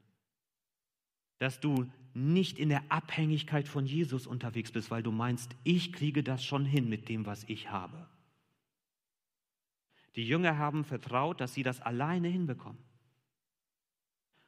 Dass 1.38 1.60
du 1.60 1.90
nicht 2.14 2.58
in 2.58 2.68
der 2.68 2.90
Abhängigkeit 2.90 3.68
von 3.68 3.86
Jesus 3.86 4.26
unterwegs 4.26 4.72
bist, 4.72 4.90
weil 4.90 5.02
du 5.02 5.12
meinst, 5.12 5.54
ich 5.62 5.92
kriege 5.92 6.22
das 6.22 6.44
schon 6.44 6.64
hin 6.64 6.88
mit 6.88 7.08
dem, 7.08 7.26
was 7.26 7.44
ich 7.44 7.70
habe. 7.70 8.08
Die 10.16 10.26
Jünger 10.26 10.58
haben 10.58 10.84
vertraut, 10.84 11.40
dass 11.40 11.54
sie 11.54 11.62
das 11.62 11.80
alleine 11.80 12.28
hinbekommen. 12.28 12.82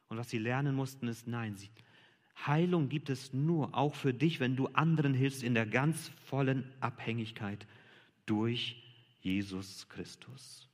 Und 0.09 0.17
was 0.17 0.29
sie 0.29 0.39
lernen 0.39 0.75
mussten, 0.75 1.07
ist, 1.07 1.27
nein, 1.27 1.55
sie, 1.55 1.69
Heilung 2.45 2.89
gibt 2.89 3.09
es 3.09 3.31
nur, 3.31 3.73
auch 3.73 3.95
für 3.95 4.13
dich, 4.13 4.41
wenn 4.41 4.57
du 4.57 4.67
anderen 4.67 5.13
hilfst, 5.13 5.43
in 5.43 5.53
der 5.53 5.65
ganz 5.65 6.09
vollen 6.25 6.69
Abhängigkeit 6.81 7.65
durch 8.25 8.83
Jesus 9.21 9.87
Christus 9.87 10.70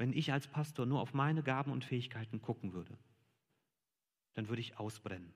wenn 0.00 0.14
ich 0.14 0.32
als 0.32 0.46
Pastor 0.46 0.86
nur 0.86 0.98
auf 0.98 1.12
meine 1.12 1.42
Gaben 1.42 1.70
und 1.70 1.84
Fähigkeiten 1.84 2.40
gucken 2.40 2.72
würde, 2.72 2.96
dann 4.32 4.48
würde 4.48 4.62
ich 4.62 4.78
ausbrennen 4.78 5.34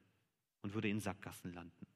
und 0.62 0.72
würde 0.72 0.88
in 0.88 1.00
Sackgassen 1.00 1.52
landen. 1.52 1.86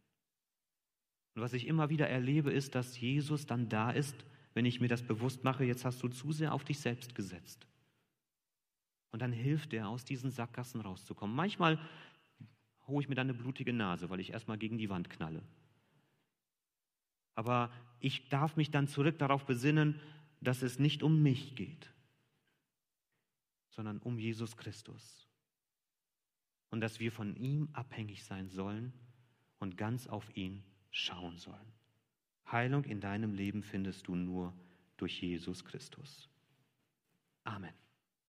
Und 1.35 1.41
was 1.41 1.55
ich 1.55 1.67
immer 1.67 1.89
wieder 1.89 2.11
erlebe, 2.11 2.53
ist, 2.53 2.75
dass 2.75 3.01
Jesus 3.01 3.47
dann 3.47 3.71
da 3.71 3.91
ist, 3.91 4.23
wenn 4.53 4.67
ich 4.67 4.83
mir 4.83 4.89
das 4.89 5.03
bewusst 5.03 5.45
mache, 5.45 5.65
jetzt 5.65 5.87
hast 5.87 6.03
du 6.03 6.09
zu 6.09 6.31
sehr 6.31 6.53
auf 6.53 6.63
dich 6.63 6.79
selbst 6.79 7.15
gesetzt. 7.15 7.67
Und 9.13 9.23
dann 9.23 9.33
hilft 9.33 9.73
er, 9.73 9.89
aus 9.89 10.05
diesen 10.05 10.31
Sackgassen 10.31 10.83
rauszukommen. 10.83 11.35
Manchmal 11.35 11.79
hole 12.87 13.03
ich 13.03 13.09
mir 13.09 13.15
dann 13.15 13.31
eine 13.31 13.39
blutige 13.39 13.73
Nase, 13.73 14.11
weil 14.11 14.21
ich 14.21 14.35
erstmal 14.35 14.59
gegen 14.59 14.77
die 14.77 14.91
Wand 14.91 15.09
knalle. 15.09 15.43
Aber 17.35 17.73
ich 17.99 18.29
darf 18.29 18.57
mich 18.57 18.71
dann 18.71 18.89
zurück 18.89 19.19
darauf 19.19 19.47
besinnen, 19.47 19.99
dass 20.43 20.61
es 20.61 20.79
nicht 20.79 21.03
um 21.03 21.23
mich 21.23 21.57
geht, 21.57 21.95
sondern 23.79 23.99
um 23.99 24.19
Jesus 24.19 24.57
Christus. 24.57 25.29
Und 26.71 26.81
dass 26.81 26.99
wir 26.99 27.13
von 27.13 27.37
ihm 27.37 27.69
abhängig 27.75 28.25
sein 28.25 28.49
sollen 28.49 28.93
und 29.61 29.77
ganz 29.77 30.09
auf 30.09 30.37
ihn 30.37 30.65
schauen 30.91 31.39
sollen. 31.39 31.73
Heilung 32.51 32.83
in 32.83 33.01
deinem 33.01 33.35
Leben 33.35 33.63
findest 33.63 34.09
du 34.09 34.17
nur 34.17 34.53
durch 34.97 35.23
Jesus 35.23 35.65
Christus. 35.65 36.29
Amen. 37.45 37.73